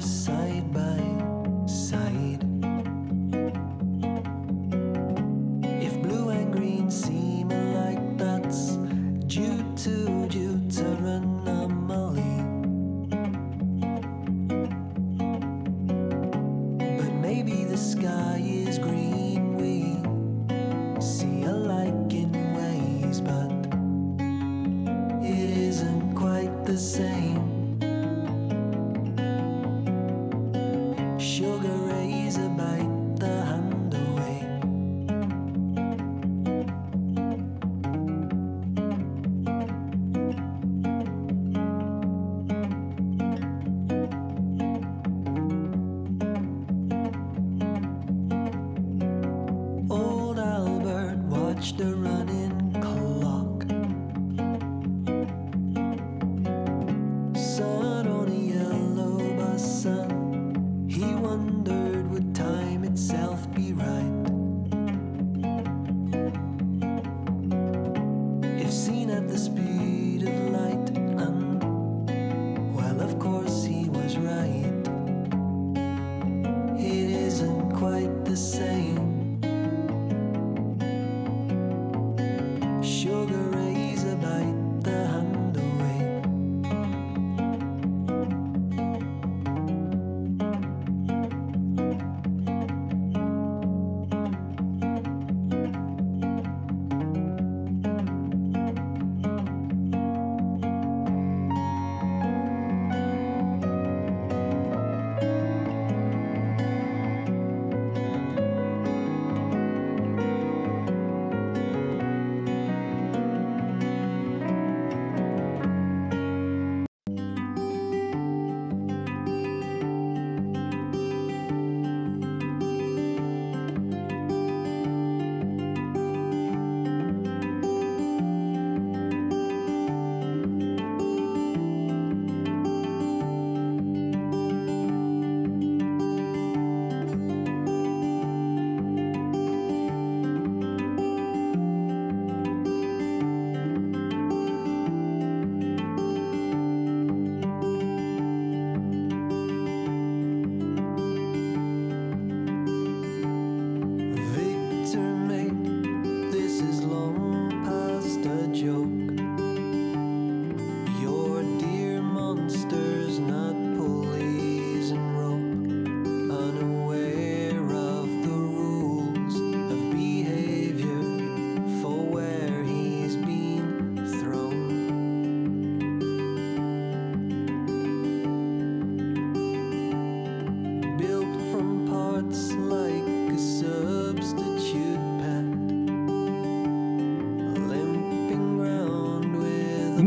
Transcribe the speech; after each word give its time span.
side. 0.00 0.39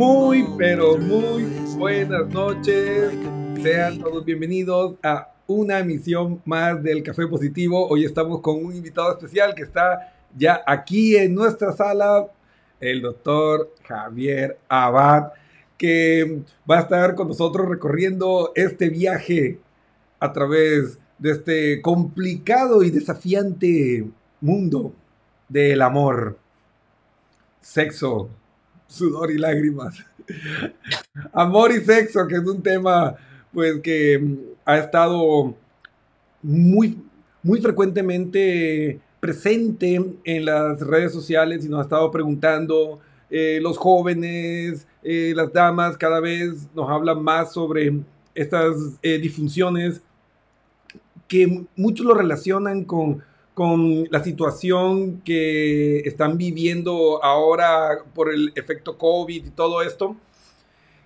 Muy, 0.06 0.46
pero 0.58 0.98
muy 0.98 1.44
buenas 1.78 2.28
noches. 2.28 3.14
Sean 3.62 4.00
todos 4.00 4.26
bienvenidos 4.26 4.96
a 5.02 5.32
una 5.48 5.80
emisión 5.80 6.42
más 6.44 6.84
del 6.84 7.04
Café 7.04 7.26
Positivo. 7.26 7.88
Hoy 7.88 8.04
estamos 8.04 8.42
con 8.42 8.66
un 8.66 8.76
invitado 8.76 9.14
especial 9.14 9.56
que 9.56 9.64
está 9.64 10.14
ya 10.36 10.62
aquí 10.68 11.16
en 11.16 11.34
nuestra 11.34 11.72
sala, 11.72 12.28
el 12.82 13.02
doctor 13.02 13.74
Javier 13.88 14.60
Abad, 14.68 15.32
que 15.78 16.42
va 16.70 16.80
a 16.80 16.82
estar 16.82 17.16
con 17.16 17.30
nosotros 17.30 17.70
recorriendo 17.70 18.52
este 18.56 18.90
viaje 18.90 19.62
a 20.20 20.34
través 20.34 21.00
de 21.18 21.32
este 21.32 21.82
complicado 21.82 22.84
y 22.84 22.90
desafiante 22.90 24.06
mundo 24.42 24.94
del 25.48 25.82
amor, 25.82 26.38
sexo, 27.62 28.30
sudor 28.88 29.32
y 29.32 29.38
lágrimas. 29.38 30.04
Amor 31.34 31.72
y 31.72 31.84
sexo, 31.84 32.28
que 32.28 32.36
es 32.36 32.46
un 32.46 32.62
tema 32.62 33.16
pues 33.54 33.80
que 33.82 34.20
mm, 34.20 34.38
ha 34.66 34.78
estado 34.78 35.56
muy, 36.42 36.98
muy 37.42 37.62
frecuentemente 37.62 39.00
presente 39.20 40.02
en 40.24 40.46
las 40.46 40.82
redes 40.82 41.14
sociales 41.14 41.66
y 41.66 41.70
nos 41.70 41.80
ha 41.80 41.84
estado 41.84 42.12
preguntando 42.12 43.00
eh, 43.30 43.60
los 43.62 43.78
jóvenes, 43.78 44.86
eh, 45.02 45.34
las 45.36 45.52
damas, 45.54 45.98
cada 45.98 46.20
vez 46.20 46.68
nos 46.76 46.90
hablan 46.90 47.24
más 47.24 47.54
sobre 47.54 48.02
estas 48.36 48.76
eh, 49.02 49.18
disfunciones 49.18 50.02
que 51.28 51.66
muchos 51.76 52.06
lo 52.06 52.14
relacionan 52.14 52.84
con 52.84 53.24
con 53.54 54.06
la 54.10 54.24
situación 54.24 55.22
que 55.24 56.00
están 56.00 56.38
viviendo 56.38 57.24
ahora 57.24 58.00
por 58.14 58.34
el 58.34 58.52
efecto 58.56 58.98
COVID 58.98 59.46
y 59.46 59.50
todo 59.52 59.82
esto. 59.82 60.16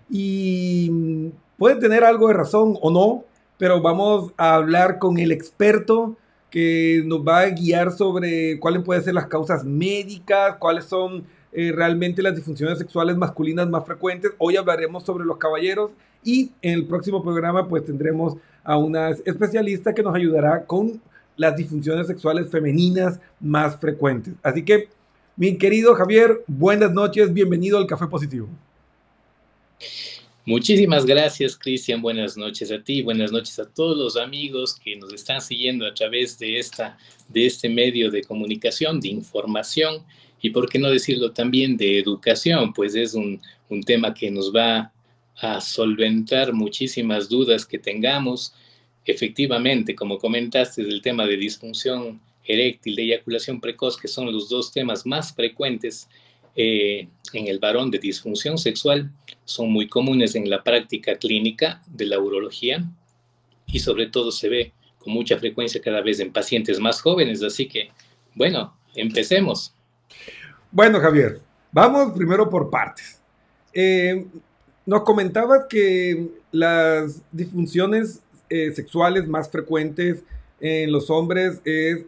Y 0.09 1.31
puede 1.57 1.75
tener 1.75 2.03
algo 2.03 2.29
de 2.29 2.33
razón 2.33 2.77
o 2.81 2.89
no, 2.91 3.25
pero 3.57 3.81
vamos 3.81 4.31
a 4.37 4.55
hablar 4.55 4.99
con 4.99 5.17
el 5.19 5.31
experto 5.31 6.15
que 6.49 7.03
nos 7.05 7.19
va 7.27 7.39
a 7.39 7.49
guiar 7.49 7.91
sobre 7.91 8.59
cuáles 8.59 8.83
pueden 8.83 9.03
ser 9.03 9.13
las 9.13 9.27
causas 9.27 9.65
médicas, 9.65 10.55
cuáles 10.59 10.85
son 10.85 11.25
eh, 11.51 11.73
realmente 11.75 12.21
las 12.21 12.35
disfunciones 12.35 12.77
sexuales 12.77 13.17
masculinas 13.17 13.67
más 13.67 13.85
frecuentes. 13.85 14.31
Hoy 14.37 14.55
hablaremos 14.55 15.03
sobre 15.03 15.25
los 15.25 15.37
caballeros 15.37 15.91
y 16.23 16.51
en 16.61 16.73
el 16.73 16.85
próximo 16.85 17.21
programa 17.21 17.67
pues 17.67 17.83
tendremos 17.83 18.35
a 18.63 18.77
una 18.77 19.09
especialista 19.09 19.93
que 19.93 20.03
nos 20.03 20.15
ayudará 20.15 20.65
con 20.65 21.01
las 21.37 21.55
disfunciones 21.55 22.07
sexuales 22.07 22.49
femeninas 22.49 23.19
más 23.39 23.79
frecuentes. 23.79 24.33
Así 24.43 24.65
que, 24.65 24.89
mi 25.35 25.57
querido 25.57 25.93
Javier, 25.95 26.43
buenas 26.47 26.91
noches, 26.91 27.31
bienvenido 27.31 27.77
al 27.77 27.87
Café 27.87 28.07
Positivo. 28.07 28.49
Muchísimas 30.45 31.05
gracias, 31.05 31.57
Cristian. 31.57 32.01
Buenas 32.01 32.37
noches 32.37 32.71
a 32.71 32.81
ti, 32.81 33.01
buenas 33.01 33.31
noches 33.31 33.59
a 33.59 33.69
todos 33.69 33.97
los 33.97 34.15
amigos 34.15 34.75
que 34.75 34.95
nos 34.95 35.13
están 35.13 35.41
siguiendo 35.41 35.85
a 35.85 35.93
través 35.93 36.39
de, 36.39 36.57
esta, 36.57 36.97
de 37.27 37.45
este 37.45 37.69
medio 37.69 38.09
de 38.09 38.23
comunicación, 38.23 38.99
de 38.99 39.09
información 39.09 40.03
y, 40.41 40.49
por 40.51 40.69
qué 40.69 40.79
no 40.79 40.89
decirlo 40.89 41.31
también, 41.31 41.77
de 41.77 41.99
educación, 41.99 42.73
pues 42.73 42.95
es 42.95 43.13
un, 43.13 43.41
un 43.69 43.83
tema 43.83 44.13
que 44.13 44.31
nos 44.31 44.55
va 44.55 44.91
a 45.35 45.61
solventar 45.61 46.53
muchísimas 46.53 47.27
dudas 47.29 47.65
que 47.65 47.77
tengamos 47.77 48.53
efectivamente, 49.11 49.95
como 49.95 50.17
comentaste, 50.17 50.83
del 50.83 51.01
tema 51.01 51.25
de 51.25 51.37
disfunción 51.37 52.19
eréctil, 52.45 52.95
de 52.95 53.03
eyaculación 53.03 53.59
precoz, 53.59 53.97
que 53.97 54.07
son 54.07 54.31
los 54.31 54.49
dos 54.49 54.71
temas 54.71 55.05
más 55.05 55.33
frecuentes 55.33 56.07
eh, 56.55 57.07
en 57.33 57.47
el 57.47 57.59
varón 57.59 57.91
de 57.91 57.99
disfunción 57.99 58.57
sexual, 58.57 59.11
son 59.45 59.71
muy 59.71 59.87
comunes 59.87 60.35
en 60.35 60.49
la 60.49 60.63
práctica 60.63 61.15
clínica 61.15 61.81
de 61.87 62.05
la 62.05 62.19
urología 62.19 62.83
y 63.67 63.79
sobre 63.79 64.07
todo 64.07 64.31
se 64.31 64.49
ve 64.49 64.73
con 64.97 65.13
mucha 65.13 65.37
frecuencia 65.37 65.81
cada 65.81 66.01
vez 66.01 66.19
en 66.19 66.31
pacientes 66.31 66.79
más 66.79 67.01
jóvenes. 67.01 67.43
Así 67.43 67.67
que, 67.67 67.91
bueno, 68.33 68.75
empecemos. 68.95 69.73
Bueno, 70.71 70.99
Javier, 70.99 71.39
vamos 71.71 72.13
primero 72.17 72.49
por 72.49 72.69
partes. 72.69 73.21
Eh, 73.73 74.25
nos 74.85 75.03
comentabas 75.03 75.65
que 75.69 76.27
las 76.51 77.21
disfunciones 77.31 78.21
eh, 78.49 78.71
sexuales 78.73 79.27
más 79.27 79.49
frecuentes 79.49 80.23
en 80.59 80.91
los 80.91 81.09
hombres 81.09 81.61
es 81.65 82.05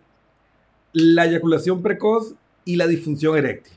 la 0.93 1.25
eyaculación 1.25 1.81
precoz 1.81 2.33
y 2.65 2.75
la 2.75 2.87
disfunción 2.87 3.37
eréctil. 3.37 3.73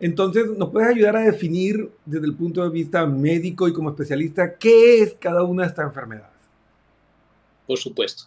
Entonces, 0.00 0.46
¿nos 0.58 0.70
puedes 0.70 0.88
ayudar 0.88 1.16
a 1.16 1.22
definir 1.22 1.90
desde 2.04 2.26
el 2.26 2.34
punto 2.34 2.62
de 2.62 2.70
vista 2.70 3.06
médico 3.06 3.68
y 3.68 3.72
como 3.72 3.90
especialista 3.90 4.56
qué 4.58 5.02
es 5.02 5.14
cada 5.14 5.44
una 5.44 5.62
de 5.62 5.68
estas 5.68 5.86
enfermedades? 5.86 6.34
Por 7.66 7.78
supuesto. 7.78 8.24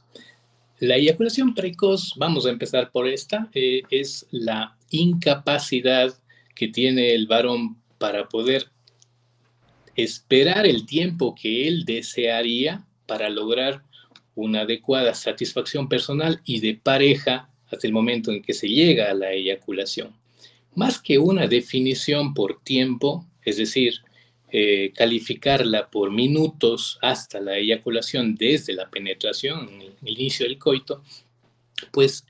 La 0.79 0.95
eyaculación 0.95 1.53
precoz, 1.53 2.13
vamos 2.17 2.45
a 2.45 2.49
empezar 2.49 2.91
por 2.91 3.07
esta, 3.07 3.49
eh, 3.53 3.81
es 3.89 4.25
la 4.31 4.75
incapacidad 4.89 6.13
que 6.55 6.67
tiene 6.67 7.13
el 7.13 7.27
varón 7.27 7.77
para 7.97 8.27
poder 8.27 8.67
esperar 9.95 10.65
el 10.65 10.85
tiempo 10.85 11.35
que 11.39 11.67
él 11.67 11.83
desearía 11.85 12.86
para 13.07 13.29
lograr 13.29 13.83
una 14.35 14.61
adecuada 14.61 15.15
satisfacción 15.15 15.89
personal 15.89 16.41
y 16.45 16.59
de 16.59 16.75
pareja 16.75 17.49
hasta 17.71 17.87
el 17.87 17.93
momento 17.93 18.31
en 18.31 18.41
que 18.41 18.53
se 18.53 18.67
llega 18.67 19.09
a 19.09 19.13
la 19.13 19.31
eyaculación. 19.31 20.15
Más 20.75 21.01
que 21.01 21.17
una 21.17 21.47
definición 21.47 22.33
por 22.33 22.61
tiempo, 22.61 23.25
es 23.43 23.57
decir, 23.57 23.95
eh, 24.49 24.93
calificarla 24.95 25.89
por 25.89 26.11
minutos 26.11 26.99
hasta 27.01 27.41
la 27.41 27.57
eyaculación 27.57 28.35
desde 28.35 28.73
la 28.73 28.89
penetración, 28.89 29.69
el 30.05 30.13
inicio 30.13 30.45
del 30.45 30.59
coito, 30.59 31.03
pues 31.91 32.25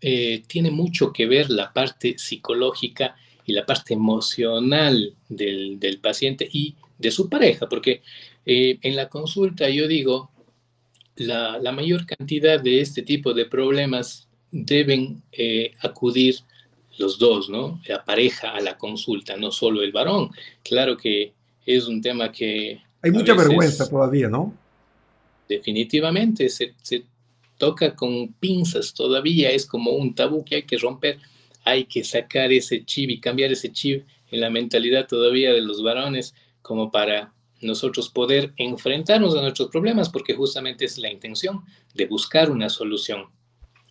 eh, 0.00 0.42
tiene 0.46 0.70
mucho 0.70 1.12
que 1.12 1.26
ver 1.26 1.50
la 1.50 1.72
parte 1.72 2.16
psicológica 2.16 3.16
y 3.44 3.52
la 3.52 3.66
parte 3.66 3.94
emocional 3.94 5.14
del, 5.28 5.78
del 5.78 5.98
paciente 5.98 6.48
y 6.50 6.74
de 6.98 7.10
su 7.10 7.28
pareja, 7.28 7.68
porque 7.68 8.02
eh, 8.46 8.78
en 8.82 8.96
la 8.96 9.08
consulta 9.08 9.68
yo 9.68 9.86
digo, 9.86 10.30
la, 11.16 11.58
la, 11.58 11.72
mayor 11.72 12.06
cantidad 12.06 12.60
de 12.60 12.80
este 12.80 13.02
tipo 13.02 13.34
de 13.34 13.44
problemas 13.46 14.28
deben 14.50 15.22
eh, 15.32 15.72
acudir 15.80 16.36
los 16.98 17.18
dos, 17.18 17.48
¿no? 17.48 17.80
La 17.86 18.04
pareja 18.04 18.50
a 18.50 18.60
la 18.60 18.76
consulta, 18.76 19.36
no 19.36 19.50
solo 19.50 19.82
el 19.82 19.92
varón. 19.92 20.30
Claro 20.62 20.96
que 20.96 21.32
es 21.64 21.86
un 21.86 22.00
tema 22.00 22.32
que... 22.32 22.80
Hay 23.02 23.10
mucha 23.10 23.34
vergüenza 23.34 23.88
todavía, 23.88 24.28
¿no? 24.28 24.54
Definitivamente, 25.48 26.48
se, 26.48 26.74
se 26.82 27.04
toca 27.56 27.94
con 27.94 28.32
pinzas 28.34 28.94
todavía, 28.94 29.50
es 29.50 29.66
como 29.66 29.92
un 29.92 30.14
tabú 30.14 30.44
que 30.44 30.56
hay 30.56 30.62
que 30.62 30.78
romper, 30.78 31.18
hay 31.64 31.84
que 31.84 32.04
sacar 32.04 32.52
ese 32.52 32.84
chip 32.84 33.10
y 33.10 33.20
cambiar 33.20 33.52
ese 33.52 33.72
chip 33.72 34.04
en 34.30 34.40
la 34.40 34.50
mentalidad 34.50 35.06
todavía 35.06 35.52
de 35.52 35.60
los 35.60 35.82
varones 35.82 36.34
como 36.62 36.90
para 36.90 37.32
nosotros 37.60 38.08
poder 38.08 38.52
enfrentarnos 38.56 39.36
a 39.36 39.42
nuestros 39.42 39.68
problemas, 39.68 40.08
porque 40.08 40.34
justamente 40.34 40.84
es 40.84 40.98
la 40.98 41.10
intención 41.10 41.62
de 41.94 42.06
buscar 42.06 42.50
una 42.50 42.68
solución. 42.68 43.26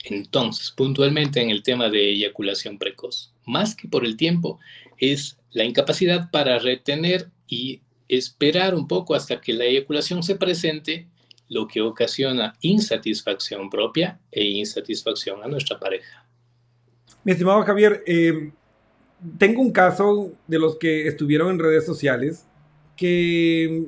Entonces, 0.03 0.71
puntualmente 0.71 1.41
en 1.41 1.49
el 1.49 1.63
tema 1.63 1.89
de 1.89 2.11
eyaculación 2.11 2.77
precoz, 2.77 3.33
más 3.45 3.75
que 3.75 3.87
por 3.87 4.05
el 4.05 4.15
tiempo, 4.15 4.59
es 4.97 5.37
la 5.51 5.63
incapacidad 5.63 6.29
para 6.31 6.59
retener 6.59 7.29
y 7.47 7.81
esperar 8.07 8.75
un 8.75 8.87
poco 8.87 9.15
hasta 9.15 9.41
que 9.41 9.53
la 9.53 9.65
eyaculación 9.65 10.23
se 10.23 10.35
presente, 10.35 11.07
lo 11.49 11.67
que 11.67 11.81
ocasiona 11.81 12.57
insatisfacción 12.61 13.69
propia 13.69 14.19
e 14.31 14.43
insatisfacción 14.43 15.41
a 15.43 15.47
nuestra 15.47 15.79
pareja. 15.79 16.25
Mi 17.23 17.31
estimado 17.31 17.63
Javier, 17.63 18.03
eh, 18.05 18.51
tengo 19.37 19.61
un 19.61 19.71
caso 19.71 20.33
de 20.45 20.59
los 20.59 20.77
que 20.77 21.07
estuvieron 21.07 21.51
en 21.51 21.59
redes 21.59 21.85
sociales 21.85 22.45
que 22.97 23.85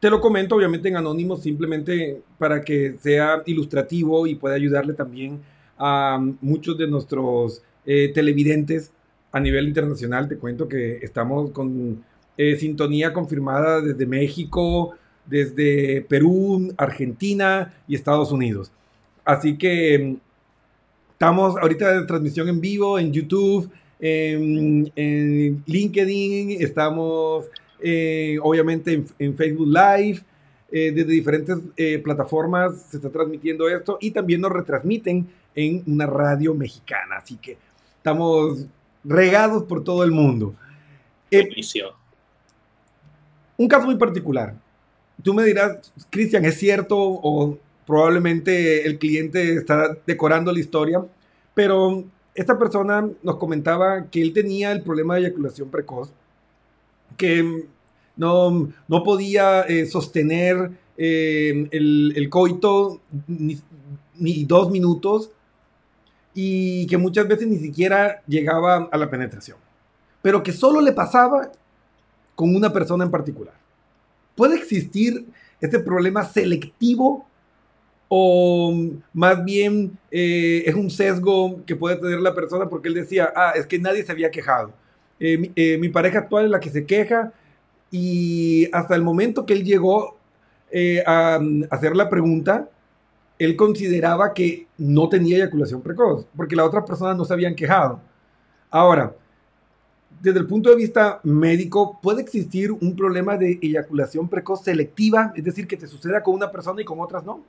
te 0.00 0.10
lo 0.10 0.20
comento 0.20 0.56
obviamente 0.56 0.88
en 0.88 0.96
anónimo 0.96 1.36
simplemente 1.36 2.22
para 2.38 2.62
que 2.62 2.96
sea 3.00 3.42
ilustrativo 3.46 4.26
y 4.26 4.34
pueda 4.34 4.54
ayudarle 4.54 4.94
también 4.94 5.40
a 5.78 6.18
muchos 6.40 6.78
de 6.78 6.88
nuestros 6.88 7.62
eh, 7.84 8.10
televidentes 8.14 8.90
a 9.30 9.40
nivel 9.40 9.68
internacional. 9.68 10.28
Te 10.28 10.38
cuento 10.38 10.68
que 10.68 10.98
estamos 11.02 11.50
con 11.50 12.04
eh, 12.36 12.56
sintonía 12.56 13.12
confirmada 13.12 13.80
desde 13.80 14.06
México, 14.06 14.94
desde 15.26 16.02
Perú, 16.02 16.72
Argentina 16.76 17.74
y 17.86 17.94
Estados 17.94 18.32
Unidos. 18.32 18.72
Así 19.24 19.56
que 19.56 20.16
estamos 21.12 21.56
ahorita 21.56 22.00
de 22.00 22.06
transmisión 22.06 22.48
en 22.48 22.60
vivo 22.60 22.98
en 22.98 23.12
YouTube, 23.12 23.70
en, 24.00 24.90
en 24.96 25.62
LinkedIn, 25.66 26.60
estamos 26.60 27.46
eh, 27.82 28.38
obviamente 28.42 29.04
en, 29.18 29.36
Facebook 29.36 29.68
Live, 29.68 30.22
eh, 30.70 30.92
desde 30.92 31.12
diferentes 31.12 31.58
eh, 31.76 31.98
plataformas 31.98 32.86
se 32.90 32.96
está 32.96 33.10
transmitiendo 33.10 33.68
esto 33.68 33.98
y 34.00 34.10
también 34.10 34.40
nos 34.40 34.52
retransmiten 34.52 35.26
en 35.54 35.82
una 35.86 36.06
radio 36.06 36.54
mexicana. 36.54 37.16
Así 37.16 37.36
que 37.36 37.58
estamos 37.96 38.66
regados 39.04 39.64
por 39.64 39.84
todo 39.84 40.04
el 40.04 40.12
mundo. 40.12 40.54
un 43.56 43.68
caso 43.68 43.86
muy 43.86 43.96
particular. 43.96 44.54
Tú 45.22 45.34
me 45.34 45.44
dirás, 45.44 45.92
Cristian, 46.10 46.44
¿es 46.44 46.58
cierto 46.58 46.96
o 46.98 47.58
probablemente 47.86 48.86
el 48.86 48.98
cliente 48.98 49.54
está 49.54 49.96
decorando 50.06 50.52
la 50.52 50.60
historia? 50.60 51.04
Pero 51.54 52.04
esta 52.34 52.58
persona 52.58 53.08
nos 53.22 53.36
comentaba 53.36 54.06
que 54.10 54.22
él 54.22 54.32
tenía 54.32 54.72
el 54.72 54.82
problema 54.82 55.14
de 55.14 55.22
eyaculación 55.22 55.68
precoz 55.68 56.12
que 57.16 57.66
no, 58.16 58.68
no 58.88 59.02
podía 59.02 59.62
eh, 59.62 59.86
sostener 59.86 60.70
eh, 60.96 61.68
el, 61.70 62.28
coito 62.30 63.00
ni, 63.26 64.44
dos 64.44 64.70
minutos 64.70 65.30
y 66.34 66.86
que 66.86 66.98
muchas 66.98 67.26
veces 67.26 67.48
ni 67.48 67.58
siquiera 67.58 68.22
llegaba 68.26 68.88
a 68.90 68.98
la 68.98 69.10
penetración, 69.10 69.56
pero 70.20 70.42
que 70.42 70.52
solo 70.52 70.80
le 70.80 70.92
pasaba 70.92 71.50
con 72.34 72.54
una 72.54 72.72
persona 72.72 73.04
en 73.04 73.10
particular. 73.10 73.54
¿Puede 74.34 74.56
existir 74.56 75.26
este 75.60 75.78
problema 75.78 76.24
selectivo 76.24 77.26
o 78.08 78.74
más 79.12 79.42
bien 79.44 79.98
eh, 80.10 80.64
es 80.66 80.74
un 80.74 80.90
sesgo 80.90 81.64
que 81.64 81.76
puede 81.76 81.96
tener 81.96 82.20
la 82.20 82.34
persona 82.34 82.68
porque 82.68 82.88
él 82.88 82.94
decía, 82.94 83.32
ah, 83.34 83.52
es 83.54 83.66
que 83.66 83.78
nadie 83.78 84.04
se 84.04 84.12
había 84.12 84.30
quejado? 84.30 84.72
Eh, 85.24 85.52
eh, 85.54 85.78
mi, 85.78 85.88
pareja 85.88 86.18
actual 86.18 86.46
es 86.46 86.50
la 86.50 86.58
que 86.58 86.68
se 86.68 86.84
queja 86.84 87.32
y 87.92 88.68
hasta 88.72 88.96
el 88.96 89.02
momento 89.02 89.46
que 89.46 89.52
él 89.52 89.62
llegó 89.62 90.16
eh, 90.72 91.00
a, 91.06 91.38
hacer 91.70 91.94
la 91.94 92.08
pregunta, 92.08 92.68
él 93.38 93.54
consideraba 93.54 94.34
que 94.34 94.66
no 94.78 95.08
tenía 95.08 95.36
eyaculación 95.36 95.80
precoz, 95.80 96.26
porque 96.36 96.56
las 96.56 96.66
otras 96.66 96.84
personas 96.84 97.16
no 97.16 97.24
se 97.24 97.34
habían 97.34 97.54
quejado. 97.54 98.00
Ahora, 98.68 99.14
desde 100.20 100.40
el 100.40 100.48
punto 100.48 100.70
de 100.70 100.76
vista 100.76 101.20
médico, 101.22 102.00
¿puede 102.02 102.20
existir 102.20 102.72
un 102.72 102.96
problema 102.96 103.36
de 103.36 103.60
eyaculación 103.62 104.28
precoz 104.28 104.64
selectiva? 104.64 105.32
Es 105.36 105.44
decir, 105.44 105.68
que 105.68 105.76
te 105.76 105.86
suceda 105.86 106.20
con 106.20 106.34
una 106.34 106.50
persona 106.50 106.82
y 106.82 106.84
con 106.84 106.98
otras 106.98 107.24
no. 107.24 107.44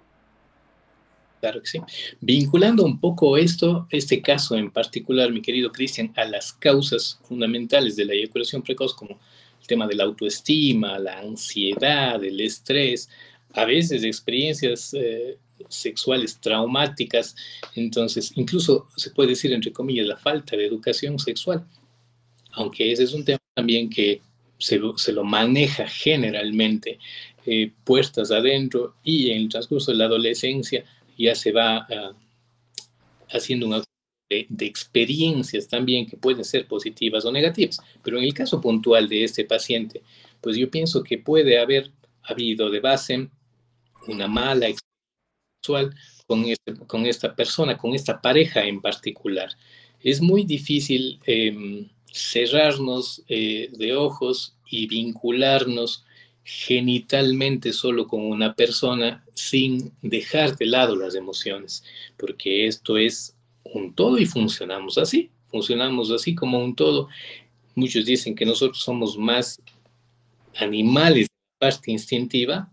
Claro 1.44 1.62
que 1.62 1.68
sí. 1.68 1.80
Vinculando 2.22 2.86
un 2.86 3.02
poco 3.02 3.36
esto, 3.36 3.86
este 3.90 4.22
caso 4.22 4.56
en 4.56 4.72
particular, 4.72 5.30
mi 5.30 5.42
querido 5.42 5.74
Cristian, 5.74 6.14
a 6.16 6.24
las 6.24 6.54
causas 6.54 7.20
fundamentales 7.28 7.98
de 7.98 8.06
la 8.06 8.14
eyaculación 8.14 8.62
precoz, 8.62 8.94
como 8.94 9.20
el 9.60 9.68
tema 9.68 9.86
de 9.86 9.96
la 9.96 10.06
autoestima, 10.06 10.98
la 11.00 11.20
ansiedad, 11.20 12.24
el 12.24 12.40
estrés, 12.40 13.10
a 13.56 13.66
veces 13.66 14.06
experiencias 14.06 14.94
eh, 14.94 15.38
sexuales 15.68 16.40
traumáticas, 16.40 17.36
entonces 17.76 18.32
incluso 18.36 18.88
se 18.96 19.10
puede 19.10 19.32
decir, 19.32 19.52
entre 19.52 19.74
comillas, 19.74 20.08
la 20.08 20.16
falta 20.16 20.56
de 20.56 20.66
educación 20.66 21.20
sexual, 21.20 21.68
aunque 22.54 22.90
ese 22.90 23.04
es 23.04 23.14
un 23.14 23.26
tema 23.26 23.40
también 23.54 23.90
que 23.90 24.22
se 24.60 24.78
lo, 24.78 24.98
se 24.98 25.12
lo 25.12 25.26
maneja 25.26 25.90
generalmente 25.90 27.00
eh, 27.46 27.74
puertas 27.84 28.32
adentro 28.32 28.96
y 29.04 29.32
en 29.32 29.42
el 29.42 29.50
transcurso 29.50 29.92
de 29.92 29.98
la 29.98 30.06
adolescencia 30.06 30.86
ya 31.18 31.36
se 31.36 31.52
va 31.52 31.88
ah, 31.90 32.14
haciendo 33.30 33.68
un 33.68 33.84
de, 34.30 34.46
de, 34.50 34.66
experiencias 34.66 35.68
también 35.68 36.08
que 36.08 36.18
pueden 36.18 36.44
ser 36.44 36.68
positivas 36.68 37.26
o 37.26 37.32
negativas. 37.32 37.80
Pero 38.04 38.18
en 38.18 38.24
el 38.24 38.34
caso 38.34 38.62
puntual 38.62 39.08
de 39.08 39.24
este 39.24 39.46
paciente, 39.46 40.02
pues 40.42 40.58
yo 40.58 40.70
pienso 40.70 41.04
que 41.04 41.18
puede 41.18 41.60
haber 41.60 41.92
habido 42.24 42.70
de 42.70 42.80
base 42.80 43.30
una 44.08 44.28
mala 44.28 44.68
experiencia 44.68 44.84
sexual 45.62 45.96
con, 46.28 46.46
este, 46.46 46.74
con 46.88 47.06
esta 47.06 47.36
persona, 47.36 47.78
con 47.78 47.94
esta 47.94 48.22
pareja 48.22 48.64
en 48.64 48.82
particular. 48.82 49.50
Es 50.00 50.22
muy 50.22 50.44
difícil 50.44 51.20
em, 51.26 51.90
cerrarnos 52.12 53.24
eh, 53.28 53.70
de 53.72 53.96
ojos 53.96 54.56
y 54.70 54.88
vincularnos 54.88 56.06
genitalmente 56.44 57.72
solo 57.72 58.08
con 58.08 58.22
una 58.22 58.54
persona 58.54 59.24
sin 59.34 59.92
dejar 60.02 60.58
de 60.58 60.66
lado 60.66 60.96
las 60.96 61.16
emociones, 61.16 61.84
porque 62.18 62.68
esto 62.68 62.98
es 62.98 63.36
un 63.64 63.94
todo 63.94 64.18
y 64.18 64.26
funcionamos 64.26 64.98
así, 64.98 65.32
funcionamos 65.48 66.12
así 66.12 66.36
como 66.36 66.60
un 66.60 66.76
todo. 66.76 67.08
Muchos 67.76 68.06
dicen 68.06 68.36
que 68.36 68.46
nosotros 68.46 68.82
somos 68.82 69.18
más 69.18 69.62
animales 70.58 71.28
de 71.28 71.58
parte 71.60 71.92
instintiva 71.92 72.70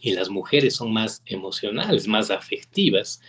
y 0.00 0.12
las 0.12 0.28
mujeres 0.28 0.76
son 0.76 0.92
más 0.92 1.22
emocionales, 1.26 2.06
más 2.08 2.30
afectivas, 2.30 3.20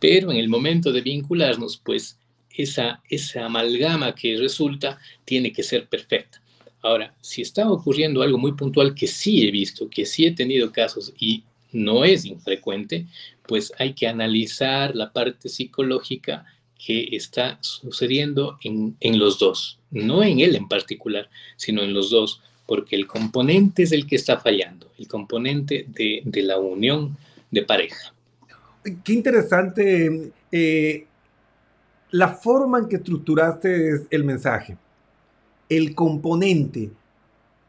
pero 0.00 0.32
en 0.32 0.38
el 0.38 0.48
momento 0.48 0.92
de 0.92 1.02
vincularnos, 1.02 1.76
pues 1.76 2.18
esa, 2.50 3.02
esa 3.08 3.46
amalgama 3.46 4.14
que 4.14 4.36
resulta 4.36 4.98
tiene 5.24 5.52
que 5.52 5.62
ser 5.62 5.88
perfecta. 5.88 6.40
Ahora, 6.84 7.14
si 7.22 7.40
está 7.40 7.66
ocurriendo 7.70 8.20
algo 8.20 8.36
muy 8.36 8.52
puntual 8.52 8.94
que 8.94 9.06
sí 9.06 9.48
he 9.48 9.50
visto, 9.50 9.88
que 9.88 10.04
sí 10.04 10.26
he 10.26 10.32
tenido 10.32 10.70
casos 10.70 11.14
y 11.18 11.42
no 11.72 12.04
es 12.04 12.26
infrecuente, 12.26 13.06
pues 13.48 13.72
hay 13.78 13.94
que 13.94 14.06
analizar 14.06 14.94
la 14.94 15.10
parte 15.10 15.48
psicológica 15.48 16.44
que 16.78 17.08
está 17.12 17.56
sucediendo 17.62 18.58
en, 18.62 19.18
los 19.18 19.38
dos, 19.38 19.78
no 19.90 20.22
en 20.22 20.40
él 20.40 20.56
en 20.56 20.68
particular, 20.68 21.30
sino 21.56 21.82
en 21.82 21.94
los 21.94 22.10
dos, 22.10 22.42
porque 22.66 22.96
el 22.96 23.06
componente 23.06 23.84
es 23.84 23.92
el 23.92 24.06
que 24.06 24.16
está 24.16 24.38
fallando, 24.38 24.92
el 24.98 25.08
componente 25.08 25.86
de, 25.88 26.22
la 26.42 26.58
unión 26.58 27.16
de 27.50 27.62
pareja. 27.62 28.12
Qué 29.02 29.14
interesante 29.14 30.32
eh, 30.52 31.06
la 32.10 32.28
forma 32.28 32.80
en 32.80 32.88
que 32.90 32.96
estructuraste 32.96 34.06
el 34.10 34.24
mensaje 34.24 34.76
el 35.68 35.94
componente. 35.94 36.90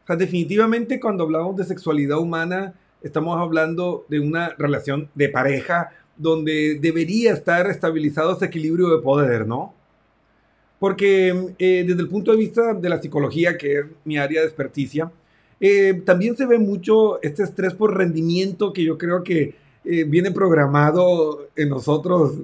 O 0.04 0.06
sea, 0.06 0.16
definitivamente 0.16 1.00
cuando 1.00 1.24
hablamos 1.24 1.56
de 1.56 1.64
sexualidad 1.64 2.18
humana, 2.18 2.74
estamos 3.02 3.38
hablando 3.40 4.04
de 4.08 4.20
una 4.20 4.50
relación 4.58 5.08
de 5.14 5.28
pareja 5.28 5.90
donde 6.16 6.78
debería 6.80 7.32
estar 7.32 7.68
estabilizado 7.68 8.32
ese 8.32 8.46
equilibrio 8.46 8.88
de 8.88 9.02
poder, 9.02 9.46
¿no? 9.46 9.74
Porque 10.78 11.54
eh, 11.58 11.84
desde 11.86 12.02
el 12.02 12.08
punto 12.08 12.32
de 12.32 12.38
vista 12.38 12.74
de 12.74 12.88
la 12.88 13.00
psicología, 13.00 13.56
que 13.56 13.78
es 13.80 13.86
mi 14.04 14.18
área 14.18 14.40
de 14.40 14.46
experticia, 14.46 15.10
eh, 15.60 16.02
también 16.04 16.36
se 16.36 16.46
ve 16.46 16.58
mucho 16.58 17.20
este 17.22 17.42
estrés 17.42 17.72
por 17.74 17.96
rendimiento 17.96 18.72
que 18.72 18.84
yo 18.84 18.98
creo 18.98 19.22
que 19.22 19.54
eh, 19.84 20.04
viene 20.04 20.30
programado 20.30 21.48
en 21.56 21.70
nosotros 21.70 22.40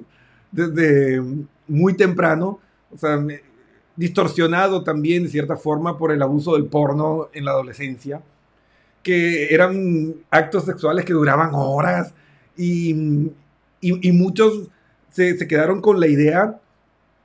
desde 0.51 1.21
muy 1.67 1.95
temprano. 1.95 2.59
O 2.91 2.97
sea, 2.97 3.23
distorsionado 3.95 4.83
también 4.83 5.23
de 5.23 5.29
cierta 5.29 5.55
forma 5.55 5.97
por 5.97 6.11
el 6.11 6.21
abuso 6.21 6.53
del 6.53 6.65
porno 6.65 7.29
en 7.33 7.45
la 7.45 7.51
adolescencia, 7.51 8.21
que 9.03 9.53
eran 9.53 10.15
actos 10.31 10.65
sexuales 10.65 11.05
que 11.05 11.13
duraban 11.13 11.51
horas 11.53 12.13
y, 12.57 13.31
y, 13.81 14.11
muchos 14.11 14.69
se, 15.09 15.37
se, 15.37 15.47
quedaron 15.47 15.81
con 15.81 15.99
la 15.99 16.07
idea 16.07 16.59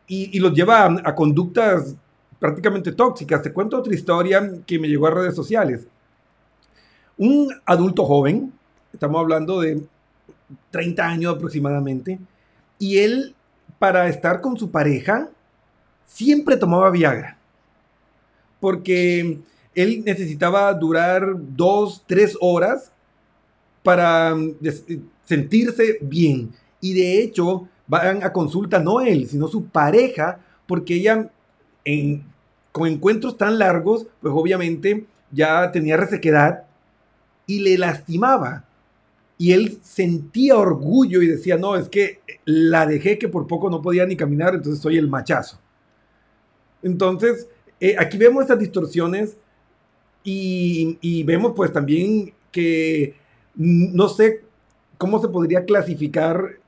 y, 0.06 0.36
y 0.36 0.40
los 0.40 0.52
lleva 0.52 0.84
a, 0.86 1.14
conductas 1.14 1.94
prácticamente 2.38 2.92
tóxicas. 2.92 3.42
Te 3.42 3.52
cuento 3.52 3.78
otra 3.78 3.94
historia 3.94 4.50
que 4.66 4.78
me 4.78 4.88
llegó 4.88 5.06
a 5.06 5.12
redes 5.12 5.36
sociales. 5.36 5.86
Un 7.16 7.52
adulto 7.64 8.04
joven, 8.04 8.52
estamos 8.92 9.20
hablando 9.20 9.60
de 9.60 9.82
30 10.70 11.06
años 11.06 11.36
aproximadamente, 11.36 12.18
y 12.78 12.98
él, 12.98 13.34
para 13.78 14.08
estar 14.08 14.40
con 14.40 14.56
su 14.56 14.70
pareja, 14.70 15.28
siempre 16.08 16.56
tomaba 16.56 16.90
Viagra. 16.90 17.38
Porque 18.58 19.38
él 19.74 20.02
necesitaba 20.04 20.74
durar 20.74 21.34
dos, 21.36 22.02
tres 22.06 22.36
horas 22.40 22.90
para 23.84 24.34
mm, 24.34 24.56
sentirse 25.24 25.98
bien. 26.00 26.50
Y 26.80 26.94
de 26.94 27.22
hecho, 27.22 27.68
van 27.86 28.24
a 28.24 28.32
consulta 28.32 28.80
no 28.80 29.00
él, 29.00 29.28
sino 29.28 29.46
su 29.46 29.66
pareja, 29.66 30.40
porque 30.66 30.94
ella, 30.94 31.30
con 32.72 32.88
encuentros 32.88 33.36
tan 33.36 33.58
largos, 33.58 34.06
pues 34.20 34.34
obviamente 34.36 35.06
ya 35.30 35.70
tenía 35.70 35.96
resequedad 35.96 36.64
y 37.46 37.60
le 37.60 37.78
lastimaba. 37.78 38.64
Y 39.38 39.52
él 39.52 39.78
sentía 39.82 40.56
orgullo 40.56 41.22
y 41.22 41.28
decía, 41.28 41.56
no, 41.56 41.76
es 41.76 41.88
que 41.88 42.20
la 42.44 42.86
dejé 42.86 43.18
que 43.18 43.28
por 43.28 43.46
poco 43.46 43.70
no 43.70 43.80
podía 43.80 44.04
ni 44.04 44.16
caminar, 44.16 44.54
entonces 44.54 44.82
soy 44.82 44.96
el 44.96 45.08
machazo. 45.08 45.60
Entonces, 46.82 47.48
eh, 47.80 47.96
aquí 47.98 48.18
vemos 48.18 48.42
estas 48.42 48.58
distorsiones 48.58 49.36
y, 50.24 51.22
vemos 51.24 51.52
pues 51.56 51.72
también 51.72 52.32
que 52.52 53.14
no 53.54 54.08
sé 54.08 54.42
cómo 54.98 55.20
se 55.20 55.28
podría 55.28 55.64
clasificar, 55.64 56.58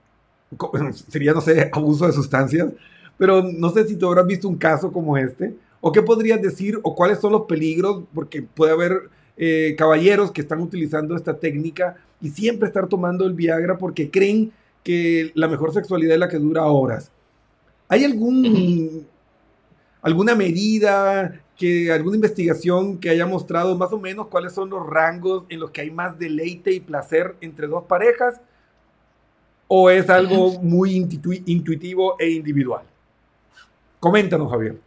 sería, 1.08 1.32
no 1.32 1.40
sé, 1.40 1.68
abuso 1.72 2.06
de 2.06 2.12
sustancias, 2.12 2.72
pero 3.18 3.42
no 3.42 3.70
sé 3.70 3.86
si 3.86 3.96
tú 3.96 4.06
habrás 4.06 4.26
visto 4.26 4.48
un 4.48 4.56
caso 4.56 4.90
como 4.92 5.16
este, 5.18 5.54
o 5.80 5.92
qué 5.92 6.02
podrías 6.02 6.40
decir, 6.40 6.78
o 6.82 6.94
cuáles 6.94 7.18
son 7.18 7.32
los 7.32 7.42
peligros, 7.42 8.04
porque 8.14 8.42
puede 8.42 8.72
haber 8.72 9.10
eh, 9.36 9.74
caballeros 9.76 10.30
que 10.30 10.40
están 10.40 10.60
utilizando 10.60 11.16
esta 11.16 11.38
técnica 11.38 11.96
y 12.20 12.30
siempre 12.30 12.68
estar 12.68 12.88
tomando 12.88 13.26
el 13.26 13.34
Viagra 13.34 13.78
porque 13.78 14.10
creen 14.10 14.52
que 14.82 15.32
la 15.34 15.48
mejor 15.48 15.72
sexualidad 15.72 16.14
es 16.14 16.20
la 16.20 16.28
que 16.28 16.38
dura 16.38 16.66
horas. 16.66 17.10
¿Hay 17.88 18.04
algún 18.04 19.06
alguna 20.02 20.34
medida, 20.34 21.40
que 21.56 21.92
alguna 21.92 22.16
investigación 22.16 22.98
que 22.98 23.10
haya 23.10 23.26
mostrado 23.26 23.76
más 23.76 23.92
o 23.92 23.98
menos 23.98 24.28
cuáles 24.28 24.54
son 24.54 24.70
los 24.70 24.86
rangos 24.86 25.44
en 25.50 25.60
los 25.60 25.70
que 25.70 25.82
hay 25.82 25.90
más 25.90 26.18
deleite 26.18 26.72
y 26.72 26.80
placer 26.80 27.36
entre 27.40 27.66
dos 27.66 27.84
parejas? 27.84 28.40
¿O 29.68 29.90
es 29.90 30.08
algo 30.08 30.58
muy 30.60 30.94
intuitivo 30.96 32.16
e 32.18 32.30
individual? 32.30 32.82
Coméntanos, 34.00 34.50
Javier. 34.50 34.80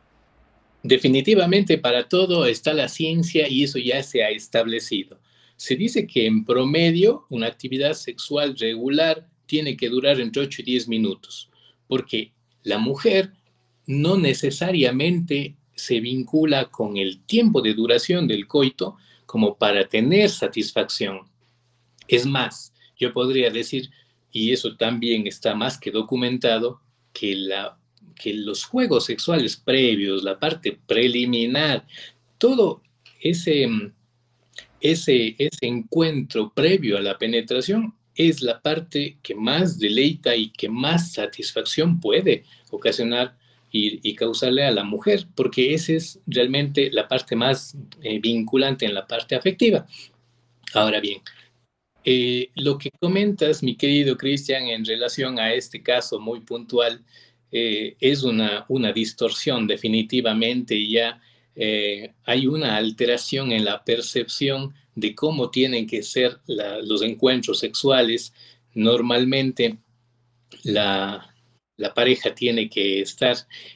Definitivamente 0.82 1.78
para 1.78 2.10
todo 2.10 2.46
está 2.46 2.74
la 2.74 2.90
ciencia 2.90 3.48
y 3.48 3.64
eso 3.64 3.78
ya 3.80 4.04
se 4.04 4.24
ha 4.24 4.30
establecido. 4.30 5.20
Se 5.56 5.76
dice 5.76 6.08
que 6.08 6.26
en 6.26 6.44
promedio 6.44 7.26
una 7.30 7.48
actividad 7.48 7.94
sexual 7.94 8.58
regular 8.58 9.28
tiene 9.46 9.78
que 9.78 9.88
durar 9.88 10.20
entre 10.20 10.42
8 10.42 10.64
y 10.64 10.66
10 10.66 10.88
minutos, 10.88 11.50
porque 11.88 12.34
la 12.64 12.80
mujer 12.80 13.32
no 13.86 14.18
necesariamente 14.18 15.56
se 15.76 16.00
vincula 16.00 16.70
con 16.70 16.98
el 16.98 17.22
tiempo 17.26 17.62
de 17.62 17.74
duración 17.74 18.28
del 18.28 18.48
coito 18.48 18.98
como 19.26 19.58
para 19.58 19.88
tener 19.88 20.30
satisfacción. 20.30 21.22
Es 22.08 22.26
más, 22.26 22.74
yo 22.98 23.14
podría 23.14 23.50
decir, 23.50 23.90
y 24.32 24.52
eso 24.52 24.76
también 24.76 25.28
está 25.28 25.56
más 25.56 25.78
que 25.78 25.92
documentado, 25.92 26.82
que, 27.12 27.36
la, 27.36 27.78
que 28.16 28.34
los 28.34 28.66
juegos 28.66 29.06
sexuales 29.06 29.56
previos, 29.58 30.24
la 30.24 30.40
parte 30.40 30.80
preliminar, 30.86 31.86
todo 32.38 32.82
ese, 33.22 33.68
ese, 34.82 35.36
ese 35.38 35.66
encuentro 35.66 36.52
previo 36.54 36.98
a 36.98 37.02
la 37.02 37.18
penetración 37.18 37.94
es 38.16 38.42
la 38.42 38.62
parte 38.62 39.18
que 39.24 39.34
más 39.34 39.80
deleita 39.80 40.36
y 40.36 40.52
que 40.52 40.70
más 40.70 41.14
satisfacción 41.14 42.00
puede 42.00 42.44
ocasionar 42.70 43.38
y, 43.76 44.16
causarle 44.16 44.64
a 44.64 44.72
la 44.72 44.84
mujer, 44.84 45.26
porque 45.36 45.74
esa 45.74 45.94
es 45.94 46.20
realmente 46.28 46.92
la 46.92 47.08
parte 47.08 47.36
más 47.36 47.76
eh, 48.04 48.20
vinculante 48.20 48.86
en 48.86 48.94
la 48.94 49.08
parte 49.08 49.36
afectiva. 49.36 49.88
Ahora 50.76 51.00
bien, 51.00 51.22
eh, 52.06 52.52
lo 52.56 52.78
que 52.78 52.92
comentas, 53.00 53.64
mi 53.64 53.76
querido 53.76 54.16
Cristian, 54.16 54.68
en 54.68 54.86
relación 54.86 55.40
a 55.40 55.54
este 55.54 55.82
caso 55.82 56.20
muy 56.20 56.42
puntual, 56.42 57.04
eh, 57.52 57.96
es 58.00 58.22
una, 58.22 58.64
una 58.70 58.94
distorsión 58.94 59.66
definitivamente 59.68 60.88
ya. 60.88 61.20
hay 62.26 62.48
una 62.48 62.78
alteración 62.78 63.52
en 63.52 63.66
la 63.66 63.84
percepción 63.84 64.74
de 64.96 65.14
cómo 65.16 65.50
tienen 65.50 65.88
que 65.88 66.02
ser 66.04 66.40
los 66.48 67.02
encuentros 67.02 67.60
sexuales. 67.60 68.34
Normalmente 68.74 69.78
la, 70.64 71.33
la 71.84 71.94
pareja 71.94 72.34
tiene 72.34 72.70
que 72.70 73.02
estar 73.02 73.36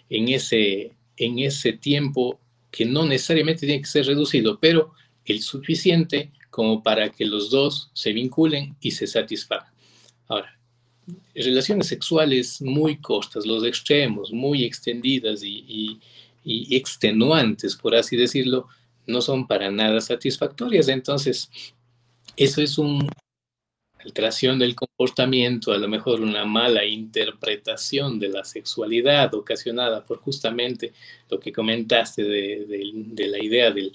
en 0.09 0.29
ese, 0.29 0.93
en 1.17 1.39
ese 1.39 1.73
tiempo 1.73 2.39
que 2.71 2.85
no 2.85 3.05
necesariamente 3.05 3.65
tiene 3.65 3.81
que 3.81 3.87
ser 3.87 4.05
reducido, 4.05 4.59
pero 4.59 4.93
el 5.25 5.41
suficiente 5.41 6.31
como 6.49 6.81
para 6.81 7.09
que 7.09 7.25
los 7.25 7.49
dos 7.49 7.91
se 7.93 8.13
vinculen 8.13 8.75
y 8.79 8.91
se 8.91 9.07
satisfagan. 9.07 9.71
Ahora, 10.27 10.57
relaciones 11.35 11.87
sexuales 11.87 12.61
muy 12.61 12.97
cortas, 12.97 13.45
los 13.45 13.63
extremos, 13.65 14.31
muy 14.31 14.63
extendidas 14.63 15.43
y 15.43 15.99
extenuantes, 16.45 17.75
por 17.75 17.93
así 17.93 18.15
decirlo, 18.15 18.67
no 19.05 19.21
son 19.21 19.47
para 19.47 19.69
nada 19.69 19.99
satisfactorias. 19.99 20.87
Entonces, 20.87 21.49
eso 22.37 22.61
es 22.61 22.77
un, 22.77 23.09
alteración 24.03 24.59
del 24.59 24.75
comportamiento, 24.75 25.71
a 25.71 25.77
lo 25.77 25.87
mejor 25.87 26.21
una 26.21 26.45
mala 26.45 26.85
interpretación 26.85 28.19
de 28.19 28.29
la 28.29 28.43
sexualidad 28.43 29.33
ocasionada 29.33 30.05
por 30.05 30.19
justamente 30.19 30.93
lo 31.29 31.39
que 31.39 31.51
comentaste 31.51 32.23
de, 32.23 33.27
la 33.27 33.43
idea 33.43 33.71
de 33.71 33.91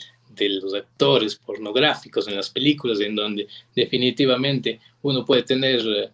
los 0.49 0.75
actores 0.75 1.37
pornográficos 1.37 2.27
en 2.29 2.37
las 2.37 2.51
películas, 2.51 3.01
en 3.01 3.15
donde 3.15 3.47
definitivamente 3.75 4.81
uno 5.03 5.25
puede 5.25 5.43
tener 5.43 5.81
eh, 5.81 6.11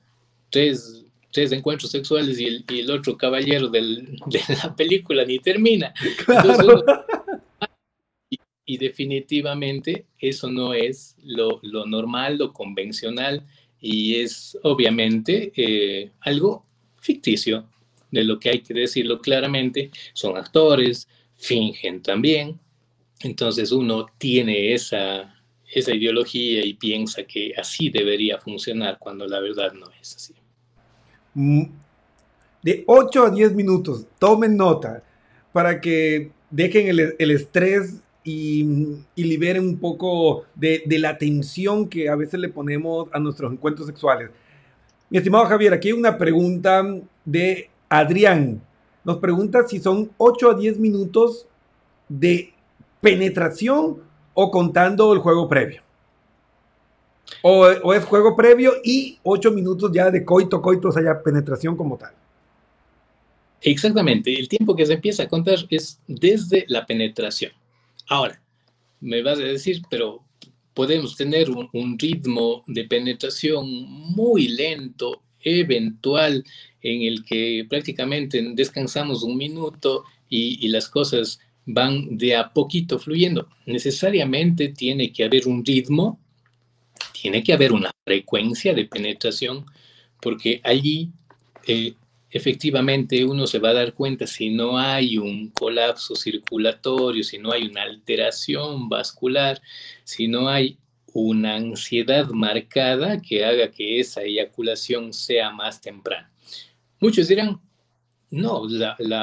tres, 0.50 1.04
encuentros 1.52 1.92
sexuales 1.92 2.40
y 2.40 2.64
el, 2.66 2.90
otro 2.90 3.16
caballero 3.16 3.68
de 3.68 4.04
la 4.62 4.74
película 4.76 5.24
ni 5.24 5.38
termina. 5.38 5.94
y, 8.66 8.76
definitivamente 8.76 10.04
eso 10.18 10.50
no 10.50 10.74
es 10.74 11.16
lo, 11.22 11.60
lo 11.62 11.86
normal, 11.86 12.36
lo 12.36 12.52
convencional 12.52 13.46
y 13.80 14.16
es 14.16 14.58
obviamente 14.62 15.52
eh, 15.56 16.10
algo 16.20 16.64
ficticio, 17.00 17.66
de 18.10 18.24
lo 18.24 18.38
que 18.38 18.50
hay 18.50 18.60
que 18.60 18.74
decirlo 18.74 19.20
claramente, 19.20 19.90
son 20.14 20.36
actores, 20.36 21.08
fingen 21.36 22.02
también, 22.02 22.58
entonces 23.20 23.72
uno 23.72 24.06
tiene 24.18 24.72
esa, 24.72 25.34
esa 25.72 25.94
ideología 25.94 26.64
y 26.64 26.74
piensa 26.74 27.24
que 27.24 27.52
así 27.56 27.90
debería 27.90 28.38
funcionar 28.38 28.98
cuando 28.98 29.26
la 29.26 29.40
verdad 29.40 29.72
no 29.72 29.86
es 30.00 30.16
así. 30.16 30.34
Mm, 31.34 31.64
de 32.62 32.84
8 32.86 33.24
a 33.24 33.30
10 33.30 33.54
minutos, 33.54 34.06
tomen 34.18 34.56
nota 34.56 35.02
para 35.52 35.80
que 35.80 36.30
dejen 36.50 36.88
el, 36.88 37.14
el 37.18 37.30
estrés 37.30 38.00
y, 38.28 39.24
liberen 39.24 39.64
un 39.64 39.78
poco 39.78 40.44
de, 40.54 40.82
la 40.98 41.16
tensión 41.16 41.88
que 41.88 42.08
a 42.08 42.16
veces 42.16 42.38
le 42.38 42.48
ponemos 42.48 43.08
a 43.12 43.18
nuestros 43.18 43.52
encuentros 43.52 43.86
sexuales. 43.86 44.30
Mi 45.08 45.18
estimado 45.18 45.46
Javier, 45.46 45.72
aquí 45.72 45.88
hay 45.88 45.94
una 45.94 46.18
pregunta 46.18 46.84
de 47.24 47.70
Adrián. 47.88 48.60
Nos 49.04 49.16
pregunta 49.16 49.66
si 49.66 49.78
son 49.78 50.10
8 50.18 50.50
a 50.50 50.54
10 50.54 50.78
minutos 50.78 51.46
de 52.08 52.52
penetración 53.00 53.98
o 54.34 54.50
contando 54.50 55.12
el 55.14 55.20
juego 55.20 55.48
previo. 55.48 55.82
O, 57.42 57.94
es 57.94 58.04
juego 58.04 58.36
previo 58.36 58.72
y 58.84 59.18
8 59.22 59.50
minutos 59.52 59.90
ya 59.92 60.10
de 60.10 60.24
coito, 60.24 60.60
coito, 60.60 60.88
o 60.88 60.92
sea, 60.92 61.02
ya 61.02 61.22
penetración 61.22 61.76
como 61.76 61.96
tal. 61.96 62.12
Exactamente, 63.62 64.38
el 64.38 64.48
tiempo 64.48 64.76
que 64.76 64.86
se 64.86 64.92
empieza 64.94 65.24
a 65.24 65.28
contar 65.28 65.58
es 65.70 65.98
desde 66.06 66.64
la 66.68 66.86
penetración. 66.86 67.52
Ahora, 68.08 68.40
me 69.00 69.22
vas 69.22 69.38
a 69.38 69.42
decir, 69.42 69.82
pero 69.90 70.24
podemos 70.74 71.16
tener 71.16 71.50
un, 71.50 71.98
ritmo 71.98 72.64
de 72.66 72.84
penetración 72.84 73.68
muy 73.68 74.48
lento, 74.48 75.22
eventual, 75.40 76.44
en 76.80 77.02
el 77.02 77.24
que 77.24 77.66
prácticamente 77.68 78.42
descansamos 78.54 79.22
un 79.22 79.36
minuto 79.36 80.04
y, 80.28 80.68
las 80.68 80.88
cosas 80.88 81.40
van 81.66 82.16
de 82.16 82.34
a 82.34 82.52
poquito 82.52 82.98
fluyendo. 82.98 83.48
Necesariamente 83.66 84.68
tiene 84.68 85.12
que 85.12 85.24
haber 85.24 85.46
un 85.46 85.64
ritmo, 85.64 86.18
tiene 87.20 87.42
que 87.42 87.52
haber 87.52 87.72
una 87.72 87.90
frecuencia 88.04 88.72
de 88.72 88.86
penetración, 88.86 89.66
porque 90.20 90.60
allí 90.64 91.10
eh, 91.66 91.94
efectivamente 92.30 93.24
uno 93.24 93.46
se 93.46 93.58
va 93.58 93.70
a 93.70 93.74
dar 93.74 93.94
cuenta 93.94 94.26
si 94.26 94.50
no 94.50 94.78
hay 94.78 95.18
un 95.18 95.48
colapso 95.50 96.14
circulatorio, 96.14 97.22
si 97.22 97.38
no 97.38 97.52
hay 97.52 97.66
una 97.66 97.82
alteración 97.82 98.88
vascular, 98.88 99.60
si 100.04 100.28
no 100.28 100.48
hay 100.48 100.78
una 101.14 101.56
ansiedad 101.56 102.28
marcada 102.28 103.20
que 103.20 103.44
haga 103.44 103.70
que 103.70 103.98
esa 104.00 104.22
eyaculación 104.22 105.12
sea 105.12 105.50
más 105.50 105.80
temprana. 105.80 106.30
Muchos 107.00 107.28
dirán, 107.28 107.60
no, 108.30 108.64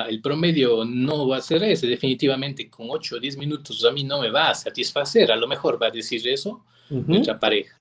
el 0.07 0.21
promedio 0.21 0.83
no 0.83 1.27
va 1.27 1.37
a 1.37 1.41
ser 1.41 1.63
ese, 1.63 1.85
definitivamente 1.85 2.69
con 2.69 2.87
8 2.89 3.17
o 3.17 3.19
10 3.19 3.37
minutos 3.37 3.85
a 3.85 3.91
mí 3.91 4.03
no 4.03 4.21
me 4.21 4.31
va 4.31 4.49
a 4.49 4.55
satisfacer, 4.55 5.31
a 5.31 5.35
lo 5.35 5.47
mejor 5.47 5.81
va 5.81 5.87
a 5.87 5.91
decir 5.91 6.27
eso 6.27 6.65
nuestra 6.89 7.39
pareja, 7.39 7.79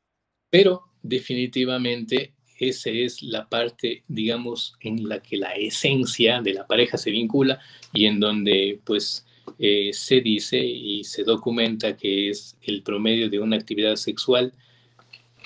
pero 0.50 0.82
definitivamente 1.02 2.34
esa 2.68 2.90
es 2.90 3.22
la 3.22 3.48
parte, 3.48 4.02
digamos, 4.08 4.76
en 4.80 5.08
la 5.08 5.20
que 5.20 5.36
la 5.36 5.52
esencia 5.52 6.40
de 6.42 6.54
la 6.54 6.66
pareja 6.66 6.98
se 6.98 7.10
vincula 7.10 7.58
y 7.92 8.06
en 8.06 8.20
donde, 8.20 8.80
pues, 8.84 9.26
eh, 9.58 9.90
se 9.92 10.20
dice 10.20 10.58
y 10.58 11.04
se 11.04 11.22
documenta 11.22 11.96
que 11.96 12.30
es 12.30 12.56
el 12.62 12.82
promedio 12.82 13.28
de 13.28 13.40
una 13.40 13.56
actividad 13.56 13.96
sexual 13.96 14.52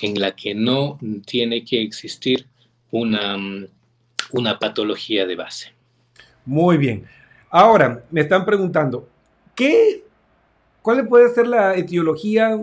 en 0.00 0.20
la 0.20 0.34
que 0.34 0.54
no 0.54 0.98
tiene 1.26 1.64
que 1.64 1.82
existir 1.82 2.46
una, 2.90 3.36
una 4.30 4.58
patología 4.58 5.26
de 5.26 5.36
base. 5.36 5.72
Muy 6.44 6.76
bien. 6.78 7.04
Ahora, 7.50 8.04
me 8.10 8.20
están 8.20 8.44
preguntando, 8.44 9.08
¿qué, 9.54 10.04
¿cuál 10.82 11.06
puede 11.08 11.34
ser 11.34 11.46
la 11.46 11.76
etiología 11.76 12.58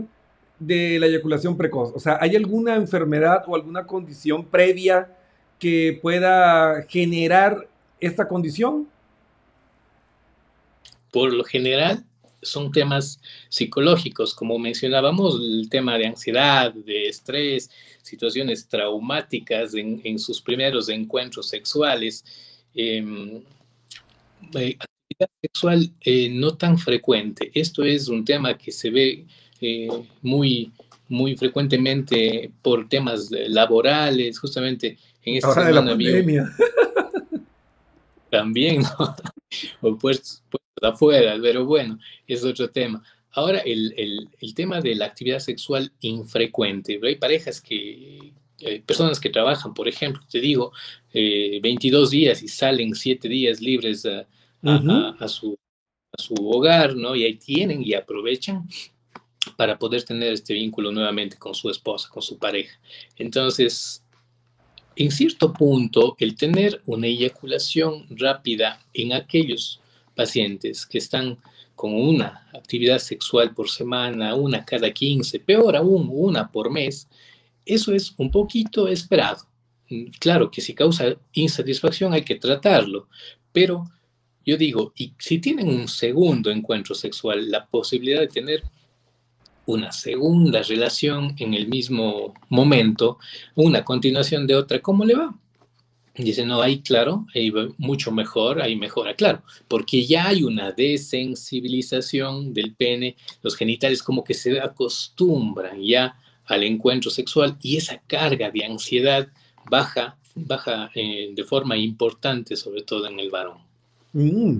de 0.59 0.99
la 0.99 1.07
eyaculación 1.07 1.57
precoz? 1.57 1.91
O 1.95 1.99
sea, 1.99 2.17
¿hay 2.21 2.35
alguna 2.35 2.75
enfermedad 2.75 3.43
o 3.47 3.55
alguna 3.55 3.85
condición 3.85 4.45
previa 4.45 5.15
que 5.59 5.99
pueda 6.01 6.83
generar 6.83 7.67
esta 7.99 8.27
condición? 8.27 8.87
Por 11.11 11.33
lo 11.33 11.43
general, 11.43 12.03
son 12.45 12.71
temas 12.71 13.19
psicológicos, 13.49 14.33
como 14.33 14.59
mencionábamos, 14.59 15.39
el 15.39 15.67
tema 15.69 15.97
de 15.97 16.07
ansiedad, 16.07 16.73
de 16.73 17.07
estrés, 17.07 17.69
situaciones 18.01 18.67
traumáticas 18.67 19.73
en, 19.73 20.19
sus 20.19 20.41
primeros 20.41 20.89
encuentros 20.89 21.49
sexuales, 21.49 22.23
em, 22.73 23.41
eh, 24.53 24.77
actividad 24.79 25.29
sexual 25.41 25.91
eh, 26.01 26.29
no 26.29 26.55
tan 26.55 26.77
frecuente. 26.77 27.51
Esto 27.53 27.83
es 27.83 28.07
un 28.07 28.23
tema 28.23 28.57
que 28.57 28.71
se 28.71 28.89
ve 28.89 29.25
eh, 29.65 29.89
muy, 30.21 30.71
muy 31.07 31.35
frecuentemente 31.35 32.51
por 32.61 32.87
temas 32.87 33.29
laborales, 33.31 34.39
justamente 34.39 34.97
en 35.23 35.35
esta 35.35 35.47
Ahora 35.47 35.65
de 35.65 35.73
la 35.73 35.85
pandemia. 35.85 36.49
También, 38.29 38.81
¿no? 38.81 39.15
o 39.81 39.97
pues, 39.97 40.43
pues 40.49 40.63
afuera, 40.81 41.37
pero 41.41 41.65
bueno, 41.65 41.99
es 42.27 42.43
otro 42.43 42.69
tema. 42.69 43.03
Ahora, 43.31 43.59
el, 43.59 43.93
el, 43.97 44.29
el, 44.39 44.53
tema 44.53 44.79
de 44.79 44.95
la 44.95 45.05
actividad 45.05 45.39
sexual 45.39 45.91
infrecuente. 46.01 46.99
Hay 47.03 47.15
parejas 47.15 47.59
que, 47.59 48.33
eh, 48.61 48.81
personas 48.85 49.19
que 49.19 49.29
trabajan, 49.29 49.73
por 49.73 49.87
ejemplo, 49.87 50.21
te 50.29 50.39
digo, 50.39 50.71
22 51.13 52.13
eh, 52.13 52.15
días 52.15 52.43
y 52.43 52.47
salen 52.47 52.95
7 52.95 53.27
días 53.27 53.59
libres 53.59 54.05
a, 54.05 54.25
a, 54.63 55.27
su, 55.27 55.57
a 56.17 56.21
su 56.21 56.33
hogar, 56.49 56.95
¿no? 56.95 57.15
Y 57.15 57.23
ahí 57.23 57.35
tienen 57.35 57.83
y 57.83 57.93
aprovechan 57.93 58.67
para 59.55 59.77
poder 59.77 60.03
tener 60.03 60.33
este 60.33 60.53
vínculo 60.53 60.91
nuevamente 60.91 61.37
con 61.37 61.53
su 61.53 61.69
esposa, 61.69 62.09
con 62.09 62.21
su 62.21 62.37
pareja. 62.37 62.79
Entonces, 63.17 64.03
en 64.95 65.11
cierto 65.11 65.51
punto, 65.51 66.15
el 66.19 66.35
tener 66.35 66.81
una 66.85 67.07
eyaculación 67.07 68.05
rápida 68.09 68.81
en 68.93 69.13
aquellos 69.13 69.81
pacientes 70.15 70.85
que 70.85 70.97
están 70.97 71.37
con 71.75 71.93
una 71.93 72.47
actividad 72.53 72.99
sexual 72.99 73.53
por 73.53 73.69
semana, 73.69 74.35
una 74.35 74.63
cada 74.63 74.91
15, 74.91 75.39
peor 75.41 75.75
aún, 75.75 76.09
una 76.11 76.49
por 76.49 76.71
mes, 76.71 77.07
eso 77.65 77.93
es 77.93 78.13
un 78.17 78.31
poquito 78.31 78.87
esperado. 78.87 79.45
Claro 80.19 80.49
que 80.49 80.61
si 80.61 80.73
causa 80.73 81.15
insatisfacción 81.33 82.13
hay 82.13 82.23
que 82.23 82.35
tratarlo, 82.35 83.07
pero 83.51 83.85
yo 84.45 84.57
digo, 84.57 84.93
y 84.95 85.13
si 85.19 85.39
tienen 85.39 85.67
un 85.67 85.87
segundo 85.87 86.51
encuentro 86.51 86.95
sexual, 86.95 87.49
la 87.49 87.65
posibilidad 87.65 88.21
de 88.21 88.27
tener 88.27 88.63
una 89.65 89.91
segunda 89.91 90.61
relación 90.63 91.35
en 91.39 91.53
el 91.53 91.67
mismo 91.67 92.33
momento, 92.49 93.19
una 93.55 93.83
continuación 93.83 94.47
de 94.47 94.55
otra, 94.55 94.79
¿cómo 94.79 95.05
le 95.05 95.15
va? 95.15 95.35
Dice, 96.17 96.45
no, 96.45 96.61
ahí 96.61 96.79
claro, 96.79 97.25
ahí 97.35 97.49
va 97.49 97.67
mucho 97.77 98.09
mejor, 98.11 98.61
ahí 98.61 98.77
mejora, 98.77 99.15
claro, 99.15 99.43
porque 99.67 100.05
ya 100.05 100.27
hay 100.27 100.43
una 100.43 100.71
desensibilización 100.71 102.53
del 102.53 102.73
pene, 102.73 103.17
los 103.41 103.57
genitales 103.57 104.01
como 104.01 104.23
que 104.23 104.33
se 104.33 104.59
acostumbran 104.61 105.81
ya 105.81 106.17
al 106.45 106.63
encuentro 106.63 107.11
sexual 107.11 107.57
y 107.61 107.75
esa 107.75 108.01
carga 108.07 108.49
de 108.49 108.63
ansiedad 108.63 109.27
baja, 109.69 110.17
baja 110.35 110.89
eh, 110.95 111.31
de 111.35 111.43
forma 111.43 111.75
importante, 111.75 112.55
sobre 112.55 112.83
todo 112.83 113.07
en 113.07 113.19
el 113.19 113.29
varón. 113.29 113.57
Mm, 114.13 114.59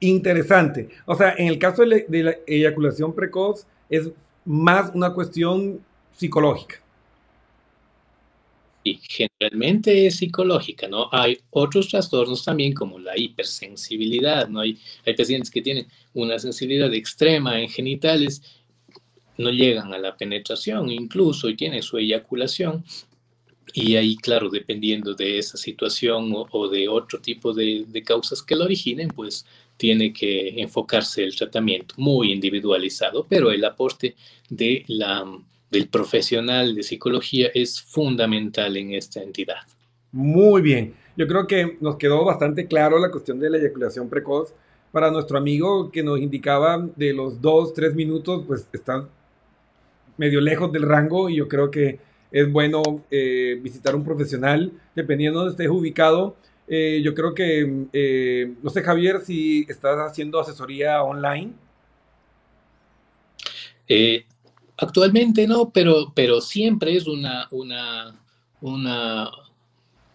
interesante. 0.00 0.90
O 1.06 1.14
sea, 1.14 1.34
en 1.38 1.48
el 1.48 1.58
caso 1.58 1.82
de 1.86 2.22
la 2.22 2.34
eyaculación 2.46 3.14
precoz, 3.14 3.66
es 3.88 4.10
más 4.44 4.92
una 4.94 5.12
cuestión 5.12 5.80
psicológica. 6.16 6.76
Y 8.82 8.98
generalmente 9.02 10.06
es 10.06 10.16
psicológica, 10.16 10.88
¿no? 10.88 11.08
Hay 11.12 11.38
otros 11.50 11.88
trastornos 11.88 12.44
también 12.44 12.72
como 12.72 12.98
la 12.98 13.18
hipersensibilidad, 13.18 14.48
¿no? 14.48 14.60
Hay, 14.60 14.78
hay 15.04 15.14
pacientes 15.14 15.50
que 15.50 15.60
tienen 15.60 15.86
una 16.14 16.38
sensibilidad 16.38 16.92
extrema 16.94 17.60
en 17.60 17.68
genitales, 17.68 18.42
no 19.36 19.50
llegan 19.50 19.92
a 19.92 19.98
la 19.98 20.16
penetración 20.16 20.90
incluso 20.90 21.48
y 21.48 21.56
tienen 21.56 21.82
su 21.82 21.98
eyaculación, 21.98 22.84
y 23.72 23.96
ahí, 23.96 24.16
claro, 24.16 24.48
dependiendo 24.48 25.14
de 25.14 25.38
esa 25.38 25.56
situación 25.56 26.32
o, 26.34 26.68
de 26.68 26.88
otro 26.88 27.20
tipo 27.20 27.52
de, 27.52 27.86
causas 28.04 28.42
que 28.42 28.56
lo 28.56 28.64
originen, 28.64 29.08
pues 29.08 29.46
tiene 29.80 30.12
que 30.12 30.60
enfocarse 30.60 31.24
el 31.24 31.34
tratamiento 31.34 31.94
muy 31.96 32.32
individualizado, 32.32 33.26
pero 33.26 33.50
el 33.50 33.64
aporte 33.64 34.14
de 34.50 34.84
la, 34.88 35.24
del 35.70 35.88
profesional 35.88 36.74
de 36.74 36.82
psicología 36.82 37.48
es 37.54 37.80
fundamental 37.80 38.76
en 38.76 38.92
esta 38.92 39.22
entidad. 39.22 39.62
Muy 40.12 40.60
bien. 40.60 40.92
Yo 41.16 41.26
creo 41.26 41.46
que 41.46 41.78
nos 41.80 41.96
quedó 41.96 42.26
bastante 42.26 42.66
claro 42.66 42.98
la 42.98 43.10
cuestión 43.10 43.40
de 43.40 43.48
la 43.48 43.56
eyaculación 43.56 44.10
precoz. 44.10 44.52
Para 44.92 45.10
nuestro 45.10 45.38
amigo 45.38 45.90
que 45.90 46.02
nos 46.02 46.20
indicaba 46.20 46.86
de 46.94 47.14
los 47.14 47.40
dos, 47.40 47.72
tres 47.72 47.94
minutos, 47.94 48.44
pues 48.46 48.68
está 48.74 49.08
medio 50.18 50.42
lejos 50.42 50.70
del 50.72 50.82
rango 50.82 51.30
y 51.30 51.36
yo 51.36 51.48
creo 51.48 51.70
que 51.70 52.00
es 52.30 52.52
bueno 52.52 52.82
eh, 53.10 53.58
visitar 53.62 53.96
un 53.96 54.04
profesional, 54.04 54.72
dependiendo 54.94 55.38
de 55.38 55.44
donde 55.46 55.62
estés 55.62 55.74
ubicado. 55.74 56.36
Eh, 56.72 57.02
yo 57.02 57.14
creo 57.14 57.34
que, 57.34 57.86
eh, 57.92 58.54
no 58.62 58.70
sé, 58.70 58.80
Javier, 58.80 59.20
si 59.22 59.66
estás 59.68 59.98
haciendo 59.98 60.38
asesoría 60.38 61.02
online. 61.02 61.52
actualmente 64.76 65.48
no, 65.48 65.70
pero, 65.70 66.12
pero 66.14 66.40
siempre 66.40 66.96
es 66.96 67.08
una, 67.08 67.48
una, 67.50 68.16
una 68.60 69.28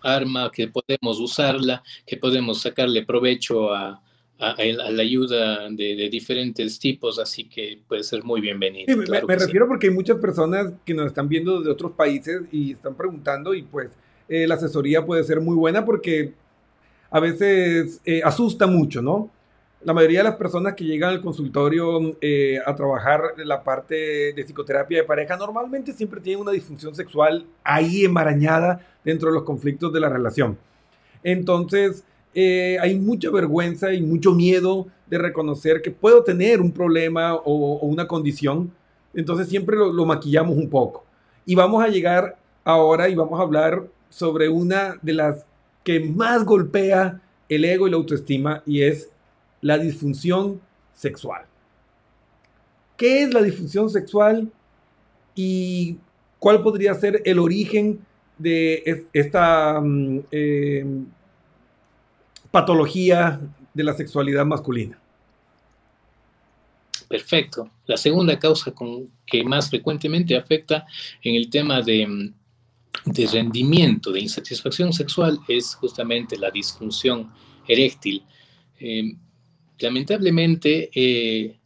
arma 0.02 0.50
que 0.50 0.70
podemos 0.70 1.20
usarla, 1.20 1.84
que 2.08 2.16
podemos 2.16 2.62
sacarle 2.62 3.06
provecho 3.06 3.74
a, 3.74 4.02
a, 4.40 4.64
la 4.64 5.02
ayuda 5.02 5.70
de, 5.70 6.10
diferentes 6.10 6.80
tipos, 6.80 7.20
así 7.20 7.46
que 7.46 7.80
puede 7.88 8.04
ser 8.04 8.24
muy 8.24 8.42
bienvenido. 8.42 8.96
me, 8.98 9.36
refiero 9.36 9.68
porque 9.68 9.88
hay 9.88 9.94
muchas 9.94 10.18
personas 10.20 10.74
que 10.86 10.94
nos 10.94 11.08
están 11.08 11.28
viendo 11.28 11.62
de 11.62 11.72
otros 11.72 11.92
países 11.94 12.42
y 12.52 12.74
están 12.74 12.96
preguntando 12.96 13.54
y 13.54 13.64
pues 13.64 13.92
eh, 14.28 14.48
la 14.48 14.56
asesoría 14.56 15.06
puede 15.06 15.24
ser 15.24 15.40
muy 15.40 15.56
buena 15.56 15.86
porque 15.86 16.34
a 17.16 17.22
veces 17.22 18.02
eh, 18.04 18.22
asusta 18.26 18.68
mucho, 18.68 19.02
¿no? 19.02 19.30
La 19.86 19.94
mayoría 19.94 20.20
de 20.20 20.26
las 20.26 20.36
personas 20.36 20.74
que 20.74 20.84
llegan 20.84 21.12
al 21.12 21.22
consultorio 21.22 22.18
eh, 22.20 22.60
a 22.66 22.76
trabajar 22.76 23.36
la 23.38 23.64
parte 23.64 24.34
de 24.34 24.44
psicoterapia 24.44 24.98
de 24.98 25.06
pareja 25.06 25.38
normalmente 25.38 25.94
siempre 25.94 26.20
tienen 26.20 26.42
una 26.42 26.52
disfunción 26.52 26.94
sexual 26.94 27.46
ahí 27.64 28.04
enmarañada 28.04 28.86
dentro 29.06 29.30
de 29.30 29.36
los 29.36 29.44
conflictos 29.44 29.94
de 29.94 30.02
la 30.02 30.10
relación. 30.10 30.58
Entonces, 31.24 32.04
eh, 32.34 32.78
hay 32.82 33.00
mucha 33.00 33.32
vergüenza 33.32 33.94
y 33.94 34.02
mucho 34.02 34.34
miedo 34.34 34.88
de 35.08 35.18
reconocer 35.18 35.82
que 35.82 35.92
puedo 35.92 36.22
tener 36.22 36.60
un 36.60 36.74
problema 36.74 37.36
o, 37.36 37.80
una 37.80 38.10
condición. 38.10 38.74
Entonces 39.14 39.48
siempre 39.48 39.78
lo, 39.78 39.94
lo, 39.94 40.06
maquillamos 40.06 40.58
un 40.58 40.70
poco. 40.70 41.06
Y 41.46 41.56
vamos 41.56 41.82
a 41.82 41.88
llegar 41.88 42.36
ahora 42.66 43.08
y 43.08 43.16
vamos 43.16 43.40
a 43.40 43.44
hablar 43.44 43.84
sobre 44.10 44.50
una 44.50 44.98
de 45.02 45.14
las 45.14 45.46
que 45.86 46.02
más 46.02 46.44
golpea 46.44 47.22
el 47.48 47.64
ego 47.64 47.88
y 47.88 47.92
la 47.92 47.98
autoestima 47.98 48.62
y 48.66 48.82
es 48.82 49.10
la 49.62 49.78
disfunción 49.78 50.60
sexual. 50.94 51.46
¿Qué 52.98 53.24
es 53.24 53.34
la 53.34 53.42
disfunción 53.42 53.90
sexual 53.90 54.52
y 55.34 55.98
cuál 56.40 56.62
podría 56.62 56.94
ser 56.96 57.22
el 57.24 57.40
origen 57.40 58.00
de 58.38 59.08
esta 59.14 59.80
mm, 59.80 60.20
eh, 60.32 60.86
patología 62.52 63.40
de 63.74 63.84
la 63.84 63.94
sexualidad 63.94 64.46
masculina. 64.46 64.98
Perfecto. 67.10 67.70
La 67.86 67.98
segunda 67.98 68.40
causa 68.40 68.72
con, 68.72 69.10
que 69.26 69.44
más 69.44 69.70
frecuentemente 69.70 70.38
afecta 70.38 70.86
en 71.22 71.36
el 71.36 71.50
tema 71.50 71.82
de, 71.82 72.32
rendimiento, 73.32 74.12
de 74.12 74.22
insatisfacción 74.22 74.94
sexual, 74.94 75.40
es 75.48 75.76
justamente 75.76 76.38
la 76.38 76.52
disfunción 76.52 77.32
eréctil. 77.68 78.24
Eh, 78.80 79.16
lamentablemente, 79.80 80.90
eh, 80.94 81.58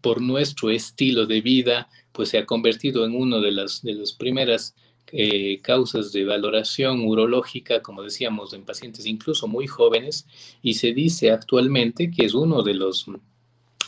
por 0.00 0.20
nuestro 0.20 0.70
estilo 0.70 1.26
de 1.26 1.40
vida, 1.40 1.88
pues 2.12 2.30
se 2.30 2.38
ha 2.38 2.46
convertido 2.46 3.04
en 3.04 3.14
uno 3.14 3.40
de 3.40 3.52
las, 3.52 3.82
de 3.82 3.94
las 3.94 4.12
primeras 4.12 4.74
eh, 5.12 5.60
causas 5.62 6.12
de 6.12 6.24
valoración 6.24 7.06
urológica, 7.06 7.80
como 7.80 8.02
decíamos, 8.02 8.52
en 8.52 8.64
pacientes 8.64 9.06
incluso 9.06 9.46
muy 9.46 9.66
jóvenes, 9.66 10.26
y 10.62 10.74
se 10.74 10.92
dice 10.92 11.30
actualmente 11.30 12.10
que 12.10 12.24
es 12.24 12.34
uno 12.34 12.62
de 12.62 12.74
los 12.74 13.06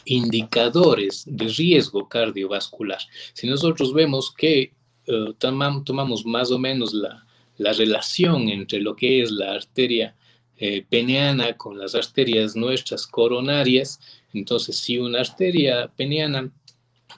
indicadores 0.05 1.25
de 1.27 1.49
riesgo 1.49 2.09
cardiovascular. 2.09 3.01
Si 3.33 3.47
nosotros 3.49 3.93
vemos 3.93 4.33
que 4.33 4.73
eh, 5.09 5.35
tomamos 5.39 6.27
más 6.27 6.51
o 6.51 6.59
menos 6.59 6.93
la, 6.93 7.25
relación 7.59 8.49
entre 8.49 8.81
lo 8.81 8.95
que 8.95 9.23
es 9.23 9.33
la 9.33 9.55
arteria 9.55 10.15
eh, 10.59 10.85
peneana 10.89 11.57
con 11.57 11.77
las 11.77 11.97
arterias 11.97 12.55
nuestras 12.55 13.07
coronarias, 13.07 13.99
entonces 14.33 14.77
si 14.77 14.99
una 14.99 15.21
arteria 15.21 15.91
peneana 15.97 16.53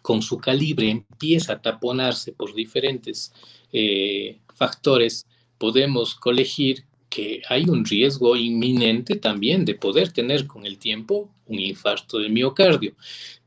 con 0.03 0.23
su 0.23 0.39
calibre 0.39 0.91
empieza 0.91 1.55
a 1.55 1.61
taponarse 1.61 2.33
por 2.33 2.55
diferentes 2.55 3.33
eh, 3.73 4.39
factores, 4.55 5.27
podemos 5.59 6.15
colegir 6.15 6.85
que 7.11 7.43
hay 7.49 7.65
un 7.65 7.85
riesgo 7.85 8.37
inminente 8.37 9.17
también 9.17 9.65
de 9.65 9.75
poder 9.75 10.13
tener 10.13 10.47
con 10.47 10.65
el 10.65 10.79
tiempo 10.79 11.29
un 11.47 11.59
infarto 11.59 12.19
del 12.19 12.31
miocardio. 12.31 12.95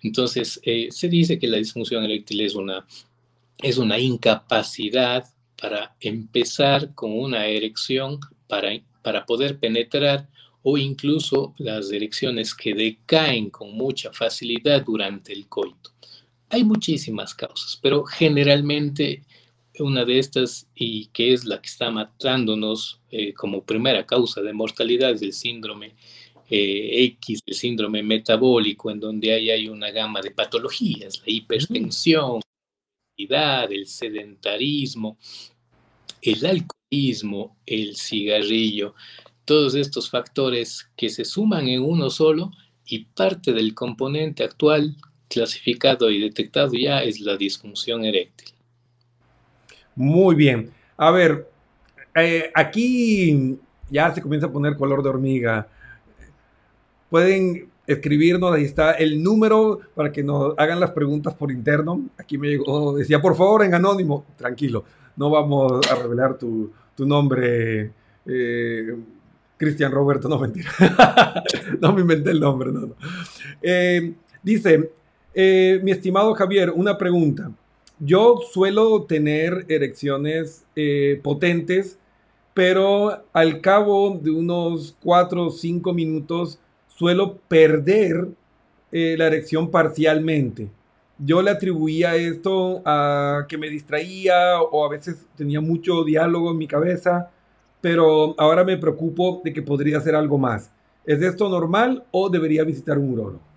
Entonces, 0.01 0.59
eh, 0.63 0.89
se 0.91 1.07
dice 1.07 1.39
que 1.39 1.47
la 1.47 1.57
disfunción 1.57 2.03
eréctil 2.03 2.41
es 2.41 2.55
una, 2.55 2.85
es 3.57 3.77
una 3.77 3.99
incapacidad 3.99 5.25
para 5.59 5.95
empezar 5.99 6.93
con 6.93 7.17
una 7.17 7.47
erección, 7.47 8.19
para, 8.47 8.71
para 9.01 9.25
poder 9.25 9.59
penetrar 9.59 10.27
o 10.63 10.77
incluso 10.77 11.53
las 11.57 11.91
erecciones 11.91 12.53
que 12.55 12.73
decaen 12.73 13.49
con 13.49 13.73
mucha 13.73 14.11
facilidad 14.13 14.83
durante 14.83 15.33
el 15.33 15.47
coito. 15.47 15.91
Hay 16.49 16.63
muchísimas 16.63 17.33
causas, 17.33 17.79
pero 17.81 18.03
generalmente 18.03 19.23
una 19.79 20.05
de 20.05 20.19
estas, 20.19 20.67
y 20.75 21.07
que 21.07 21.33
es 21.33 21.45
la 21.45 21.61
que 21.61 21.67
está 21.67 21.89
matándonos 21.89 23.01
eh, 23.09 23.33
como 23.33 23.63
primera 23.63 24.05
causa 24.05 24.41
de 24.41 24.53
mortalidad, 24.53 25.11
es 25.11 25.21
el 25.21 25.33
síndrome 25.33 25.95
eh, 26.49 27.03
X, 27.05 27.41
el 27.45 27.55
síndrome 27.55 28.03
metabólico, 28.03 28.91
en 28.91 28.99
donde 28.99 29.33
hay, 29.33 29.49
hay 29.49 29.67
una 29.67 29.89
gama 29.91 30.21
de 30.21 30.31
patologías, 30.31 31.19
la 31.25 31.33
hipertensión, 31.33 32.41
el 33.17 33.87
sedentarismo, 33.87 35.17
el 36.21 36.45
alcoholismo, 36.45 37.57
el 37.65 37.95
cigarrillo, 37.95 38.95
todos 39.45 39.75
estos 39.75 40.09
factores 40.09 40.89
que 40.95 41.09
se 41.09 41.25
suman 41.25 41.67
en 41.67 41.81
uno 41.81 42.09
solo 42.09 42.51
y 42.85 43.05
parte 43.05 43.53
del 43.53 43.73
componente 43.73 44.43
actual 44.43 44.95
clasificado 45.27 46.09
y 46.11 46.19
detectado 46.19 46.73
ya 46.73 47.01
es 47.01 47.19
la 47.19 47.37
disfunción 47.37 48.05
eréctil. 48.05 48.49
Muy 49.95 50.35
bien. 50.35 50.71
A 50.97 51.11
ver, 51.11 51.49
eh, 52.15 52.51
aquí 52.53 53.57
ya 53.89 54.13
se 54.13 54.21
comienza 54.21 54.47
a 54.47 54.51
poner 54.51 54.75
color 54.75 55.03
de 55.03 55.09
hormiga. 55.09 55.67
Pueden 57.13 57.69
escribirnos, 57.85 58.51
ahí 58.55 58.63
está 58.63 58.93
el 58.93 59.21
número 59.21 59.81
para 59.93 60.11
que 60.11 60.23
nos 60.23 60.57
hagan 60.57 60.79
las 60.79 60.93
preguntas 60.93 61.35
por 61.35 61.51
interno. 61.51 62.09
Aquí 62.17 62.39
me 62.39 62.47
llegó, 62.47 62.95
decía, 62.95 63.21
por 63.21 63.35
favor, 63.35 63.63
en 63.63 63.75
anónimo. 63.75 64.25
Tranquilo, 64.35 64.83
no 65.15 65.29
vamos 65.29 65.79
a 65.91 65.93
revelar 65.93 66.39
tu, 66.39 66.71
nombre. 66.97 67.91
Eh, 68.25 68.97
Cristian 69.57 69.91
Roberto, 69.91 70.27
no 70.27 70.39
mentira. 70.39 70.71
no 71.79 71.93
me 71.93 72.01
inventé 72.01 72.31
el 72.31 72.39
nombre, 72.39 72.71
no. 72.71 72.95
Eh, 73.61 74.15
dice, 74.41 74.89
mi 75.83 75.91
estimado 75.91 76.33
Javier, 76.33 76.71
una 76.71 76.97
pregunta. 76.97 77.51
Yo 77.99 78.39
suelo 78.51 79.03
tener 79.03 79.67
erecciones 79.67 80.65
eh, 80.75 81.21
potentes, 81.21 81.99
pero 82.55 83.23
al 83.33 83.61
cabo 83.61 84.19
de 84.19 84.31
unos 84.31 84.97
4 85.03 85.45
o 85.45 85.51
5 85.51 85.93
minutos 85.93 86.59
suelo 86.95 87.37
perder 87.47 88.27
eh, 88.91 89.15
la 89.17 89.27
erección 89.27 89.71
parcialmente. 89.71 90.69
Yo 91.17 91.41
le 91.41 91.51
atribuía 91.51 92.15
esto 92.15 92.81
a 92.85 93.45
que 93.47 93.57
me 93.57 93.69
distraía 93.69 94.61
o 94.61 94.85
a 94.85 94.89
veces 94.89 95.25
tenía 95.35 95.61
mucho 95.61 96.03
diálogo 96.03 96.51
en 96.51 96.57
mi 96.57 96.67
cabeza, 96.67 97.29
pero 97.81 98.35
ahora 98.37 98.63
me 98.63 98.77
preocupo 98.77 99.41
de 99.43 99.53
que 99.53 99.61
podría 99.61 99.99
ser 100.01 100.15
algo 100.15 100.37
más. 100.37 100.71
¿Es 101.05 101.21
esto 101.21 101.49
normal 101.49 102.03
o 102.11 102.29
debería 102.29 102.63
visitar 102.63 102.97
un 102.97 103.13
urólogo? 103.13 103.52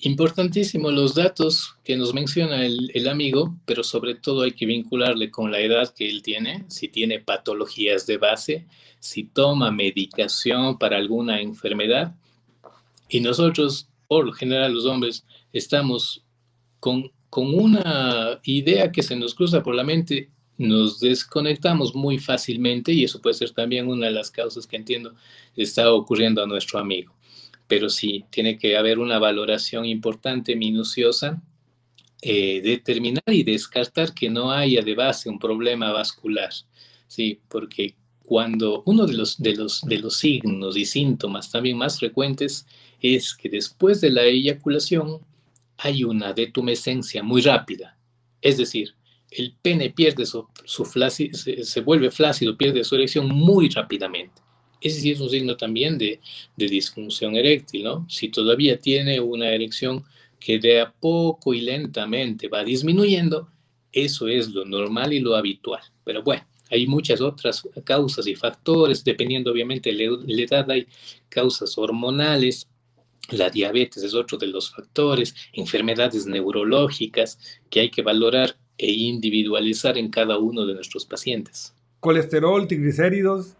Importantísimo 0.00 0.92
los 0.92 1.16
datos 1.16 1.76
que 1.82 1.96
nos 1.96 2.14
menciona 2.14 2.64
el, 2.64 3.08
amigo, 3.08 3.56
pero 3.64 3.82
sobre 3.82 4.14
todo 4.14 4.42
hay 4.42 4.52
que 4.52 4.64
vincularle 4.64 5.28
con 5.28 5.50
la 5.50 5.58
edad 5.58 5.92
que 5.92 6.08
él 6.08 6.22
tiene, 6.22 6.64
si 6.68 6.86
tiene 6.86 7.18
patologías 7.18 8.06
de 8.06 8.16
base, 8.16 8.66
si 9.00 9.24
toma 9.24 9.72
medicación 9.72 10.78
para 10.78 10.98
alguna 10.98 11.40
enfermedad. 11.40 12.14
Y 13.08 13.20
nosotros, 13.20 13.88
por 14.06 14.24
lo 14.24 14.32
general 14.32 14.72
los 14.72 14.86
hombres, 14.86 15.24
estamos 15.52 16.22
con, 16.78 17.10
con 17.28 17.52
una 17.52 18.38
idea 18.44 18.92
que 18.92 19.02
se 19.02 19.16
nos 19.16 19.34
cruza 19.34 19.64
por 19.64 19.74
la 19.74 19.82
mente, 19.82 20.30
nos 20.58 21.00
desconectamos 21.00 21.96
muy 21.96 22.18
fácilmente 22.18 22.92
y 22.92 23.02
eso 23.02 23.20
puede 23.20 23.34
ser 23.34 23.50
también 23.50 23.88
una 23.88 24.06
de 24.06 24.12
las 24.12 24.30
causas 24.30 24.64
que 24.64 24.76
entiendo 24.76 25.14
está 25.56 25.92
ocurriendo 25.92 26.40
a 26.40 26.46
nuestro 26.46 26.78
amigo. 26.78 27.17
Pero 27.68 27.88
sí, 27.88 28.24
tiene 28.30 28.58
que 28.58 28.76
haber 28.76 28.98
una 28.98 29.18
valoración 29.18 29.84
importante, 29.84 30.56
minuciosa, 30.56 31.40
eh, 32.20 32.60
determinar 32.62 33.22
y 33.28 33.44
descartar 33.44 34.12
que 34.12 34.28
no 34.28 34.50
haya 34.50 34.82
de 34.82 34.96
base 34.96 35.28
un 35.28 35.38
problema 35.38 35.92
vascular, 35.92 36.50
¿sí? 37.06 37.40
Porque 37.48 37.94
cuando 38.24 38.82
uno 38.86 39.06
de 39.06 39.14
los, 39.14 39.38
de 39.40 39.54
los, 39.54 39.82
de 39.82 39.98
los 39.98 40.16
signos 40.16 40.76
y 40.76 40.84
síntomas 40.84 41.50
también 41.50 41.76
más 41.76 41.98
frecuentes 41.98 42.66
es 43.00 43.34
que 43.34 43.48
después 43.48 44.00
de 44.00 44.10
la 44.10 44.24
eyaculación 44.24 45.20
hay 45.76 46.02
una 46.02 46.32
detumescencia 46.32 47.22
muy 47.22 47.40
rápida, 47.40 47.96
es 48.42 48.56
decir, 48.56 48.94
el 49.30 49.54
pene 49.60 49.90
pierde 49.90 50.26
su, 50.26 50.48
su 50.64 50.84
se, 50.84 51.80
vuelve 51.82 52.10
flácido, 52.10 52.56
pierde 52.56 52.82
su 52.82 52.96
erección 52.96 53.28
muy 53.28 53.68
rápidamente. 53.68 54.42
Ese 54.80 55.00
sí 55.00 55.10
es 55.10 55.20
un 55.20 55.30
signo 55.30 55.56
también 55.56 55.98
de, 55.98 56.20
disfunción 56.56 57.36
eréctil, 57.36 57.84
¿no? 57.84 58.06
Si 58.08 58.28
todavía 58.28 58.78
tiene 58.78 59.20
una 59.20 59.50
erección 59.50 60.04
que 60.38 60.58
de 60.58 60.80
a 60.80 60.92
poco 60.92 61.52
y 61.54 61.60
lentamente 61.60 62.48
va 62.48 62.62
disminuyendo, 62.62 63.48
eso 63.92 64.28
es 64.28 64.48
lo 64.50 64.64
normal 64.64 65.12
y 65.12 65.20
lo 65.20 65.34
habitual. 65.34 65.82
Pero 66.04 66.22
bueno, 66.22 66.46
hay 66.70 66.86
muchas 66.86 67.20
otras 67.20 67.66
causas 67.84 68.26
y 68.26 68.34
factores, 68.34 69.02
dependiendo 69.02 69.50
obviamente 69.50 69.92
de 69.92 70.18
la 70.26 70.42
edad, 70.42 70.70
hay 70.70 70.86
causas 71.28 71.76
hormonales, 71.76 72.68
la 73.30 73.50
diabetes 73.50 74.02
es 74.02 74.14
otro 74.14 74.38
de 74.38 74.46
los 74.46 74.70
factores, 74.70 75.34
enfermedades 75.52 76.26
neurológicas 76.26 77.38
que 77.68 77.80
hay 77.80 77.90
que 77.90 78.02
valorar 78.02 78.56
e 78.78 78.90
individualizar 78.90 79.98
en 79.98 80.08
cada 80.08 80.38
uno 80.38 80.64
de 80.64 80.74
nuestros 80.74 81.04
pacientes. 81.04 81.74
Colesterol, 82.00 82.66
triglicéridos. 82.68 83.54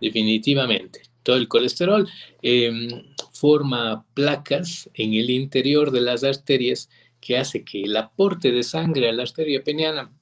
Definitivamente. 0.00 1.02
Todo 1.22 1.36
el 1.36 1.48
colesterol 1.48 2.08
em, 2.42 2.88
forma 3.32 4.04
placas 4.14 4.88
en 4.94 5.14
el 5.14 5.30
interior 5.30 5.90
de 5.90 6.00
las 6.00 6.22
arterias 6.22 6.88
que 7.20 7.36
hace 7.36 7.64
que 7.64 7.82
el 7.82 7.96
aporte 7.96 8.52
de 8.52 8.62
sangre 8.62 9.08
a 9.08 9.12
la 9.12 9.22
arteria 9.22 9.64
peniana 9.64 10.12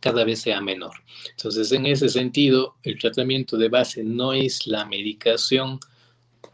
cada 0.00 0.24
vez 0.24 0.42
sea 0.42 0.60
menor. 0.60 0.92
Entonces, 1.30 1.72
en 1.72 1.86
ese 1.86 2.08
sentido, 2.08 2.76
el 2.82 2.98
tratamiento 2.98 3.56
de 3.56 3.68
base 3.68 4.04
no 4.04 4.34
es 4.34 4.66
la 4.66 4.84
medicación 4.84 5.80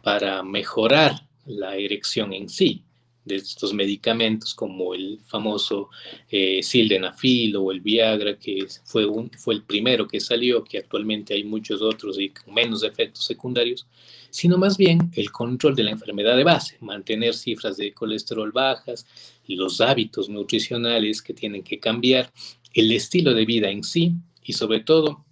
para 0.03 0.43
mejorar 0.43 1.27
la 1.47 1.77
erección 1.77 2.33
en 2.33 2.49
sí, 2.49 2.85
de 3.25 3.37
estos 3.37 3.73
medicamentos 3.75 4.55
como 4.55 4.95
el 4.95 5.21
famoso 5.27 5.91
eh, 6.31 6.63
sildenafil 6.63 7.57
o 7.57 7.71
el 7.71 7.81
Viagra, 7.81 8.39
que 8.39 8.67
fue, 8.85 9.07
un, 9.07 9.31
fue 9.31 9.55
el 9.55 9.63
primero 9.63 10.09
que 10.09 10.21
salió, 10.21 10.65
que 10.65 10.79
actualmente 10.79 11.35
hay 11.35 11.45
muchos 11.45 11.83
otros 11.83 12.19
y 12.19 12.31
con 12.31 12.55
menos 12.55 12.83
efectos 12.83 13.25
secundarios, 13.25 13.87
sino 14.31 14.57
más 14.57 14.77
bien 14.77 15.11
el 15.15 15.31
control 15.31 15.75
de 15.75 15.85
la 15.85 15.91
enfermedad 15.91 16.37
de 16.37 16.45
base, 16.45 16.77
mantener 16.81 17.35
cifras 17.35 17.77
de 17.77 17.93
colesterol 17.93 18.53
bajas, 18.53 19.07
los 19.47 19.81
hábitos 19.81 20.29
nutricionales 20.29 21.23
que 21.23 21.35
tienen 21.35 21.63
que 21.63 21.79
cambiar, 21.79 22.33
el 22.73 22.93
estilo 22.93 23.35
de 23.35 23.45
vida 23.45 23.69
en 23.69 23.83
sí 23.83 24.15
y 24.45 24.53
sobre 24.53 24.81
todo 24.81 25.25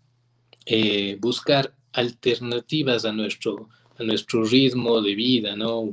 eh, 0.67 1.17
buscar 1.21 1.75
alternativas 1.93 3.05
a 3.05 3.13
nuestro 3.13 3.69
nuestro 4.05 4.45
ritmo 4.45 5.01
de 5.01 5.15
vida, 5.15 5.57
¿no? 5.57 5.93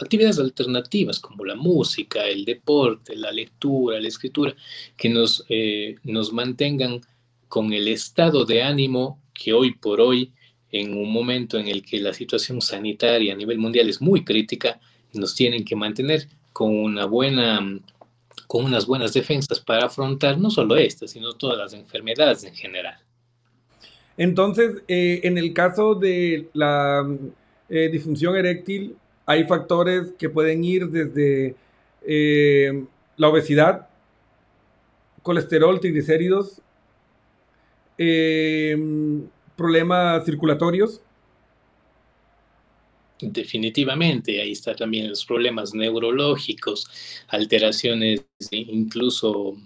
Actividades 0.00 0.38
alternativas 0.38 1.20
como 1.20 1.44
la 1.44 1.54
música, 1.54 2.24
el 2.26 2.44
deporte, 2.44 3.16
la 3.16 3.32
lectura, 3.32 4.00
la 4.00 4.08
escritura, 4.08 4.54
que 4.96 5.08
nos, 5.08 5.44
eh, 5.48 5.96
nos 6.04 6.32
mantengan 6.32 7.00
con 7.48 7.72
el 7.72 7.88
estado 7.88 8.44
de 8.44 8.62
ánimo 8.62 9.20
que 9.34 9.52
hoy 9.52 9.74
por 9.74 10.00
hoy, 10.00 10.32
en 10.70 10.96
un 10.96 11.12
momento 11.12 11.58
en 11.58 11.68
el 11.68 11.82
que 11.82 12.00
la 12.00 12.12
situación 12.12 12.60
sanitaria 12.60 13.32
a 13.32 13.36
nivel 13.36 13.58
mundial 13.58 13.88
es 13.88 14.00
muy 14.00 14.24
crítica, 14.24 14.80
nos 15.12 15.34
tienen 15.34 15.64
que 15.64 15.76
mantener 15.76 16.28
con 16.52 16.74
una 16.74 17.06
buena 17.06 17.60
con 18.46 18.64
unas 18.64 18.86
buenas 18.86 19.12
defensas 19.12 19.60
para 19.60 19.86
afrontar 19.86 20.38
no 20.38 20.50
solo 20.50 20.76
esta, 20.76 21.08
sino 21.08 21.32
todas 21.32 21.58
las 21.58 21.72
enfermedades 21.72 22.44
en 22.44 22.54
general. 22.54 23.05
Entonces, 24.16 24.82
eh, 24.88 25.20
en 25.24 25.38
el 25.38 25.52
caso 25.52 25.94
de 25.94 26.48
la 26.54 27.06
eh, 27.68 27.88
disfunción 27.90 28.36
eréctil, 28.36 28.96
hay 29.26 29.44
factores 29.44 30.12
que 30.18 30.30
pueden 30.30 30.64
ir 30.64 30.88
desde 30.88 31.54
eh, 32.02 32.84
la 33.16 33.28
obesidad, 33.28 33.88
colesterol, 35.22 35.80
triglicéridos, 35.80 36.62
problemas 39.56 40.24
circulatorios. 40.24 41.00
Definitivamente, 43.18 44.40
ahí 44.42 44.52
está 44.52 44.76
también 44.76 45.08
los 45.08 45.24
problemas 45.24 45.74
neurológicos, 45.74 46.86
alteraciones 47.28 48.24
incluso 48.50 49.56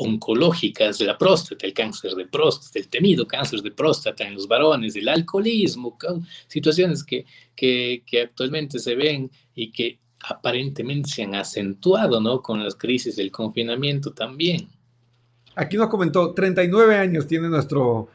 oncológicas 0.00 0.98
de 0.98 1.04
la 1.04 1.18
próstata, 1.18 1.66
el 1.66 1.74
cáncer 1.74 2.14
de 2.14 2.26
próstata, 2.26 2.78
el 2.78 2.88
temido 2.88 3.26
cáncer 3.26 3.60
de 3.60 3.70
próstata 3.70 4.26
en 4.26 4.34
los 4.34 4.48
varones, 4.48 4.96
el 4.96 5.08
alcoholismo, 5.08 5.96
situaciones 6.46 7.04
que, 7.04 7.26
que, 7.54 8.22
actualmente 8.22 8.78
se 8.78 8.94
ven 8.94 9.30
y 9.54 9.70
que 9.70 9.98
aparentemente 10.20 11.10
se 11.10 11.22
han 11.22 11.34
acentuado 11.34 12.20
¿no? 12.20 12.40
con 12.40 12.62
las 12.64 12.74
crisis 12.74 13.16
del 13.16 13.30
confinamiento 13.30 14.12
también. 14.12 14.68
Aquí 15.54 15.76
nos 15.76 15.88
comentó, 15.88 16.32
39 16.32 16.96
años 16.96 17.26
tiene 17.26 17.48
nuestro 17.48 18.08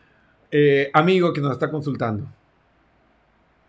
eh, 0.51 0.89
amigo 0.93 1.33
que 1.33 1.41
nos 1.41 1.51
está 1.51 1.69
consultando 1.69 2.27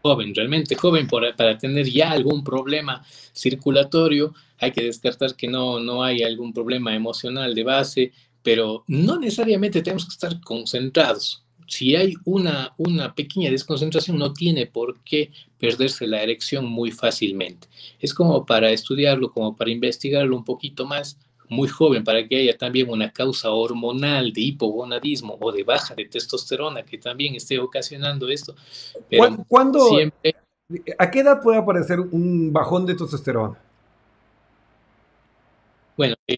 joven, 0.07 0.35
realmente 0.35 0.77
joven 0.77 1.09
para 1.09 1.59
tener 1.59 1.87
ya 1.91 2.13
algún 2.13 2.45
problema 2.45 3.05
circulatorio. 3.33 4.35
Hay 4.59 4.71
que 4.71 4.85
descartar 4.85 5.35
que 5.35 5.49
no, 5.49 5.81
no 5.81 6.05
hay 6.05 6.23
algún 6.23 6.53
problema 6.53 6.95
emocional 6.95 7.55
de 7.55 7.65
base, 7.65 8.13
pero 8.43 8.85
no 8.87 9.19
necesariamente 9.19 9.83
tenemos 9.83 10.05
que 10.05 10.13
estar 10.13 10.41
concentrados. 10.41 11.43
Si 11.67 11.97
hay 11.97 12.15
una, 12.25 12.73
una 12.77 13.15
pequeña 13.17 13.51
desconcentración, 13.51 14.17
no 14.17 14.33
tiene 14.33 14.67
por 14.67 15.01
qué 15.01 15.33
perderse 15.59 16.07
la 16.07 16.23
erección 16.23 16.65
muy 16.65 16.93
fácilmente. 16.93 17.67
Es 17.99 18.15
como 18.15 18.47
para 18.47 18.71
estudiarlo, 18.71 19.33
como 19.33 19.57
para 19.57 19.73
investigarlo 19.73 20.37
un 20.37 20.45
poquito 20.45 20.87
más 20.87 21.19
muy 21.49 21.69
joven 21.69 22.05
para 22.05 22.27
que 22.27 22.37
haya 22.37 22.57
también 22.57 22.91
una 22.91 23.13
causa 23.13 23.51
hormonal 23.51 24.33
de 24.33 24.41
hipogonadismo 24.41 25.39
o 25.41 25.53
de 25.53 25.65
baja 25.65 25.95
de 25.95 26.07
testosterona 26.07 26.83
que 26.83 26.99
también 26.99 27.35
esté 27.35 27.59
ocasionando 27.59 28.29
esto. 28.29 28.55
¿Cuándo, 29.49 29.89
siempre... 29.89 30.37
¿A 30.99 31.11
qué 31.11 31.21
edad 31.21 31.41
puede 31.43 31.59
aparecer 31.59 32.01
un 32.01 32.53
bajón 32.53 32.87
de 32.87 32.95
testosterona? 32.95 33.59
Bueno, 35.97 36.15
eh, 36.27 36.37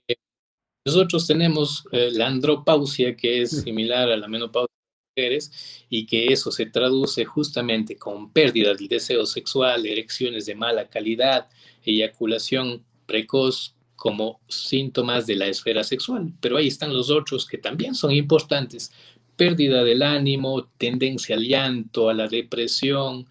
nosotros 0.86 1.26
tenemos 1.26 1.84
eh, 1.92 2.10
la 2.12 2.26
andropausia 2.26 3.16
que 3.16 3.42
es 3.42 3.62
similar 3.62 4.10
a 4.10 4.16
la 4.16 4.28
menopausia 4.28 4.72
de 5.16 5.22
mujeres 5.22 5.86
y 5.88 6.06
que 6.06 6.26
eso 6.32 6.50
se 6.50 6.66
traduce 6.66 7.24
justamente 7.24 7.96
con 7.96 8.32
pérdida 8.32 8.74
del 8.74 8.88
deseo 8.88 9.26
sexual, 9.26 9.84
erecciones 9.86 10.46
de 10.46 10.54
mala 10.54 10.88
calidad, 10.88 11.48
eyaculación 11.84 12.84
precoz, 13.06 13.74
como 13.98 14.38
síntomas 14.46 15.26
de 15.26 15.34
la 15.34 15.48
esfera 15.48 15.82
sexual, 15.82 16.32
pero 16.40 16.56
ahí 16.56 16.68
están 16.68 16.94
los 16.94 17.10
otros 17.10 17.44
que 17.44 17.58
también 17.58 17.96
son 17.96 18.12
importantes. 18.12 18.92
Pérdida 19.36 19.82
del 19.82 20.02
ánimo, 20.02 20.68
tendencia 20.78 21.34
al 21.34 21.42
llanto, 21.42 22.08
a 22.08 22.14
la 22.14 22.28
depresión, 22.28 23.26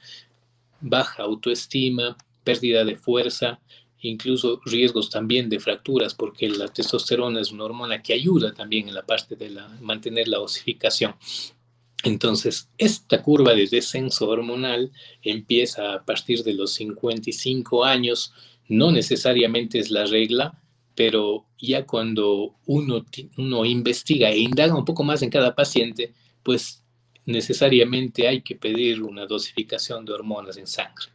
baja 0.81 1.23
autoestima, 1.23 2.17
pérdida 2.43 2.83
de 2.83 2.97
fuerza, 2.97 3.61
incluso 4.01 4.59
riesgos 4.65 5.09
también 5.09 5.47
de 5.47 5.61
fracturas, 5.61 6.13
porque 6.13 6.49
la 6.49 6.67
testosterona 6.67 7.39
es 7.39 7.53
una 7.53 7.63
hormona 7.63 8.03
que 8.03 8.11
ayuda 8.11 8.53
también 8.53 8.89
en 8.89 8.93
la 8.93 9.05
parte 9.05 9.37
de 9.37 9.51
la, 9.51 9.69
mantener 9.79 10.27
la 10.27 10.41
osificación. 10.41 11.15
Entonces, 12.03 12.69
esta 12.77 13.23
curva 13.23 13.53
de 13.53 13.67
descenso 13.67 14.27
hormonal 14.27 14.91
empieza 15.21 15.93
a 15.93 16.03
partir 16.03 16.43
de 16.43 16.53
los 16.53 16.73
55 16.73 17.85
años, 17.85 18.33
no 18.69 18.91
necesariamente 18.91 19.79
es 19.79 19.91
la 19.91 20.05
regla, 20.05 20.59
pero 20.95 21.45
ya 21.59 21.85
cuando 21.85 22.55
uno, 22.65 23.05
uno 23.37 23.65
investiga 23.65 24.29
e 24.29 24.39
indaga 24.39 24.75
un 24.75 24.85
poco 24.85 25.03
más 25.03 25.21
en 25.21 25.29
cada 25.29 25.55
paciente, 25.55 26.13
pues 26.43 26.83
necesariamente 27.25 28.27
hay 28.27 28.41
que 28.41 28.55
pedir 28.55 29.03
una 29.03 29.25
dosificación 29.25 30.05
de 30.05 30.13
hormonas 30.13 30.57
en 30.57 30.65
sangre. 30.65 31.07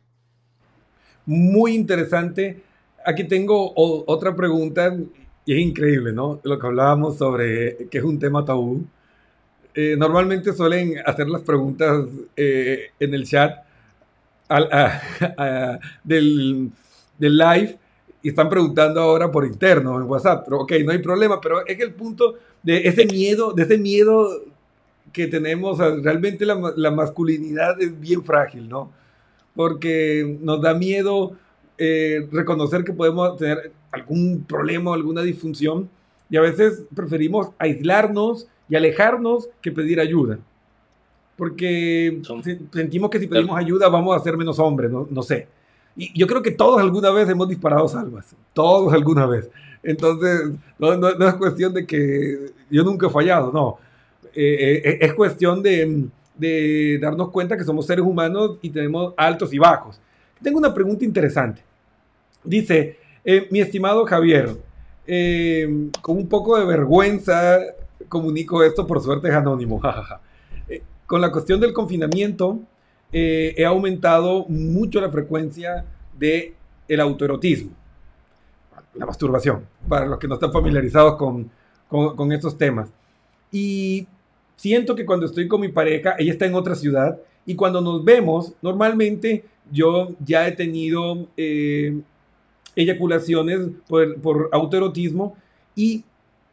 Muy 1.27 1.75
interesante. 1.75 2.63
Aquí 3.05 3.25
tengo 3.25 3.73
otra 3.75 4.35
pregunta 4.37 4.97
y 5.45 5.53
es 5.55 5.61
increíble, 5.61 6.13
¿no? 6.13 6.41
Lo 6.45 6.59
que 6.59 6.67
hablábamos 6.67 7.19
sobre 7.19 7.89
que 7.91 7.99
es 7.99 8.05
un 8.05 8.19
tema 8.19 8.45
tabú. 8.45 8.85
Eh, 9.75 9.97
normalmente 9.97 10.53
suelen 10.53 10.99
hacer 11.05 11.29
las 11.29 11.43
preguntas 11.43 12.07
eh, 12.37 12.91
en 13.01 13.15
el 13.15 13.27
chat 13.27 13.65
del, 16.05 16.71
del 17.23 17.39
live 17.39 17.79
y 18.21 18.31
están 18.31 18.49
preguntando 18.49 19.01
ahora 19.01 19.31
por 19.31 19.47
interno 19.47 19.97
en 19.97 20.09
WhatsApp, 20.09 20.43
pero 20.45 20.63
ok, 20.63 20.73
no 20.85 20.91
hay 20.91 20.99
problema, 20.99 21.41
pero 21.41 21.65
es 21.65 21.79
el 21.79 21.95
punto 21.95 22.35
de 22.65 22.79
ese 22.79 23.07
miedo, 23.07 23.53
de 23.53 23.63
ese 23.63 23.79
miedo 23.79 24.29
que 25.13 25.29
tenemos, 25.29 25.79
realmente 25.79 26.45
la, 26.45 26.73
la, 26.75 26.91
masculinidad 26.91 27.81
es 27.81 27.99
bien 28.01 28.25
frágil, 28.25 28.69
¿no? 28.69 28.91
Porque 29.55 30.37
nos 30.41 30.61
da 30.61 30.75
miedo 30.75 31.37
eh, 31.79 32.27
reconocer 32.33 32.83
que 32.83 32.93
podemos 32.93 33.37
tener 33.37 33.71
algún 33.93 34.45
problema 34.45 34.91
o 34.91 34.95
alguna 34.95 35.23
disfunción 35.23 35.89
y 36.29 36.37
a 36.37 36.41
veces 36.41 36.83
preferimos 36.95 37.51
aislarnos 37.59 38.49
y 38.69 38.75
alejarnos 38.75 39.49
que 39.61 39.71
pedir 39.71 40.01
ayuda. 40.01 40.39
Porque 41.37 42.21
sentimos 42.73 43.11
que 43.11 43.21
si 43.21 43.29
pedimos 43.29 43.57
ayuda 43.57 43.89
vamos 43.89 44.17
a 44.17 44.25
ser 44.25 44.37
menos 44.37 44.59
hombres, 44.59 44.91
no, 44.91 45.07
no 45.09 45.23
sé. 45.23 45.47
Y 45.97 46.19
yo 46.19 46.27
creo 46.27 46.43
que 46.43 46.51
todos 46.51 46.81
alguna 46.81 47.11
vez 47.11 47.29
hemos 47.29 47.49
disparado 47.49 47.87
salvas, 47.89 48.35
todos 48.53 48.93
alguna 48.93 49.27
vez. 49.27 49.51
Entonces, 49.83 50.53
no, 50.79 50.97
no, 50.97 51.29
es 51.29 51.35
cuestión 51.35 51.75
de 51.75 51.87
que 51.87 52.53
yo 52.71 52.85
nunca 52.85 53.07
he 53.07 53.11
fallado, 53.11 53.51
no. 53.53 53.79
Eh, 54.35 54.81
eh, 54.85 54.99
es 55.01 55.13
cuestión 55.15 55.63
de, 55.63 56.07
de, 56.37 56.99
darnos 57.01 57.31
cuenta 57.31 57.57
que 57.57 57.65
somos 57.65 57.87
seres 57.87 58.05
humanos 58.05 58.59
y 58.63 58.71
tenemos 58.71 59.13
altos 59.17 59.53
y 59.53 59.59
bajos. 59.59 60.01
Tengo 60.43 60.59
una 60.59 60.73
pregunta 60.73 61.05
interesante. 61.05 61.63
Dice, 62.45 62.99
eh, 63.25 63.49
mi 63.51 63.61
estimado 63.61 64.05
Javier, 64.07 64.57
con 66.01 66.17
un 66.17 66.29
poco 66.29 66.59
de 66.59 66.65
vergüenza 66.65 67.59
comunico 68.09 68.63
esto, 68.63 68.87
por 68.87 69.01
suerte 69.01 69.29
es 69.29 69.35
anónimo. 69.35 69.81
con 71.07 71.21
la 71.21 71.31
cuestión 71.31 71.61
del 71.61 71.73
confinamiento, 71.73 72.61
eh, 73.13 73.55
he 73.57 73.65
aumentado 73.65 74.47
mucho 74.49 75.01
la 75.01 75.11
frecuencia 75.11 75.85
de 76.19 76.55
el 76.89 77.01
autoerotismo, 77.01 77.71
la 78.95 79.07
masturbación, 79.07 79.67
para 79.89 80.07
los 80.07 80.19
que 80.19 80.29
no 80.29 80.35
están 80.35 80.53
familiarizados 80.53 81.17
con, 81.17 81.51
con, 81.89 82.33
estos 82.33 82.57
temas. 82.57 82.91
Y 83.51 84.07
siento 84.57 84.95
que 84.95 85.05
cuando 85.05 85.27
estoy 85.27 85.47
con 85.47 85.61
mi 85.61 85.69
pareja, 85.69 86.15
ella 86.19 86.33
está 86.33 86.47
en 86.47 86.55
otra 86.55 86.75
ciudad, 86.75 87.19
y 87.45 87.55
cuando 87.55 87.81
nos 87.81 88.05
vemos, 88.05 88.55
normalmente 88.63 89.45
yo 89.71 90.15
ya 90.25 90.47
he 90.47 90.53
tenido 90.53 91.27
eh, 91.37 92.01
eyaculaciones 92.77 93.61
por, 93.89 94.21
por 94.21 94.49
autoerotismo 94.53 95.37
y 95.75 96.05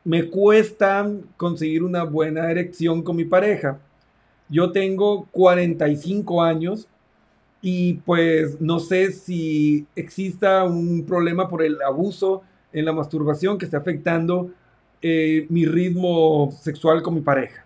me 0.03 0.29
cuesta 0.29 1.09
conseguir 1.37 1.83
una 1.83 2.03
buena 2.03 2.49
erección 2.49 3.03
con 3.03 3.15
mi 3.15 3.25
pareja. 3.25 3.79
Yo 4.49 4.71
tengo 4.71 5.27
45 5.31 6.41
años 6.41 6.87
y 7.61 7.95
pues 8.05 8.59
no 8.59 8.79
sé 8.79 9.11
si 9.11 9.85
exista 9.95 10.63
un 10.63 11.05
problema 11.05 11.47
por 11.47 11.63
el 11.63 11.81
abuso 11.81 12.41
en 12.71 12.85
la 12.85 12.93
masturbación 12.93 13.57
que 13.57 13.65
esté 13.65 13.77
afectando 13.77 14.51
eh, 15.01 15.45
mi 15.49 15.65
ritmo 15.65 16.51
sexual 16.61 17.01
con 17.01 17.15
mi 17.15 17.21
pareja. 17.21 17.65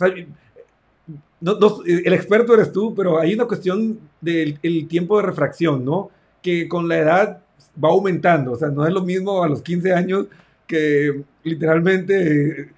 el 0.00 2.12
experto 2.12 2.54
eres 2.54 2.72
tú, 2.72 2.94
pero 2.94 3.18
hay 3.18 3.34
una 3.34 3.46
cuestión 3.46 3.98
del 4.20 4.58
tiempo 4.88 5.18
de 5.18 5.26
refracción, 5.26 5.84
¿no? 5.84 6.10
Que 6.42 6.68
con 6.68 6.88
la 6.88 6.98
edad 6.98 7.42
va 7.82 7.90
aumentando, 7.90 8.52
o 8.52 8.56
sea, 8.56 8.68
no 8.68 8.86
es 8.86 8.92
lo 8.92 9.02
mismo 9.02 9.42
a 9.42 9.48
los 9.48 9.62
15 9.62 9.92
años 9.92 10.26
que 10.66 11.22
literalmente 11.42 12.70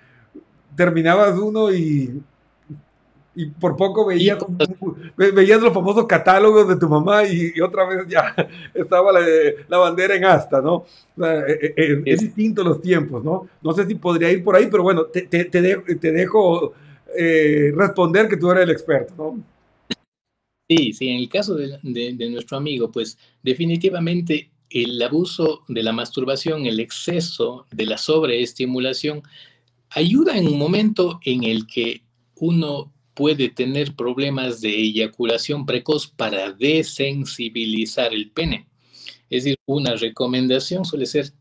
terminabas 0.74 1.38
uno 1.38 1.72
y 1.72 2.22
y 3.36 3.46
por 3.46 3.76
poco 3.76 4.06
veías, 4.06 4.38
veías 5.16 5.60
los 5.60 5.74
famosos 5.74 6.06
catálogos 6.06 6.66
de 6.66 6.76
tu 6.76 6.88
mamá 6.88 7.22
y, 7.24 7.60
otra 7.60 7.86
vez 7.86 8.06
ya 8.08 8.34
estaba 8.74 9.12
la, 9.12 9.78
bandera 9.78 10.16
en 10.16 10.24
asta, 10.24 10.62
¿no? 10.62 10.86
E, 11.22 11.74
e, 11.76 11.82
e, 11.82 12.02
es, 12.06 12.20
distinto 12.20 12.64
los 12.64 12.80
tiempos, 12.80 13.22
¿no? 13.22 13.46
No 13.62 13.72
sé 13.74 13.86
si 13.86 13.94
podría 13.94 14.32
ir 14.32 14.42
por 14.42 14.56
ahí, 14.56 14.68
pero 14.70 14.82
bueno, 14.82 15.04
te, 15.04 15.26
te, 15.26 16.10
dejo 16.12 16.72
eh, 17.14 17.72
responder 17.76 18.26
que 18.26 18.38
tú 18.38 18.50
eres 18.50 18.64
el 18.64 18.70
experto, 18.70 19.14
¿no? 19.18 19.44
Sí, 20.68 20.94
sí, 20.94 21.08
en 21.08 21.18
el 21.18 21.28
caso 21.28 21.54
de, 21.54 21.78
de 21.82 22.30
nuestro 22.30 22.56
amigo, 22.56 22.90
pues 22.90 23.18
definitivamente 23.42 24.50
el 24.70 25.00
abuso 25.02 25.62
de 25.68 25.82
la 25.82 25.92
masturbación, 25.92 26.64
el 26.64 26.80
exceso 26.80 27.66
de 27.70 27.84
la 27.84 27.98
sobreestimulación, 27.98 29.22
ayuda 29.90 30.36
en 30.36 30.48
un 30.48 30.58
momento 30.58 31.20
en 31.24 31.44
el 31.44 31.66
que 31.66 32.02
uno 32.36 32.92
puede 33.16 33.48
tener 33.48 33.96
problemas 33.96 34.60
de 34.60 34.68
eyaculación 34.68 35.64
precoz 35.64 36.06
para 36.06 36.52
desensibilizar 36.52 38.12
el 38.12 38.30
pene. 38.30 38.66
Es 39.30 39.44
decir, 39.44 39.58
una 39.64 39.96
recomendación 39.96 40.84
suele 40.84 41.06
ser 41.06 41.32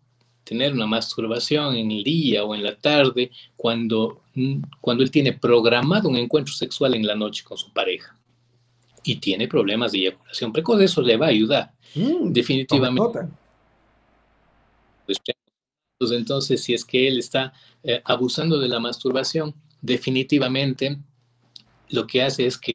tener 0.45 0.71
una 0.71 0.87
masturbación 0.87 1.75
en 1.75 1.91
el 1.91 2.03
día 2.03 2.45
o 2.45 2.55
en 2.55 2.63
la 2.63 2.77
tarde 2.77 3.29
cuando, 3.57 4.21
mm, 4.35 4.61
cuando 4.79 5.03
él 5.03 5.11
tiene 5.11 5.33
programado 5.33 6.07
un 6.07 6.15
encuentro 6.15 6.53
sexual 6.53 6.95
en 6.95 7.05
la 7.05 7.15
noche 7.15 7.43
con 7.43 7.57
su 7.57 7.73
pareja 7.73 8.17
y 9.03 9.17
tiene 9.17 9.49
problemas 9.49 9.91
de 9.91 9.97
eyaculación 9.97 10.53
precoz, 10.53 10.81
eso 10.81 11.01
le 11.01 11.17
va 11.17 11.25
a 11.25 11.29
ayudar. 11.29 11.73
Mm, 11.93 12.31
definitivamente. 12.31 13.19
Pues, 15.05 15.19
entonces, 16.11 16.63
si 16.63 16.73
es 16.73 16.85
que 16.85 17.05
él 17.07 17.19
está 17.19 17.51
eh, 17.83 18.01
abusando 18.05 18.59
de 18.59 18.69
la 18.69 18.79
masturbación, 18.79 19.53
definitivamente 19.81 20.97
lo 21.89 22.07
que 22.07 22.23
hace 22.23 22.45
es 22.45 22.57
que 22.57 22.73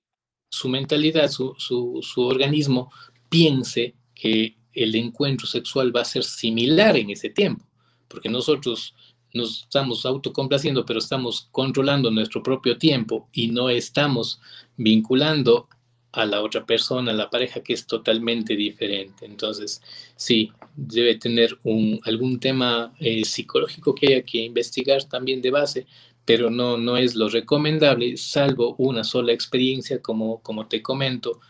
su 0.50 0.68
mentalidad, 0.68 1.30
su, 1.30 1.54
su, 1.58 2.22
organismo 2.22 2.92
piense 3.28 3.94
que 4.14 4.56
el 4.72 4.94
encuentro 4.94 5.46
sexual 5.46 5.94
va 5.94 6.02
a 6.02 6.04
ser 6.04 6.24
similar 6.24 6.96
en 6.96 7.10
ese 7.10 7.30
tiempo, 7.30 7.64
porque 8.08 8.28
nosotros 8.28 8.94
nos 9.32 9.62
estamos 9.62 10.04
autocomplaciendo, 10.04 10.84
pero 10.84 10.98
estamos 10.98 11.48
controlando 11.52 12.10
nuestro 12.10 12.42
propio 12.42 12.78
tiempo 12.78 13.28
y 13.32 13.48
no 13.48 13.70
estamos 13.70 14.40
vinculando 14.76 15.68
a 16.12 16.26
la 16.26 16.42
otra 16.42 16.66
persona, 16.66 17.12
a 17.12 17.14
la 17.14 17.30
pareja, 17.30 17.62
que 17.62 17.72
es 17.72 17.86
totalmente 17.86 18.56
diferente. 18.56 19.26
Entonces, 19.26 19.80
sí, 20.16 20.50
debe 20.74 21.14
tener 21.16 21.56
un, 21.62 22.00
algún 22.04 22.40
tema 22.40 22.92
eh, 22.98 23.24
psicológico 23.24 23.94
que 23.94 24.08
haya 24.08 24.22
que 24.22 24.38
investigar 24.38 25.04
también 25.04 25.40
de 25.40 25.50
base, 25.50 25.86
pero 26.30 26.48
no, 26.48 26.78
no 26.78 26.96
es 26.96 27.16
lo 27.16 27.28
recomendable, 27.28 28.16
salvo 28.16 28.76
una 28.78 29.02
sola 29.02 29.32
experiencia, 29.32 30.00
como, 30.00 30.38
como 30.42 30.68
te 30.68 30.80
comento, 30.80 31.40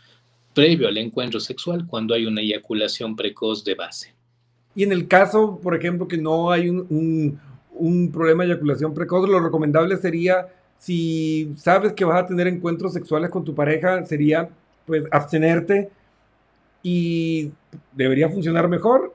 previo 0.55 0.87
al 0.87 0.97
encuentro 0.97 1.39
sexual, 1.39 1.85
cuando 1.85 2.15
hay 2.15 2.25
una 2.25 2.41
eyaculación 2.41 3.15
precoz 3.15 3.63
de 3.63 3.75
base. 3.75 4.15
Y 4.73 4.81
en 4.81 4.91
el 4.91 5.07
caso, 5.07 5.59
por 5.61 5.75
ejemplo, 5.75 6.07
que 6.07 6.17
no 6.17 6.49
hay 6.49 6.67
un, 6.67 7.39
un, 7.73 8.11
problema 8.11 8.43
de 8.43 8.53
eyaculación 8.53 8.95
precoz, 8.95 9.29
lo 9.29 9.39
recomendable 9.39 9.97
sería, 9.97 10.47
si 10.79 11.53
sabes 11.57 11.93
que 11.93 12.03
vas 12.03 12.23
a 12.23 12.25
tener 12.25 12.47
encuentros 12.47 12.93
sexuales 12.93 13.29
con 13.29 13.43
tu 13.45 13.53
pareja, 13.53 14.03
sería 14.03 14.49
pues 14.87 15.03
abstenerte 15.11 15.91
y 16.81 17.51
debería 17.91 18.29
funcionar 18.29 18.67
mejor 18.67 19.13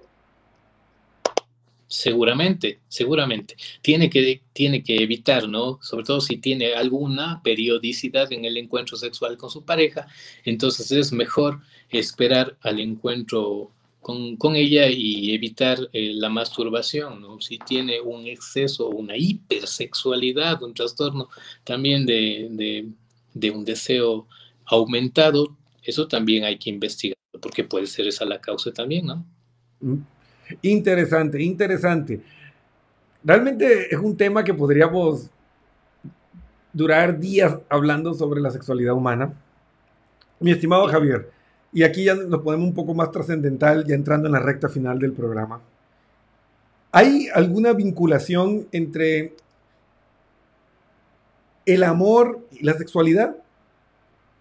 Seguramente, 1.88 2.80
seguramente. 2.88 3.56
Tiene 3.80 4.10
que, 4.10 4.42
tiene 4.52 4.82
que 4.82 4.96
evitar, 4.96 5.48
¿no? 5.48 5.78
Sobre 5.82 6.04
todo 6.04 6.20
si 6.20 6.38
tiene 6.38 6.74
alguna 6.74 7.40
periodicidad 7.44 8.32
en 8.32 8.44
el 8.44 8.56
encuentro 8.56 8.96
sexual 8.96 9.36
con 9.36 9.50
su 9.50 9.64
pareja, 9.64 10.08
entonces 10.44 10.90
es 10.90 11.12
mejor 11.12 11.60
esperar 11.90 12.56
al 12.62 12.80
encuentro 12.80 13.70
con, 14.00 14.54
ella 14.54 14.88
y 14.88 15.32
evitar 15.32 15.78
eh, 15.92 16.12
la 16.14 16.28
masturbación, 16.28 17.20
¿no? 17.20 17.40
Si 17.40 17.58
tiene 17.58 18.00
un 18.00 18.26
exceso, 18.26 18.88
una 18.88 19.16
hipersexualidad, 19.16 20.62
un 20.62 20.74
trastorno 20.74 21.28
también 21.64 22.06
de, 22.06 22.86
un 23.52 23.64
deseo 23.64 24.28
aumentado, 24.64 25.56
eso 25.82 26.06
también 26.06 26.44
hay 26.44 26.56
que 26.56 26.70
investigar, 26.70 27.16
porque 27.40 27.64
puede 27.64 27.88
ser 27.88 28.06
esa 28.06 28.24
la 28.24 28.40
causa 28.40 28.72
también, 28.72 29.06
¿no? 29.06 29.26
Mm. 29.80 30.15
Interesante, 30.62 31.42
interesante. 31.42 32.20
Realmente 33.24 33.92
es 33.92 33.98
un 33.98 34.16
tema 34.16 34.44
que 34.44 34.54
podríamos 34.54 35.30
durar 36.72 37.18
días 37.18 37.56
hablando 37.68 38.14
sobre 38.14 38.40
la 38.40 38.50
sexualidad 38.50 38.94
humana. 38.94 39.32
Mi 40.38 40.52
estimado 40.52 40.86
Javier, 40.86 41.30
y 41.72 41.82
aquí 41.82 42.04
ya 42.04 42.14
nos 42.14 42.42
ponemos 42.42 42.68
un 42.68 42.74
poco 42.74 42.94
más 42.94 43.10
trascendental, 43.10 43.84
ya 43.86 43.94
entrando 43.94 44.28
en 44.28 44.32
la 44.32 44.40
recta 44.40 44.68
final 44.68 44.98
del 44.98 45.12
programa. 45.12 45.60
¿Hay 46.92 47.28
alguna 47.34 47.72
vinculación 47.72 48.68
entre 48.72 49.34
el 51.64 51.82
amor 51.82 52.46
y 52.52 52.64
la 52.64 52.74
sexualidad? 52.74 53.36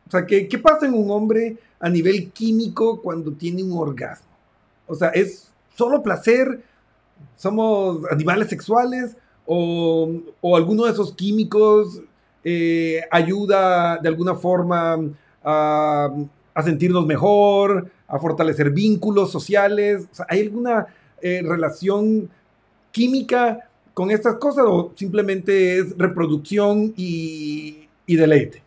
O 0.07 0.11
sea, 0.11 0.25
¿qué, 0.25 0.47
¿qué, 0.47 0.59
pasa 0.59 0.85
en 0.85 0.93
un 0.93 1.09
hombre 1.09 1.57
a 1.79 1.89
nivel 1.89 2.31
químico 2.31 3.01
cuando 3.01 3.31
tiene 3.31 3.63
un 3.63 3.77
orgasmo? 3.77 4.27
O 4.85 4.93
sea, 4.93 5.09
¿es 5.09 5.54
solo 5.75 6.01
placer, 6.01 6.63
somos 7.35 7.99
animales 8.11 8.49
sexuales 8.49 9.15
o, 9.45 10.09
alguno 10.55 10.85
de 10.85 10.91
esos 10.91 11.13
químicos 11.13 12.01
eh, 12.43 13.01
ayuda 13.11 13.97
de 13.97 14.09
alguna 14.09 14.35
forma 14.35 14.97
a 15.43 16.09
a 16.55 16.63
sentirnos 16.63 17.05
mejor, 17.05 17.91
a 18.07 18.17
fortalecer 18.17 18.71
vínculos 18.71 19.29
sociales. 19.31 20.07
¿Hay 20.29 20.41
alguna 20.41 20.87
eh, 21.21 21.41
relación 21.43 22.29
química 22.91 23.69
con 23.93 24.09
estas 24.09 24.37
cosas 24.37 24.63
o 24.65 24.93
simplemente 24.95 25.79
es 25.79 25.97
reproducción 25.97 26.93
y, 26.95 27.87
deleite? 28.07 28.63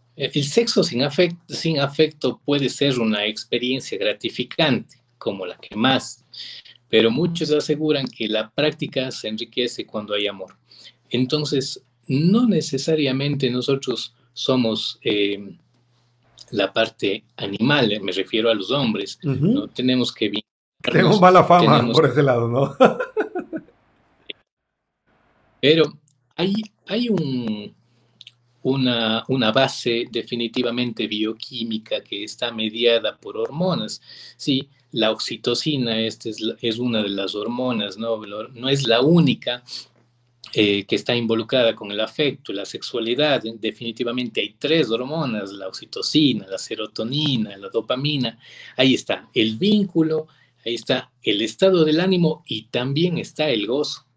Eh, 0.00 0.07
el 0.18 0.44
sexo 0.44 0.82
sin 0.82 1.02
afecto, 1.04 1.54
sin 1.54 1.78
afecto 1.78 2.40
puede 2.44 2.68
ser 2.68 2.98
una 2.98 3.24
experiencia 3.24 3.96
gratificante, 3.96 5.00
como 5.16 5.46
la 5.46 5.56
que 5.56 5.76
más, 5.76 6.24
pero 6.88 7.10
muchos 7.10 7.52
aseguran 7.52 8.06
que 8.06 8.26
la 8.28 8.50
práctica 8.50 9.12
se 9.12 9.28
enriquece 9.28 9.86
cuando 9.86 10.14
hay 10.14 10.26
amor. 10.26 10.56
Entonces, 11.10 11.84
no 12.08 12.48
necesariamente 12.48 13.48
nosotros 13.48 14.12
somos 14.32 14.98
eh, 15.02 15.56
la 16.50 16.72
parte 16.72 17.22
animal, 17.36 18.00
me 18.02 18.10
refiero 18.10 18.50
a 18.50 18.54
los 18.54 18.72
hombres, 18.72 19.20
no 19.22 19.68
tenemos 19.68 20.12
que 20.12 20.32
tenemos 20.82 21.20
mala 21.20 21.44
fama 21.44 21.92
por 21.92 22.06
ese 22.06 22.22
lado, 22.24 22.48
¿no? 22.48 22.76
Pero 25.60 25.92
hay, 26.36 26.54
hay 26.86 27.08
un, 27.08 27.74
una, 28.68 29.24
una, 29.28 29.52
base 29.52 30.06
definitivamente 30.10 31.06
bioquímica 31.06 32.02
que 32.02 32.24
está 32.24 32.52
mediada 32.52 33.16
por 33.16 33.36
hormonas. 33.36 34.00
Sí, 34.36 34.68
la 34.92 35.10
oxitocina 35.10 36.00
este 36.00 36.30
es, 36.30 36.38
es 36.60 36.78
una 36.78 37.02
de 37.02 37.10
las 37.10 37.34
hormonas, 37.34 37.98
¿no? 37.98 38.20
no 38.24 38.68
es 38.68 38.86
la 38.86 39.00
única, 39.00 39.62
eh, 40.54 40.86
que 40.86 40.96
está 40.96 41.14
involucrada 41.14 41.74
con 41.74 41.92
el 41.92 42.00
afecto, 42.00 42.54
la 42.54 42.64
sexualidad. 42.64 43.42
Definitivamente 43.42 44.40
hay 44.40 44.54
tres 44.58 44.90
hormonas, 44.90 45.52
la 45.52 45.68
oxitocina, 45.68 46.46
la 46.46 46.56
serotonina, 46.56 47.56
la 47.58 47.68
dopamina. 47.68 48.38
Ahí 48.76 48.94
está 48.94 49.28
el 49.34 49.58
vínculo, 49.58 50.26
ahí 50.64 50.74
está 50.74 51.10
el 51.22 51.42
estado 51.42 51.84
del 51.84 52.00
ánimo 52.00 52.44
y 52.46 52.62
también 52.68 53.18
está 53.18 53.50
el 53.50 53.66
gozo. 53.66 54.07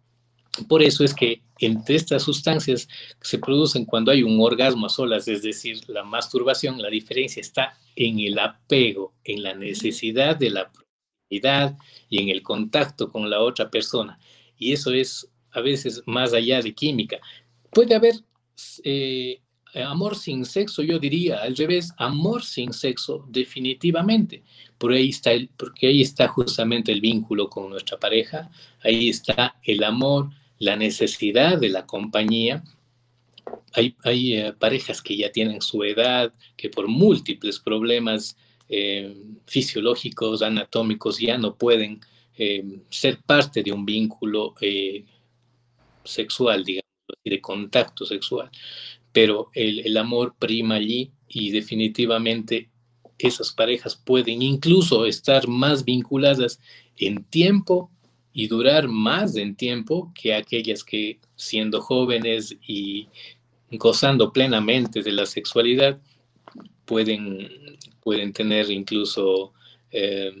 Por 0.68 0.82
eso 0.82 1.02
es 1.02 1.14
que 1.14 1.42
entre 1.58 1.96
estas 1.96 2.22
sustancias 2.22 2.86
que 2.86 3.28
se 3.28 3.38
producen 3.38 3.84
cuando 3.86 4.10
hay 4.10 4.22
un 4.22 4.38
orgasmo 4.40 4.86
a 4.86 4.90
solas, 4.90 5.26
es 5.28 5.42
decir, 5.42 5.80
la 5.88 6.04
masturbación, 6.04 6.80
la 6.82 6.90
diferencia 6.90 7.40
está 7.40 7.78
en 7.96 8.20
el 8.20 8.38
apego, 8.38 9.14
en 9.24 9.42
la 9.42 9.54
necesidad 9.54 10.36
de 10.36 10.50
la 10.50 10.70
proximidad 10.70 11.78
y 12.08 12.22
en 12.22 12.28
el 12.28 12.42
contacto 12.42 13.10
con 13.10 13.30
la 13.30 13.40
otra 13.40 13.70
persona. 13.70 14.18
Y 14.58 14.72
eso 14.72 14.92
es 14.92 15.28
a 15.52 15.60
veces 15.60 16.02
más 16.06 16.34
allá 16.34 16.60
de 16.60 16.74
química. 16.74 17.18
Puede 17.70 17.94
haber 17.94 18.16
eh, 18.84 19.40
amor 19.74 20.16
sin 20.16 20.44
sexo, 20.44 20.82
yo 20.82 20.98
diría 20.98 21.42
al 21.42 21.56
revés, 21.56 21.92
amor 21.96 22.42
sin 22.42 22.72
sexo 22.72 23.24
definitivamente. 23.28 24.42
Por 24.78 24.92
ahí 24.92 25.08
está 25.08 25.30
porque 25.56 25.86
ahí 25.86 26.02
está 26.02 26.28
justamente 26.28 26.92
el 26.92 27.00
vínculo 27.00 27.48
con 27.48 27.70
nuestra 27.70 27.98
pareja, 27.98 28.50
ahí 28.82 29.08
está 29.08 29.56
el 29.62 29.82
amor, 29.84 30.30
la 30.62 30.76
necesidad 30.76 31.58
de 31.58 31.70
la 31.70 31.86
compañía. 31.86 32.62
Hay, 33.72 33.96
hay 34.04 34.34
eh, 34.34 34.52
parejas 34.52 35.02
que 35.02 35.16
ya 35.16 35.32
tienen 35.32 35.60
su 35.60 35.82
edad, 35.82 36.32
que 36.56 36.68
por 36.68 36.86
múltiples 36.86 37.58
problemas 37.58 38.36
eh, 38.68 39.16
fisiológicos, 39.46 40.40
anatómicos, 40.40 41.18
ya 41.18 41.36
no 41.36 41.56
pueden 41.56 42.00
ser 42.88 43.18
parte 43.24 43.62
de 43.62 43.72
un 43.72 43.84
vínculo 43.84 44.54
sexual, 46.02 46.64
digamos, 46.64 46.82
de 47.24 47.40
contacto 47.40 48.04
sexual. 48.04 48.50
Pero 49.12 49.50
el, 49.54 49.96
amor 49.96 50.34
prima 50.38 50.76
allí 50.76 51.12
y 51.28 51.50
definitivamente 51.50 52.70
esas 53.18 53.52
parejas 53.52 53.94
pueden 53.96 54.42
incluso 54.42 55.06
estar 55.06 55.46
más 55.46 55.84
vinculadas 55.84 56.60
en 56.96 57.24
tiempo 57.24 57.90
y 58.32 58.48
durar 58.48 58.88
más 58.88 59.36
en 59.36 59.54
tiempo 59.54 60.12
que 60.14 60.34
aquellas 60.34 60.82
que 60.82 61.18
siendo 61.36 61.80
jóvenes 61.80 62.56
y 62.66 63.08
gozando 63.72 64.32
plenamente 64.32 65.02
de 65.02 65.12
la 65.12 65.26
sexualidad 65.26 65.98
pueden, 66.84 67.48
pueden 68.02 68.32
tener 68.32 68.70
incluso, 68.70 69.52
eh, 69.90 70.32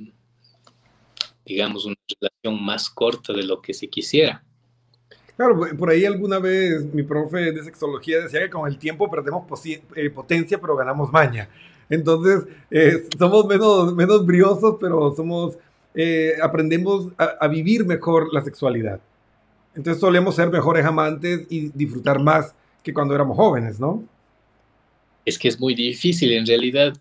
digamos, 1.44 1.84
una 1.84 1.96
relación 2.20 2.64
más 2.64 2.90
corta 2.90 3.32
de 3.32 3.44
lo 3.44 3.60
que 3.60 3.74
se 3.74 3.88
quisiera. 3.88 4.42
Claro, 5.36 5.58
por 5.78 5.90
ahí 5.90 6.04
alguna 6.04 6.38
vez 6.38 6.84
mi 6.92 7.02
profe 7.02 7.52
de 7.52 7.64
sexología 7.64 8.20
decía 8.20 8.40
que 8.40 8.50
con 8.50 8.68
el 8.68 8.78
tiempo 8.78 9.10
perdemos 9.10 9.44
eh, 9.96 10.10
potencia, 10.10 10.60
pero 10.60 10.76
ganamos 10.76 11.10
maña. 11.10 11.48
Entonces, 11.88 12.44
eh, 12.70 13.06
somos 13.18 13.46
menos, 13.46 13.94
menos 13.94 14.24
briosos, 14.24 14.76
pero 14.80 15.14
somos, 15.14 15.56
eh, 15.94 16.34
aprendemos 16.42 17.08
a, 17.18 17.46
vivir 17.48 17.84
mejor 17.84 18.32
la 18.32 18.42
sexualidad. 18.42 19.00
Entonces 19.74 20.00
solemos 20.00 20.34
ser 20.34 20.50
mejores 20.50 20.84
amantes 20.84 21.46
y 21.50 21.68
disfrutar 21.68 22.18
más 22.18 22.54
que 22.82 22.94
cuando 22.94 23.14
éramos 23.14 23.36
jóvenes, 23.36 23.78
¿no? 23.78 24.04
Es 25.24 25.38
que 25.38 25.48
es 25.48 25.60
muy 25.60 25.74
difícil 25.74 26.32
en 26.32 26.46
realidad 26.46 26.94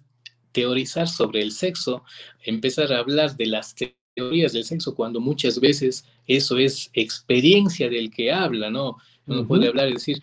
teorizar 0.52 1.08
sobre 1.08 1.42
el 1.42 1.52
sexo, 1.52 2.04
empezar 2.44 2.92
a 2.92 3.00
hablar 3.00 3.36
de 3.36 3.46
las 3.46 3.76
teorías 4.14 4.54
del 4.54 4.66
sexo 4.66 4.94
cuando 4.94 5.20
muchas 5.22 5.60
veces 5.60 6.06
eso 6.28 6.58
es 6.58 6.90
experiencia 6.94 7.90
del 7.90 8.12
que 8.12 8.32
habla, 8.32 8.70
¿no? 8.70 8.98
Uno 9.26 9.48
puede 9.48 9.68
hablar 9.68 9.90
y 9.90 9.94
decir, 9.94 10.22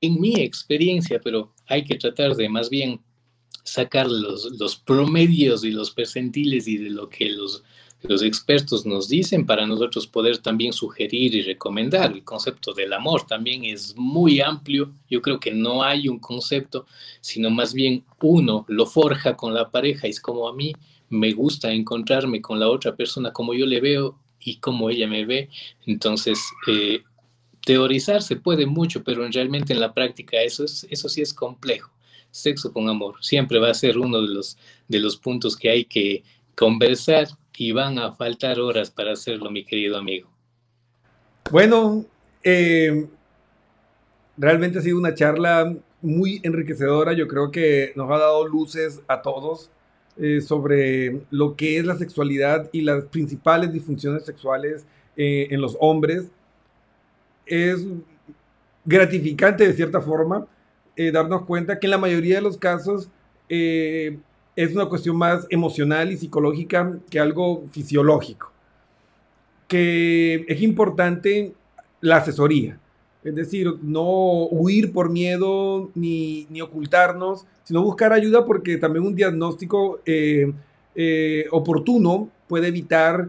en 0.00 0.20
mi 0.20 0.40
experiencia, 0.40 1.20
pero 1.22 1.52
hay 1.66 1.84
que 1.84 1.96
tratar 1.96 2.34
de 2.36 2.48
más 2.48 2.70
bien 2.70 3.00
sacar 3.64 4.06
los, 4.06 4.58
los 4.58 4.76
promedios 4.76 5.64
y 5.64 5.70
los 5.70 5.90
percentiles 5.90 6.66
y 6.66 6.78
de 6.78 6.90
lo 6.90 7.08
que 7.08 7.28
los, 7.28 7.62
los 8.02 8.22
expertos 8.22 8.86
nos 8.86 9.08
dicen 9.08 9.44
para 9.44 9.66
nosotros 9.66 10.06
poder 10.06 10.38
también 10.38 10.72
sugerir 10.72 11.34
y 11.34 11.42
recomendar. 11.42 12.12
El 12.12 12.22
concepto 12.22 12.72
del 12.72 12.92
amor 12.92 13.26
también 13.26 13.64
es 13.64 13.96
muy 13.96 14.40
amplio. 14.40 14.92
Yo 15.10 15.20
creo 15.20 15.40
que 15.40 15.52
no 15.52 15.82
hay 15.82 16.08
un 16.08 16.20
concepto, 16.20 16.86
sino 17.20 17.50
más 17.50 17.74
bien 17.74 18.04
uno 18.22 18.64
lo 18.68 18.86
forja 18.86 19.36
con 19.36 19.52
la 19.52 19.70
pareja. 19.70 20.06
Es 20.06 20.20
como 20.20 20.48
a 20.48 20.54
mí 20.54 20.72
me 21.10 21.32
gusta 21.32 21.72
encontrarme 21.72 22.40
con 22.40 22.60
la 22.60 22.68
otra 22.68 22.94
persona 22.94 23.32
como 23.32 23.52
yo 23.52 23.66
le 23.66 23.80
veo 23.80 24.16
y 24.40 24.56
como 24.56 24.90
ella 24.90 25.08
me 25.08 25.24
ve. 25.24 25.48
Entonces, 25.84 26.38
eh, 26.68 27.02
teorizar 27.64 28.22
se 28.22 28.36
puede 28.36 28.64
mucho, 28.66 29.02
pero 29.02 29.26
realmente 29.28 29.72
en 29.72 29.80
la 29.80 29.92
práctica 29.92 30.40
eso, 30.40 30.64
es, 30.64 30.86
eso 30.88 31.08
sí 31.08 31.20
es 31.20 31.34
complejo. 31.34 31.90
Sexo 32.30 32.72
con 32.72 32.88
amor 32.88 33.16
siempre 33.22 33.58
va 33.58 33.70
a 33.70 33.74
ser 33.74 33.98
uno 33.98 34.22
de 34.22 34.28
los, 34.28 34.56
de 34.86 35.00
los 35.00 35.16
puntos 35.16 35.56
que 35.56 35.70
hay 35.70 35.84
que 35.84 36.22
conversar 36.54 37.28
y 37.58 37.72
van 37.72 37.98
a 37.98 38.12
faltar 38.12 38.60
horas 38.60 38.90
para 38.90 39.12
hacerlo, 39.12 39.50
mi 39.50 39.64
querido 39.64 39.98
amigo. 39.98 40.30
Bueno, 41.50 42.04
eh, 42.44 43.06
realmente 44.36 44.78
ha 44.78 44.82
sido 44.82 44.96
una 44.96 45.14
charla 45.14 45.74
muy 46.00 46.40
enriquecedora. 46.44 47.14
Yo 47.14 47.26
creo 47.26 47.50
que 47.50 47.92
nos 47.96 48.08
ha 48.10 48.18
dado 48.18 48.46
luces 48.46 49.02
a 49.08 49.22
todos 49.22 49.70
eh, 50.16 50.40
sobre 50.40 51.20
lo 51.30 51.56
que 51.56 51.78
es 51.78 51.84
la 51.84 51.96
sexualidad 51.96 52.68
y 52.70 52.82
las 52.82 53.04
principales 53.06 53.72
disfunciones 53.72 54.24
sexuales 54.24 54.86
eh, 55.16 55.48
en 55.50 55.60
los 55.60 55.76
hombres. 55.80 56.30
Es 57.44 57.84
gratificante 58.84 59.66
de 59.66 59.72
cierta 59.72 60.00
forma 60.00 60.46
darnos 61.12 61.44
cuenta 61.44 61.78
que 61.78 61.86
en 61.86 61.92
la 61.92 61.98
mayoría 61.98 62.36
de 62.36 62.42
los 62.42 62.58
casos 62.58 63.08
es 64.64 64.74
una 64.74 64.86
cuestión 64.86 65.16
más 65.16 65.46
emocional 65.50 66.10
y 66.12 66.16
psicológica 66.16 66.98
que 67.10 67.20
algo 67.20 67.64
fisiológico. 67.70 68.52
Que 69.68 70.44
es 70.48 70.62
importante 70.62 71.52
la 72.00 72.16
asesoría 72.16 72.78
es 73.24 73.34
decir, 73.34 73.74
no 73.82 74.46
huir 74.46 74.92
por 74.92 75.10
miedo 75.10 75.90
ni, 75.94 76.46
ocultarnos, 76.62 77.46
sino 77.64 77.82
buscar 77.82 78.12
ayuda 78.12 78.44
porque 78.44 78.76
también 78.76 79.04
un 79.04 79.14
diagnóstico 79.14 80.00
eh, 80.06 80.52
eh, 80.94 81.46
oportuno 81.50 82.30
puede 82.46 82.68
evitar 82.68 83.28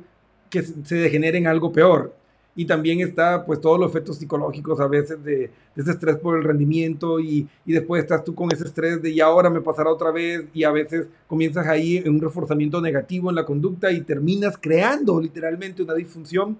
que 0.50 0.62
se 0.62 0.96
degenere 0.96 1.38
en 1.38 1.48
algo 1.48 1.72
peor. 1.72 2.16
Y 2.60 2.66
también 2.66 3.00
está 3.00 3.46
pues 3.46 3.62
todos 3.62 3.80
los 3.80 3.90
efectos 3.90 4.18
psicológicos 4.18 4.82
a 4.82 4.88
veces 4.88 5.24
de, 5.24 5.50
ese 5.78 5.92
estrés 5.92 6.18
por 6.18 6.38
el 6.38 6.44
rendimiento 6.44 7.18
y, 7.18 7.48
y, 7.66 7.72
después 7.72 8.04
estás 8.04 8.22
tú 8.22 8.36
con 8.36 8.52
ese 8.52 8.66
estrés 8.66 9.02
de 9.02 9.12
y 9.12 9.22
ahora 9.22 9.50
me 9.50 9.62
pasará 9.62 9.90
otra 9.90 10.12
vez 10.12 10.44
y 10.54 10.66
a 10.66 10.72
veces 10.72 11.08
comienzas 11.26 11.66
ahí 11.68 11.96
en 11.96 12.10
un 12.10 12.20
reforzamiento 12.20 12.82
negativo 12.82 13.30
en 13.30 13.38
la 13.38 13.46
conducta 13.46 13.94
y 13.94 14.02
terminas 14.02 14.58
creando 14.60 15.22
literalmente 15.22 15.82
una 15.82 15.94
disfunción 15.94 16.60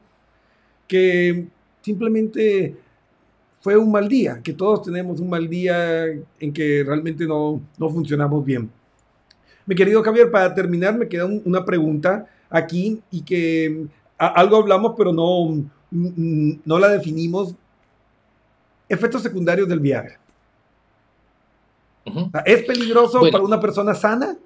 que 0.88 1.48
simplemente 1.82 2.78
fue 3.60 3.76
un 3.76 3.92
mal 3.92 4.08
día, 4.08 4.40
que 4.42 4.54
todos 4.54 4.84
tenemos 4.84 5.20
un 5.20 5.30
mal 5.30 5.50
día 5.50 6.06
en 6.40 6.54
que 6.54 6.82
realmente 6.88 7.28
no, 7.28 7.62
no 7.78 7.90
funcionamos 7.90 8.46
bien. 8.46 8.72
Mi 9.66 9.76
querido 9.76 10.02
Javier, 10.02 10.32
para 10.32 10.54
terminar 10.54 10.98
me 10.98 11.10
queda 11.10 11.26
una 11.26 11.66
pregunta 11.66 12.26
aquí 12.50 13.02
y 13.12 13.22
que 13.22 13.86
algo 14.18 14.56
hablamos 14.56 14.94
pero 14.98 15.12
no, 15.12 15.70
no 15.92 16.80
la 16.80 16.90
definimos. 16.90 17.56
Efectos 18.88 19.22
secundarios 19.22 19.68
del 19.68 19.80
Viagra. 19.80 20.20
¿Es 22.46 22.64
peligroso 22.64 23.22
para 23.32 23.44
una 23.44 23.60
persona 23.60 23.94
sana? 23.94 24.38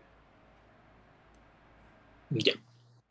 Ya. 2.29 2.53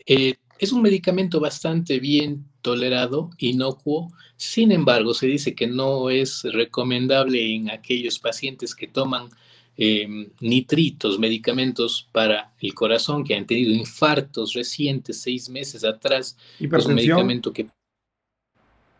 Eh, 0.07 0.35
es 0.59 0.73
un 0.73 0.83
medicamento 0.83 1.41
bastante 1.41 1.99
bien 1.99 2.45
tolerado, 2.61 3.31
inocuo. 3.39 4.13
Sin 4.37 4.73
embargo, 4.73 5.15
se 5.15 5.27
dice 5.27 5.55
que 5.55 5.67
no 5.67 6.11
es 6.11 6.43
recomendable 6.45 7.55
en 7.55 7.71
aquellos 7.71 8.19
pacientes 8.19 8.75
que 8.75 8.87
toman 8.87 9.29
em, 9.77 10.29
nitritos, 10.41 11.19
medicamentos 11.19 12.09
para 12.13 12.53
el 12.61 12.75
corazón, 12.75 13.25
que 13.25 13.35
han 13.35 13.47
tenido 13.47 13.73
infartos 13.73 14.53
recientes 14.53 15.21
seis 15.21 15.49
meses 15.49 15.85
atrás. 15.85 16.37
Es 16.61 16.87
un 16.87 16.95
medicamento 16.95 17.53
que... 17.53 17.67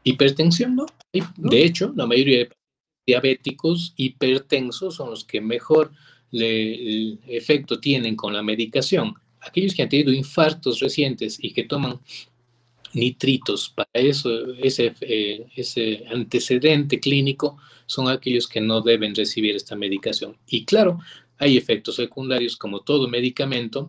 Hipertensión, 0.05 0.77
¿no? 0.77 0.87
De 1.13 1.65
hecho, 1.65 1.93
la 1.97 2.07
mayoría 2.07 2.39
de 2.39 2.51
diabéticos 3.07 3.95
hipertensos 3.97 4.95
son 4.97 5.11
los 5.11 5.25
que 5.25 5.41
mejor 5.41 5.93
efecto 6.33 7.79
tienen 7.79 8.17
con 8.17 8.33
la 8.33 8.43
medicación 8.43 9.15
aquellos 9.43 9.75
que 9.75 9.83
han 9.83 9.89
tenido 9.89 10.13
infartos 10.13 10.81
recientes 10.81 11.39
y 11.41 11.53
que 11.53 11.65
toman 11.65 12.01
nitritos 12.95 13.71
para 13.71 13.89
eso, 13.95 14.55
ese, 14.55 14.95
eh, 15.01 15.47
ese 15.57 16.05
antecedente 16.11 17.01
clínico, 17.01 17.57
son 17.87 18.09
aquellos 18.09 18.47
que 18.47 18.61
no 18.61 18.81
deben 18.81 19.15
recibir 19.15 19.57
esta 19.57 19.77
medicación. 19.77 20.37
Y 20.47 20.65
claro, 20.65 20.99
hay 21.39 21.57
efectos 21.57 21.97
secundarios 21.97 22.57
como 22.57 22.81
todo 22.81 23.09
medicamento. 23.09 23.89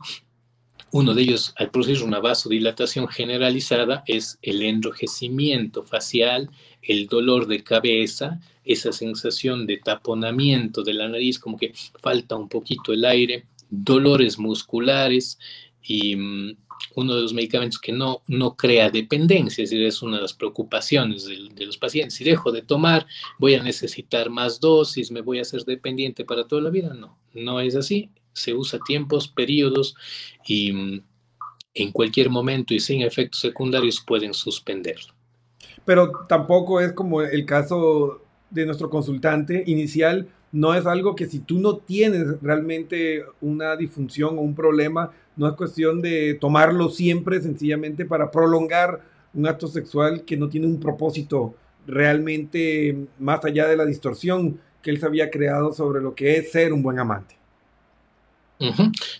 Uno 0.93 1.15
de 1.15 1.23
ellos, 1.23 1.55
al 1.57 1.71
producir 1.71 2.03
una 2.03 2.19
vasodilatación 2.19 3.07
generalizada, 3.07 4.03
es 4.05 4.37
el 4.43 4.61
enrojecimiento 4.61 5.81
facial, 5.81 6.51
el 6.83 7.07
dolor 7.07 7.47
de 7.47 7.63
cabeza, 7.63 8.39
esa 8.63 8.91
sensación 8.91 9.65
de 9.65 9.77
taponamiento 9.77 10.83
de 10.83 10.93
la 10.93 11.09
nariz, 11.09 11.39
como 11.39 11.57
que 11.57 11.73
falta 11.99 12.35
un 12.35 12.47
poquito 12.47 12.93
el 12.93 13.05
aire, 13.05 13.47
dolores 13.71 14.37
musculares 14.37 15.39
y 15.81 16.15
mm, 16.15 16.57
uno 16.93 17.15
de 17.15 17.23
los 17.23 17.33
medicamentos 17.33 17.79
que 17.79 17.91
no, 17.91 18.21
no 18.27 18.55
crea 18.55 18.91
dependencia, 18.91 19.63
es 19.63 19.71
decir, 19.71 19.83
es 19.87 20.03
una 20.03 20.17
de 20.17 20.21
las 20.21 20.33
preocupaciones 20.33 21.25
de, 21.25 21.65
los 21.65 21.77
pacientes. 21.79 22.13
Si 22.13 22.23
dejo 22.23 22.51
de 22.51 22.61
tomar, 22.61 23.07
voy 23.39 23.55
a 23.55 23.63
necesitar 23.63 24.29
más 24.29 24.59
dosis, 24.59 25.09
me 25.09 25.21
voy 25.21 25.39
a 25.39 25.41
hacer 25.41 25.65
dependiente 25.65 26.23
para 26.23 26.47
toda 26.47 26.61
la 26.61 26.69
vida. 26.69 26.93
No, 26.93 27.17
no 27.33 27.59
es 27.61 27.75
así. 27.75 28.11
Se 28.33 28.53
usa 28.53 28.79
tiempos, 28.85 29.27
periodos 29.27 29.95
y 30.45 30.73
mm, 30.73 31.03
en 31.75 31.91
cualquier 31.91 32.29
momento 32.29 32.73
y 32.73 32.79
sin 32.79 33.01
efectos 33.01 33.41
secundarios 33.41 34.03
pueden 34.05 34.33
suspenderlo. 34.33 35.13
Pero 35.85 36.25
tampoco 36.27 36.79
es 36.79 36.93
como 36.93 37.21
el 37.21 37.45
caso 37.45 38.21
de 38.49 38.65
nuestro 38.65 38.89
consultante 38.89 39.63
inicial, 39.65 40.27
no 40.51 40.75
es 40.75 40.85
algo 40.85 41.15
que 41.15 41.25
si 41.25 41.39
tú 41.39 41.59
no 41.59 41.77
tienes 41.77 42.39
realmente 42.41 43.25
una 43.41 43.75
disfunción 43.75 44.37
o 44.37 44.41
un 44.41 44.53
problema, 44.53 45.11
no 45.35 45.47
es 45.47 45.55
cuestión 45.55 46.01
de 46.01 46.35
tomarlo 46.35 46.89
siempre 46.89 47.41
sencillamente 47.41 48.05
para 48.05 48.29
prolongar 48.29 49.01
un 49.33 49.47
acto 49.47 49.67
sexual 49.67 50.23
que 50.25 50.37
no 50.37 50.49
tiene 50.49 50.67
un 50.67 50.79
propósito 50.79 51.55
realmente 51.87 53.07
más 53.17 53.43
allá 53.43 53.67
de 53.67 53.75
la 53.75 53.85
distorsión 53.85 54.59
que 54.83 54.91
él 54.91 54.99
se 54.99 55.07
había 55.07 55.31
creado 55.31 55.73
sobre 55.73 56.01
lo 56.01 56.13
que 56.13 56.37
es 56.37 56.51
ser 56.51 56.71
un 56.71 56.83
buen 56.83 56.99
amante. 56.99 57.35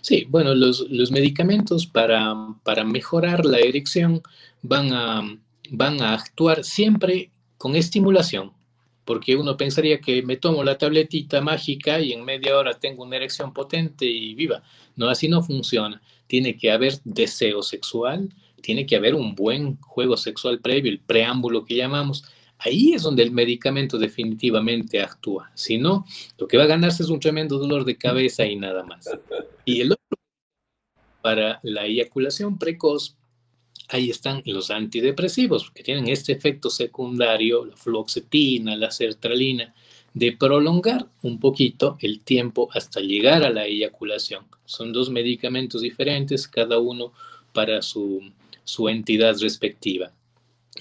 Sí, 0.00 0.26
bueno, 0.28 0.54
los, 0.54 1.10
medicamentos 1.10 1.86
para, 1.86 2.34
para, 2.62 2.82
mejorar 2.84 3.44
la 3.44 3.58
erección 3.58 4.22
van 4.62 4.92
a, 4.92 5.38
van 5.70 6.00
a 6.00 6.14
actuar 6.14 6.64
siempre 6.64 7.30
con 7.58 7.76
estimulación 7.76 8.52
porque 9.04 9.36
uno 9.36 9.56
pensaría 9.56 10.00
que 10.00 10.22
me 10.22 10.36
tomo 10.36 10.64
la 10.64 10.78
tabletita 10.78 11.40
mágica 11.40 12.00
y 12.00 12.12
en 12.12 12.24
media 12.24 12.56
hora 12.56 12.74
tengo 12.74 13.04
una 13.04 13.16
erección 13.16 13.52
potente 13.52 14.06
y 14.06 14.34
viva. 14.34 14.62
No, 14.96 15.08
así 15.08 15.28
no 15.28 15.42
funciona. 15.42 16.00
Tiene 16.26 16.56
que 16.56 16.70
haber 16.70 16.98
deseo 17.04 17.62
sexual, 17.62 18.34
tiene 18.62 18.86
que 18.86 18.96
haber 18.96 19.14
un 19.14 19.34
buen 19.34 19.78
juego 19.80 20.16
sexual 20.16 20.60
previo, 20.60 20.90
el 20.90 21.00
preámbulo 21.00 21.64
que 21.64 21.76
llamamos. 21.76 22.24
Ahí 22.58 22.94
es 22.94 23.02
donde 23.02 23.22
el 23.22 23.30
medicamento 23.30 23.98
definitivamente 23.98 25.00
actúa. 25.00 25.50
Si 25.54 25.76
no, 25.76 26.06
lo 26.38 26.46
que 26.46 26.56
va 26.56 26.64
a 26.64 26.68
ganarse 26.68 27.02
es 27.02 27.10
un 27.10 27.20
tremendo 27.20 27.58
dolor 27.58 27.84
de 27.84 27.96
cabeza 27.96 28.46
y 28.46 28.56
nada 28.56 28.84
más. 28.84 29.10
Y 29.64 29.80
el 29.80 29.92
otro, 29.92 30.18
para 31.20 31.60
la 31.62 31.84
eyaculación 31.84 32.58
precoz, 32.58 33.16
ahí 33.88 34.10
están 34.10 34.42
los 34.46 34.70
antidepresivos, 34.70 35.70
que 35.70 35.82
tienen 35.82 36.08
este 36.08 36.32
efecto 36.32 36.70
secundario, 36.70 37.66
la 37.66 37.76
fluoxetina, 37.76 38.76
la 38.76 38.90
sertralina, 38.90 39.74
de 40.14 40.32
prolongar 40.32 41.08
un 41.22 41.40
poquito 41.40 41.98
el 42.00 42.20
tiempo 42.20 42.68
hasta 42.72 43.00
llegar 43.00 43.42
a 43.42 43.50
la 43.50 43.66
eyaculación. 43.66 44.44
Son 44.64 44.92
dos 44.92 45.10
medicamentos 45.10 45.82
diferentes, 45.82 46.48
cada 46.48 46.78
uno 46.78 47.12
para 47.52 47.82
su, 47.82 48.22
entidad 48.88 49.36
respectiva. 49.40 50.12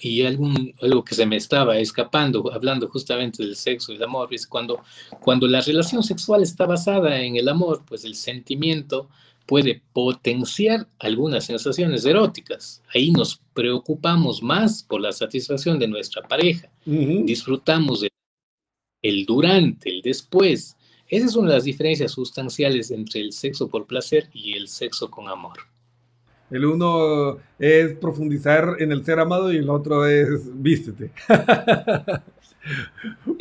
Y 0.02 0.24
algún, 0.24 0.74
algo 0.82 1.04
que 1.04 1.16
se 1.16 1.26
me 1.26 1.36
estaba 1.36 1.78
escapando, 1.78 2.52
hablando 2.52 2.90
justamente 2.90 3.44
del 3.44 3.56
sexo 3.56 3.92
y 3.92 3.96
el 3.96 4.04
amor, 4.04 4.34
es 4.34 4.48
cuando, 4.48 4.82
cuando 5.22 5.48
la 5.48 5.62
relación 5.62 6.04
sexual 6.04 6.42
está 6.42 6.66
basada 6.66 7.22
en 7.22 7.36
el 7.36 7.48
amor, 7.48 7.84
pues 7.88 8.04
el 8.04 8.16
sentimiento 8.16 9.08
puede 9.46 9.82
potenciar 9.94 10.88
algunas 11.00 11.46
sensaciones 11.46 12.06
eróticas. 12.06 12.82
Ahí 12.94 13.12
nos 13.12 13.42
preocupamos 13.54 14.42
más 14.42 14.84
por 14.84 15.02
la 15.02 15.12
satisfacción 15.12 15.80
de 15.80 15.88
nuestra 15.88 16.22
pareja. 16.24 16.70
Disfrutamos 16.86 18.02
del 18.02 18.10
el 19.02 19.26
durante, 19.26 19.90
el 19.90 20.02
después. 20.02 20.78
Esas 21.08 21.34
son 21.34 21.48
las 21.48 21.66
diferencias 21.66 22.14
sustanciales 22.14 22.90
entre 22.90 23.22
el 23.22 23.34
sexo 23.34 23.68
por 23.68 23.86
placer 23.86 24.30
y 24.34 24.54
el 24.54 24.68
sexo 24.68 25.12
con 25.12 25.28
amor. 25.28 25.60
El 26.54 26.66
uno 26.66 27.40
es 27.58 27.96
profundizar 27.96 28.76
en 28.78 28.92
el 28.92 29.04
ser 29.04 29.20
amado 29.20 29.52
y 29.52 29.58
el 29.58 29.72
otro 29.72 30.06
es 30.06 30.52
vístete. 30.54 31.10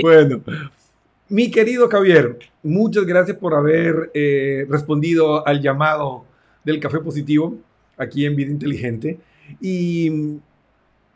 bueno, 0.02 0.40
mi 1.28 1.50
querido 1.50 1.90
Javier, 1.90 2.38
muchas 2.62 3.04
gracias 3.04 3.36
por 3.36 3.52
haber 3.52 4.10
eh, 4.14 4.64
respondido 4.66 5.46
al 5.46 5.60
llamado 5.60 6.24
del 6.64 6.80
café 6.80 7.00
positivo 7.00 7.58
aquí 7.98 8.24
en 8.24 8.34
Vida 8.34 8.50
Inteligente. 8.50 9.18
¿Y 9.60 10.38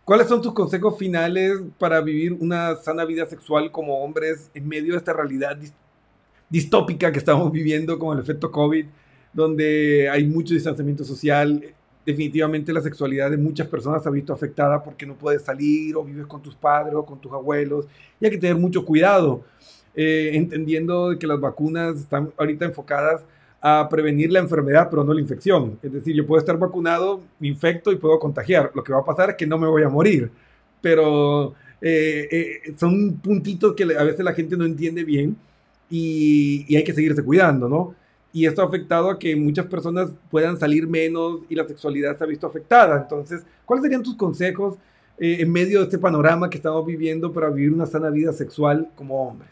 cuáles 0.05 0.29
son 0.29 0.43
tus 0.43 0.53
consejos 0.53 0.99
finales 0.99 1.63
para 1.79 2.03
vivir 2.03 2.35
una 2.35 2.77
sana 2.77 3.07
vida 3.07 3.25
sexual 3.25 3.73
como 3.73 4.05
hombres 4.05 4.51
en 4.53 4.69
medio 4.69 4.93
de 4.93 4.99
esta 4.99 5.15
realidad 5.15 5.57
distópica 6.51 7.11
que 7.11 7.19
estamos 7.19 7.51
viviendo 7.51 7.99
con 7.99 8.19
el 8.19 8.23
efecto 8.23 8.51
COVID, 8.51 8.85
donde 9.33 10.11
hay 10.11 10.27
mucho 10.27 10.53
distanciamiento 10.53 11.03
social? 11.03 11.73
Definitivamente 12.07 12.73
la 12.73 12.81
sexualidad 12.81 13.33
de 13.33 13.37
muchas 13.37 13.67
personas 13.67 14.01
se 14.01 14.09
ha 14.09 14.13
visto 14.13 14.33
afectada 14.33 14.83
porque 14.83 15.05
no 15.05 15.15
puedes 15.15 15.43
salir 15.43 15.97
o 15.97 16.05
vives 16.05 16.27
con 16.27 16.41
tus 16.41 16.55
padres 16.55 16.95
o 16.95 17.05
con 17.05 17.21
tus 17.21 17.33
abuelos 17.33 17.87
y 18.21 18.25
hay 18.25 18.31
que 18.31 18.39
tener 18.39 18.57
mucho 18.57 18.85
cuidado. 18.85 19.43
Eh, 19.99 20.31
entendiendo 20.35 21.17
que 21.19 21.27
las 21.27 21.41
vacunas 21.41 21.97
están 21.97 22.31
ahorita 22.37 22.67
enfocadas 22.67 23.25
a 23.61 23.89
prevenir 23.91 24.31
la 24.31 24.39
enfermedad, 24.39 24.89
pero 24.89 25.03
no 25.03 25.13
la 25.13 25.21
infección. 25.21 25.79
Es 25.83 25.93
decir, 25.93 26.15
yo 26.15 26.25
puedo 26.27 26.39
estar 26.39 26.57
vacunado, 26.59 27.23
me 27.41 27.49
infecto 27.49 27.91
y 27.91 27.97
puedo 27.97 28.19
contagiar. 28.21 28.71
Lo 28.75 28.85
que 28.85 28.93
va 28.93 29.01
a 29.01 29.05
pasar 29.05 29.31
es 29.31 29.37
que 29.37 29.47
no 29.47 29.59
me 29.59 29.67
voy 29.67 29.83
a 29.83 29.89
morir. 29.89 30.31
Pero 30.81 31.55
eh, 31.81 32.29
eh, 32.31 32.75
son 32.79 33.15
puntitos 33.15 33.75
que 33.75 33.83
a 33.83 34.05
veces 34.05 34.25
la 34.25 34.35
gente 34.35 34.57
no 34.57 34.65
entiende 34.65 35.03
bien 35.03 35.37
y, 35.91 36.65
y, 36.69 36.77
hay 36.77 36.85
que 36.85 36.93
seguirse 36.93 37.25
cuidando, 37.25 37.69
¿no? 37.69 37.95
Y 38.33 38.47
esto 38.47 38.63
ha 38.63 38.67
afectado 38.67 39.11
a 39.11 39.19
que 39.19 39.35
muchas 39.35 39.67
personas 39.67 40.11
puedan 40.31 40.59
salir 40.59 40.87
menos 40.87 41.41
y 41.49 41.55
la 41.55 41.67
sexualidad 41.67 42.19
se 42.19 42.25
ha 42.25 42.27
visto 42.27 42.47
afectada. 42.47 43.01
Entonces, 43.03 43.43
¿cuáles 43.65 43.83
serían 43.83 44.03
tus 44.03 44.17
consejos 44.17 44.77
en 45.19 45.51
medio 45.51 45.79
de 45.79 45.85
este 45.85 45.99
panorama 45.99 46.51
que 46.51 46.59
estamos 46.59 46.85
viviendo 46.85 47.33
para 47.33 47.49
vivir 47.49 47.73
una 47.73 47.87
sana 47.87 48.11
vida 48.11 48.33
sexual 48.33 48.91
como 48.95 49.27
hombres? 49.27 49.51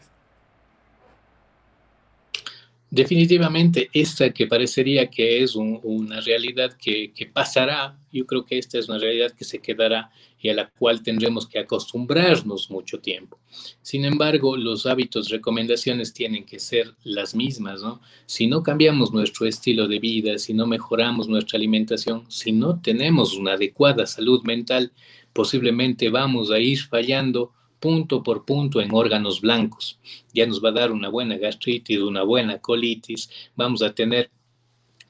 Definitivamente, 2.91 3.89
esta 3.91 4.29
que 4.29 4.47
parecería 4.47 5.09
que 5.09 5.43
es 5.43 5.55
una 5.55 6.21
realidad 6.21 6.71
que, 6.81 7.11
pasará, 7.33 7.97
yo 8.15 8.25
creo 8.25 8.45
que 8.45 8.57
esta 8.57 8.79
es 8.79 8.87
una 8.87 8.97
realidad 8.97 9.31
que 9.31 9.43
se 9.43 9.59
quedará 9.59 10.09
y 10.39 10.49
a 10.49 10.53
la 10.53 10.69
cual 10.69 11.03
tendremos 11.03 11.47
que 11.47 11.59
acostumbrarnos 11.59 12.71
mucho 12.71 12.99
tiempo. 12.99 13.39
Sin 13.81 14.05
embargo, 14.05 14.55
los 14.55 14.85
hábitos, 14.85 15.29
recomendaciones 15.29 16.13
tienen 16.13 16.45
que 16.45 16.59
ser 16.59 16.95
las 17.03 17.35
mismas, 17.35 17.81
¿no? 17.81 18.01
Si 18.25 18.47
no 18.47 18.63
cambiamos 18.63 19.11
nuestro 19.11 19.45
estilo 19.45 19.87
de 19.87 19.99
vida, 19.99 20.37
si 20.37 20.53
no 20.53 20.65
mejoramos 20.65 21.27
nuestra 21.27 21.57
alimentación, 21.57 22.23
si 22.29 22.51
no 22.51 22.79
tenemos 22.81 23.35
una 23.35 23.53
adecuada 23.53 24.05
salud 24.05 24.43
mental, 24.43 24.93
posiblemente 25.33 26.09
vamos 26.09 26.51
a 26.51 26.59
ir 26.59 26.79
fallando 26.79 27.51
punto 27.79 28.23
por 28.23 28.45
punto 28.45 28.81
en 28.81 28.93
órganos 28.93 29.41
blancos. 29.41 29.99
Ya 30.33 30.47
nos 30.47 30.63
va 30.63 30.69
a 30.69 30.71
dar 30.79 30.91
una 30.91 31.09
buena 31.09 31.37
gastritis, 31.37 31.99
una 31.99 32.23
buena 32.23 32.59
colitis, 32.59 33.29
vamos 33.55 33.81
a 33.81 33.93
tener 33.93 34.31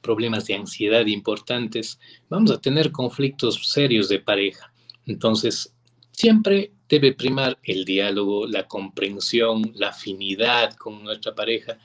problemas 0.00 0.46
de 0.46 0.54
ansiedad 0.54 1.06
importantes, 1.06 1.98
vamos 2.28 2.50
a 2.50 2.60
tener 2.60 2.92
conflictos 2.92 3.70
serios 3.70 4.08
de 4.08 4.20
pareja. 4.20 4.72
Entonces, 5.06 5.74
siempre 6.12 6.72
debe 6.88 7.12
primar 7.12 7.58
el 7.62 7.84
diálogo, 7.84 8.46
la 8.46 8.66
comprensión, 8.66 9.72
la 9.74 9.88
afinidad 9.88 10.74
con 10.74 11.02
nuestra 11.02 11.34
pareja 11.34 11.78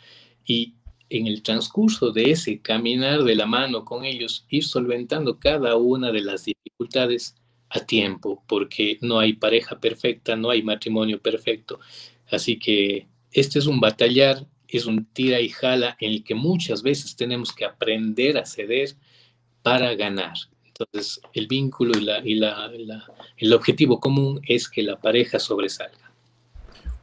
y 0.45 0.75
en 1.09 1.27
el 1.27 1.43
transcurso 1.43 2.11
de 2.11 2.31
ese 2.31 2.61
caminar 2.61 3.23
de 3.23 3.35
la 3.35 3.45
mano 3.45 3.83
con 3.83 4.05
ellos, 4.05 4.45
ir 4.49 4.63
solventando 4.63 5.39
cada 5.39 5.75
una 5.75 6.11
de 6.11 6.21
las 6.21 6.45
dificultades 6.45 7.35
a 7.69 7.81
tiempo, 7.81 8.43
porque 8.47 8.97
no 9.01 9.19
hay 9.19 9.33
pareja 9.33 9.79
perfecta, 9.79 10.35
no 10.35 10.49
hay 10.49 10.63
matrimonio 10.63 11.21
perfecto. 11.21 11.79
Así 12.29 12.57
que 12.57 13.07
este 13.31 13.59
es 13.59 13.67
un 13.67 13.79
batallar, 13.79 14.45
es 14.77 14.85
un 14.85 15.05
tira 15.05 15.39
y 15.39 15.49
jala 15.49 15.95
en 15.99 16.11
el 16.11 16.23
que 16.23 16.35
muchas 16.35 16.83
veces 16.83 17.15
tenemos 17.15 17.53
que 17.53 17.65
aprender 17.65 18.37
a 18.37 18.45
ceder 18.45 18.95
para 19.61 19.93
ganar. 19.95 20.33
Entonces, 20.65 21.21
el 21.33 21.47
vínculo 21.47 21.97
y, 21.97 22.35
la, 22.35 22.71
el 23.37 23.53
objetivo 23.53 23.99
común 23.99 24.41
es 24.47 24.67
que 24.67 24.81
la 24.81 24.99
pareja 24.99 25.39
sobresalga. 25.39 26.11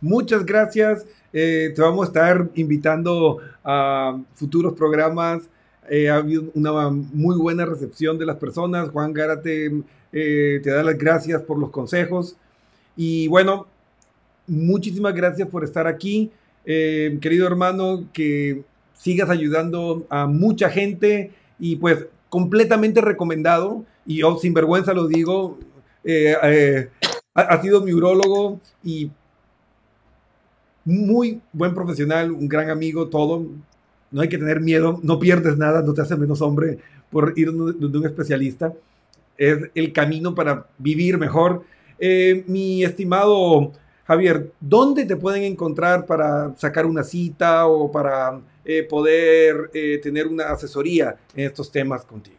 Muchas 0.01 0.45
gracias. 0.45 1.07
Eh, 1.33 1.73
te 1.75 1.83
vamos 1.83 2.07
a 2.07 2.09
estar 2.09 2.49
invitando 2.55 3.39
a 3.65 4.19
futuros 4.35 4.75
programas. 4.75 5.49
Eh, 5.91 6.09
ha 6.09 6.17
habido 6.17 6.51
una 6.55 6.89
muy 6.89 7.37
buena 7.37 7.65
recepción 7.67 8.19
de 8.19 8.27
las 8.27 8.37
personas. 8.37 8.91
Juan 8.91 9.13
Gárate 9.13 9.83
eh, 10.13 10.61
te 10.63 10.71
da 10.71 10.83
las 10.83 10.97
gracias 10.97 11.43
por 11.43 11.59
los 11.59 11.71
consejos. 11.71 12.37
Y 12.97 13.29
bueno, 13.29 13.67
muchísimas 14.47 15.15
gracias 15.15 15.49
por 15.49 15.65
estar 15.65 15.87
aquí. 15.87 16.31
Querido 17.21 17.47
hermano, 17.47 18.05
que 18.13 18.63
sigas 18.93 19.31
ayudando 19.31 20.07
a 20.11 20.27
mucha 20.27 20.69
gente 20.69 21.33
y 21.59 21.77
pues 21.77 22.07
completamente 22.29 23.01
recomendado. 23.01 23.85
Y 24.05 24.19
yo 24.19 24.37
sin 24.37 24.55
vergüenza 24.55 24.93
lo 24.93 25.07
digo. 25.07 25.59
ha, 26.43 27.41
ha 27.41 27.63
sido 27.63 27.83
mi 27.83 27.93
urólogo 27.93 28.61
y 28.85 29.11
muy 30.89 31.41
buen 31.53 31.75
profesional, 31.75 32.33
un 32.33 32.49
gran 32.49 32.71
amigo, 32.71 33.09
todo. 33.09 33.47
No 34.11 34.21
hay 34.23 34.29
que 34.29 34.39
tener 34.39 34.61
miedo, 34.61 34.99
no 35.03 35.19
pierdes 35.19 35.59
nada, 35.59 35.83
no 35.83 35.93
te 35.93 36.01
hace 36.01 36.17
menos 36.17 36.41
hombre 36.41 36.79
por 37.11 37.35
ir 37.37 37.53
de 37.53 37.99
un 37.99 38.07
especialista. 38.07 38.73
Es 39.37 39.71
el 39.75 39.93
camino 39.93 40.35
para 40.35 40.67
vivir 40.79 41.19
mejor. 41.19 41.63
Eh, 41.99 42.43
mi 42.47 42.85
estimado 42.85 43.73
Javier, 44.09 44.53
¿dónde 44.59 45.05
te 45.05 45.17
pueden 45.17 45.43
encontrar 45.43 46.07
para 46.07 46.57
sacar 46.57 46.87
una 46.87 47.05
cita 47.05 47.67
o 47.67 47.93
para 47.93 48.41
eh, 48.65 48.83
poder 48.83 49.71
eh, 49.75 50.01
tener 50.03 50.27
una 50.27 50.51
asesoría 50.51 51.15
en 51.37 51.45
estos 51.45 51.71
temas 51.71 52.07
contigo? 52.07 52.39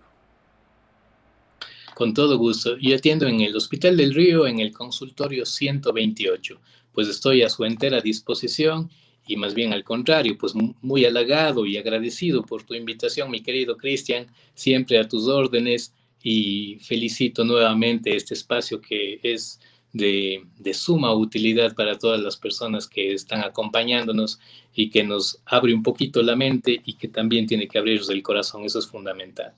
Con 1.93 2.13
todo 2.13 2.39
gusto. 2.39 2.75
Yo 2.77 2.95
atiendo 2.95 3.27
en 3.27 3.41
el 3.41 3.55
Hospital 3.55 3.95
del 3.97 4.15
Río, 4.15 4.47
en 4.47 4.59
el 4.59 4.73
consultorio 4.73 5.45
128 5.45 6.59
pues 6.91 7.07
estoy 7.07 7.43
a 7.43 7.49
su 7.49 7.63
entera 7.63 8.01
disposición 8.01 8.89
y 9.27 9.37
más 9.37 9.53
bien 9.53 9.71
al 9.71 9.83
contrario, 9.83 10.35
pues 10.39 10.53
muy 10.81 11.05
halagado 11.05 11.65
y 11.67 11.77
agradecido 11.77 12.43
por 12.43 12.63
tu 12.63 12.73
invitación, 12.73 13.29
mi 13.29 13.41
querido 13.41 13.77
Cristian, 13.77 14.27
siempre 14.55 14.97
a 14.97 15.07
tus 15.07 15.27
órdenes 15.27 15.93
y 16.21 16.79
felicito 16.81 17.45
nuevamente 17.45 18.15
este 18.15 18.33
espacio 18.33 18.81
que 18.81 19.19
es 19.21 19.59
de, 19.93 20.45
de, 20.57 20.73
suma 20.73 21.13
utilidad 21.13 21.73
para 21.75 21.97
todas 21.97 22.21
las 22.21 22.37
personas 22.37 22.87
que 22.87 23.13
están 23.13 23.41
acompañándonos 23.41 24.39
y 24.73 24.89
que 24.89 25.03
nos 25.03 25.41
abre 25.45 25.73
un 25.73 25.83
poquito 25.83 26.21
la 26.21 26.35
mente 26.35 26.81
y 26.85 26.93
que 26.93 27.07
también 27.07 27.47
tiene 27.47 27.67
que 27.67 27.79
abrirnos 27.79 28.09
el 28.09 28.21
corazón, 28.21 28.63
eso 28.65 28.79
es 28.79 28.87
fundamental. 28.87 29.53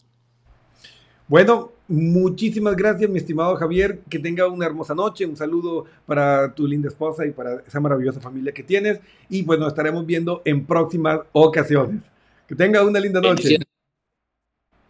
Bueno, 1.31 1.71
muchísimas 1.87 2.75
gracias, 2.75 3.09
mi 3.09 3.17
estimado 3.17 3.55
Javier. 3.55 4.01
Que 4.09 4.19
tenga 4.19 4.49
una 4.49 4.65
hermosa 4.65 4.93
noche. 4.93 5.25
Un 5.25 5.37
saludo 5.37 5.85
para 6.05 6.53
tu 6.53 6.67
linda 6.67 6.89
esposa 6.89 7.25
y 7.25 7.31
para 7.31 7.61
esa 7.65 7.79
maravillosa 7.79 8.19
familia 8.19 8.51
que 8.51 8.63
tienes. 8.63 8.99
Y 9.29 9.43
pues 9.43 9.57
nos 9.57 9.69
estaremos 9.69 10.05
viendo 10.05 10.41
en 10.43 10.65
próximas 10.65 11.21
ocasiones. 11.31 12.01
Que 12.49 12.53
tenga 12.53 12.83
una 12.83 12.99
linda 12.99 13.21
noche. 13.21 13.59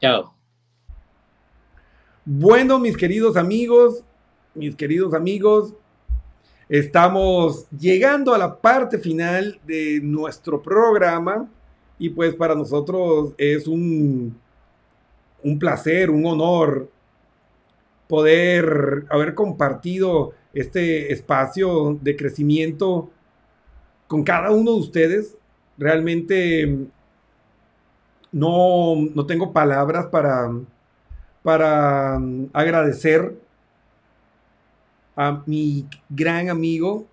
Chao. 0.01 0.33
Bueno, 2.25 2.79
mis 2.79 2.97
queridos 2.97 3.37
amigos, 3.37 4.03
mis 4.53 4.75
queridos 4.75 5.13
amigos, 5.13 5.73
estamos 6.69 7.67
llegando 7.69 8.33
a 8.33 8.37
la 8.37 8.59
parte 8.59 8.97
final 8.97 9.59
de 9.65 9.99
nuestro 10.01 10.61
programa. 10.61 11.49
Y 11.97 12.09
pues 12.09 12.33
para 12.33 12.55
nosotros 12.55 13.33
es 13.37 13.67
un 13.67 14.35
un 15.43 15.59
placer, 15.59 16.09
un 16.09 16.25
honor 16.25 16.89
poder 18.07 19.05
haber 19.09 19.33
compartido 19.35 20.33
este 20.53 21.13
espacio 21.13 21.97
de 22.01 22.15
crecimiento 22.15 23.09
con 24.07 24.23
cada 24.23 24.51
uno 24.51 24.73
de 24.73 24.79
ustedes. 24.79 25.37
Realmente 25.77 26.77
no, 28.31 28.95
no 29.13 29.25
tengo 29.25 29.53
palabras 29.53 30.07
para, 30.07 30.51
para 31.41 32.15
agradecer 32.53 33.35
a 35.15 35.43
mi 35.45 35.85
gran 36.09 36.49
amigo 36.49 37.05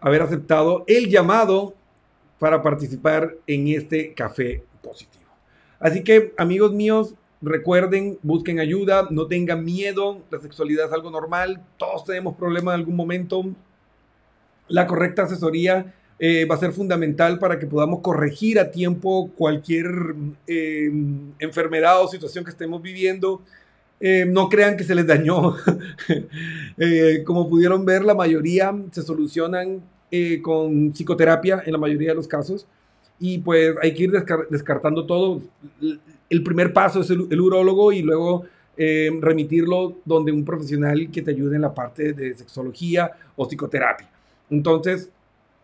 haber 0.00 0.22
aceptado 0.22 0.84
el 0.86 1.08
llamado 1.08 1.74
para 2.38 2.62
participar 2.62 3.34
en 3.46 3.68
este 3.68 4.14
café 4.14 4.62
positivo. 4.82 5.24
Así 5.80 6.02
que, 6.04 6.34
amigos 6.36 6.72
míos, 6.72 7.14
recuerden, 7.40 8.18
busquen 8.22 8.60
ayuda, 8.60 9.08
no 9.10 9.26
tengan 9.26 9.64
miedo, 9.64 10.22
la 10.30 10.40
sexualidad 10.40 10.86
es 10.86 10.92
algo 10.92 11.10
normal, 11.10 11.62
todos 11.76 12.04
tenemos 12.04 12.36
problemas 12.36 12.74
en 12.74 12.80
algún 12.80 12.96
momento. 12.96 13.44
La 14.68 14.86
correcta 14.86 15.22
asesoría 15.22 15.94
eh, 16.18 16.46
va 16.46 16.56
a 16.56 16.58
ser 16.58 16.72
fundamental 16.72 17.38
para 17.38 17.58
que 17.58 17.66
podamos 17.66 18.00
corregir 18.00 18.58
a 18.58 18.70
tiempo 18.70 19.30
cualquier 19.36 19.86
eh, 20.46 20.90
enfermedad 21.38 22.02
o 22.02 22.08
situación 22.08 22.44
que 22.44 22.50
estemos 22.50 22.82
viviendo. 22.82 23.42
Eh, 24.00 24.24
no 24.28 24.48
crean 24.48 24.76
que 24.76 24.84
se 24.84 24.94
les 24.94 25.06
dañó. 25.06 25.56
como 27.24 27.48
pudieron 27.48 27.84
ver, 27.84 28.04
la 28.04 28.14
mayoría 28.14 28.74
se 28.92 29.02
solucionan 29.02 29.82
con 30.42 30.92
psicoterapia 30.92 31.62
en 31.66 31.72
la 31.72 31.78
mayoría 31.78 32.10
de 32.10 32.14
los 32.14 32.26
casos 32.26 32.66
y 33.20 33.38
pues 33.38 33.74
hay 33.82 33.92
que 33.92 34.04
ir 34.04 34.12
descartando 34.50 35.04
todo. 35.04 35.42
El 36.30 36.42
primer 36.42 36.72
paso 36.72 37.00
es 37.00 37.10
el, 37.10 37.26
el 37.30 37.40
urólogo 37.40 37.92
y 37.92 38.02
luego 38.02 38.46
eh, 38.80 39.10
remitirlo 39.20 39.96
donde 40.04 40.30
un 40.30 40.44
profesional 40.44 41.10
que 41.10 41.20
te 41.20 41.32
ayude 41.32 41.56
en 41.56 41.62
la 41.62 41.74
parte 41.74 42.12
de 42.12 42.32
sexología 42.34 43.10
o 43.34 43.44
psicoterapia. 43.48 44.08
Entonces, 44.50 45.10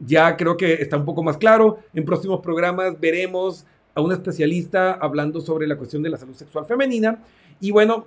ya 0.01 0.37
creo 0.37 0.57
que 0.57 0.73
está 0.75 0.97
un 0.97 1.05
poco 1.05 1.23
más 1.23 1.37
claro. 1.37 1.79
En 1.95 2.05
próximos 2.05 2.41
programas 2.41 2.99
veremos 2.99 3.65
a 3.95 4.01
un 4.01 4.11
especialista 4.11 4.95
hablando 4.95 5.41
sobre 5.41 5.69
la 5.69 5.77
cuestión 5.77 6.03
de 6.03 6.11
la 6.11 6.17
salud 6.17 6.35
sexual 6.35 6.67
femenina 6.67 7.23
y 7.61 7.71
bueno, 7.71 8.07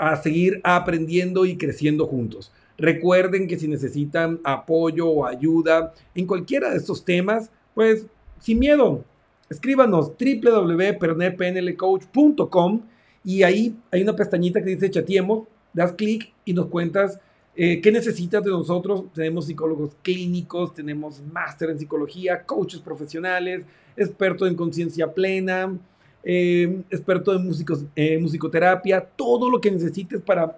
a 0.00 0.16
seguir 0.16 0.60
aprendiendo 0.64 1.44
y 1.44 1.56
creciendo 1.58 2.06
juntos. 2.06 2.50
Recuerden 2.78 3.46
que 3.46 3.58
si 3.58 3.68
necesitan 3.68 4.40
apoyo 4.42 5.06
o 5.06 5.26
ayuda 5.26 5.92
en 6.14 6.26
cualquiera 6.26 6.70
de 6.70 6.78
estos 6.78 7.04
temas, 7.04 7.50
pues 7.74 8.06
sin 8.38 8.58
miedo, 8.58 9.04
escríbanos 9.50 10.12
www.pernepnlcoach.com 10.18 12.80
y 13.22 13.42
ahí 13.42 13.76
hay 13.90 14.02
una 14.02 14.16
pestañita 14.16 14.62
que 14.62 14.70
dice 14.70 14.90
chatiemos, 14.90 15.46
das 15.74 15.92
clic 15.92 16.32
y 16.46 16.54
nos 16.54 16.68
cuentas 16.68 17.20
eh, 17.54 17.82
qué 17.82 17.92
necesitas 17.92 18.42
de 18.42 18.50
nosotros. 18.50 19.04
Tenemos 19.12 19.48
psicólogos 19.48 19.90
clínicos, 20.00 20.72
tenemos 20.72 21.20
máster 21.30 21.68
en 21.68 21.78
psicología, 21.78 22.46
coaches 22.46 22.80
profesionales, 22.80 23.66
experto 23.98 24.46
en 24.46 24.54
conciencia 24.54 25.12
plena, 25.12 25.78
eh, 26.22 26.82
experto 26.90 27.34
en 27.34 27.44
músicos, 27.44 27.84
eh, 27.96 28.18
musicoterapia, 28.18 29.00
todo 29.00 29.48
lo 29.48 29.60
que 29.60 29.70
necesites 29.70 30.20
para 30.20 30.56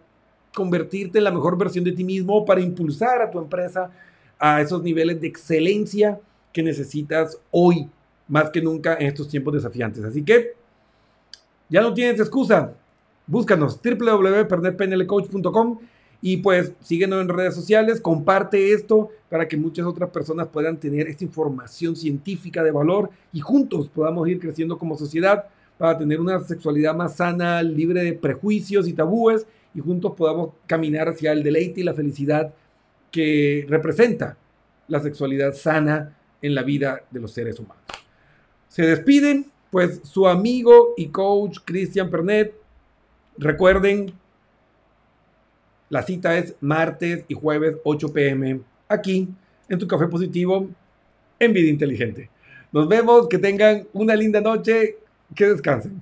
convertirte 0.54 1.18
en 1.18 1.24
la 1.24 1.30
mejor 1.30 1.56
versión 1.56 1.84
de 1.84 1.92
ti 1.92 2.04
mismo, 2.04 2.44
para 2.44 2.60
impulsar 2.60 3.22
a 3.22 3.30
tu 3.30 3.38
empresa 3.38 3.90
a 4.38 4.60
esos 4.60 4.82
niveles 4.82 5.20
de 5.20 5.28
excelencia 5.28 6.20
que 6.52 6.62
necesitas 6.62 7.38
hoy, 7.50 7.88
más 8.28 8.50
que 8.50 8.60
nunca 8.60 8.94
en 8.94 9.06
estos 9.06 9.28
tiempos 9.28 9.54
desafiantes. 9.54 10.04
Así 10.04 10.22
que 10.22 10.54
ya 11.68 11.80
no 11.80 11.94
tienes 11.94 12.20
excusa. 12.20 12.74
Búscanos 13.26 13.80
www.pernetpnlcoach.com 13.82 15.78
y 16.24 16.36
pues 16.38 16.72
síguenos 16.80 17.20
en 17.20 17.28
redes 17.28 17.54
sociales, 17.54 18.00
comparte 18.00 18.72
esto 18.72 19.10
para 19.28 19.48
que 19.48 19.56
muchas 19.56 19.84
otras 19.84 20.08
personas 20.10 20.46
puedan 20.46 20.78
tener 20.78 21.08
esta 21.08 21.24
información 21.24 21.96
científica 21.96 22.62
de 22.62 22.70
valor 22.70 23.10
y 23.32 23.40
juntos 23.40 23.88
podamos 23.88 24.28
ir 24.28 24.38
creciendo 24.38 24.78
como 24.78 24.96
sociedad 24.96 25.46
para 25.76 25.98
tener 25.98 26.20
una 26.20 26.38
sexualidad 26.38 26.94
más 26.94 27.16
sana, 27.16 27.60
libre 27.60 28.04
de 28.04 28.12
prejuicios 28.12 28.86
y 28.86 28.92
tabúes 28.92 29.46
y 29.74 29.80
juntos 29.80 30.12
podamos 30.16 30.50
caminar 30.66 31.08
hacia 31.08 31.32
el 31.32 31.42
deleite 31.42 31.80
y 31.80 31.84
la 31.84 31.94
felicidad 31.94 32.54
que 33.10 33.66
representa 33.68 34.36
la 34.86 35.00
sexualidad 35.00 35.54
sana 35.54 36.16
en 36.40 36.54
la 36.54 36.62
vida 36.62 37.02
de 37.10 37.20
los 37.20 37.32
seres 37.32 37.58
humanos. 37.58 37.82
Se 38.68 38.82
despiden, 38.82 39.50
pues, 39.70 40.00
su 40.04 40.28
amigo 40.28 40.94
y 40.96 41.08
coach 41.08 41.58
Cristian 41.64 42.10
Pernet. 42.10 42.54
Recuerden, 43.38 44.12
la 45.92 46.02
cita 46.02 46.38
es 46.38 46.56
martes 46.62 47.22
y 47.28 47.34
jueves 47.34 47.76
8 47.84 48.14
pm 48.14 48.62
aquí 48.88 49.28
en 49.68 49.78
tu 49.78 49.86
café 49.86 50.06
positivo 50.08 50.66
en 51.38 51.52
Vida 51.52 51.68
Inteligente. 51.68 52.30
Nos 52.72 52.88
vemos, 52.88 53.28
que 53.28 53.36
tengan 53.36 53.86
una 53.92 54.16
linda 54.16 54.40
noche, 54.40 54.96
que 55.34 55.48
descansen. 55.48 56.00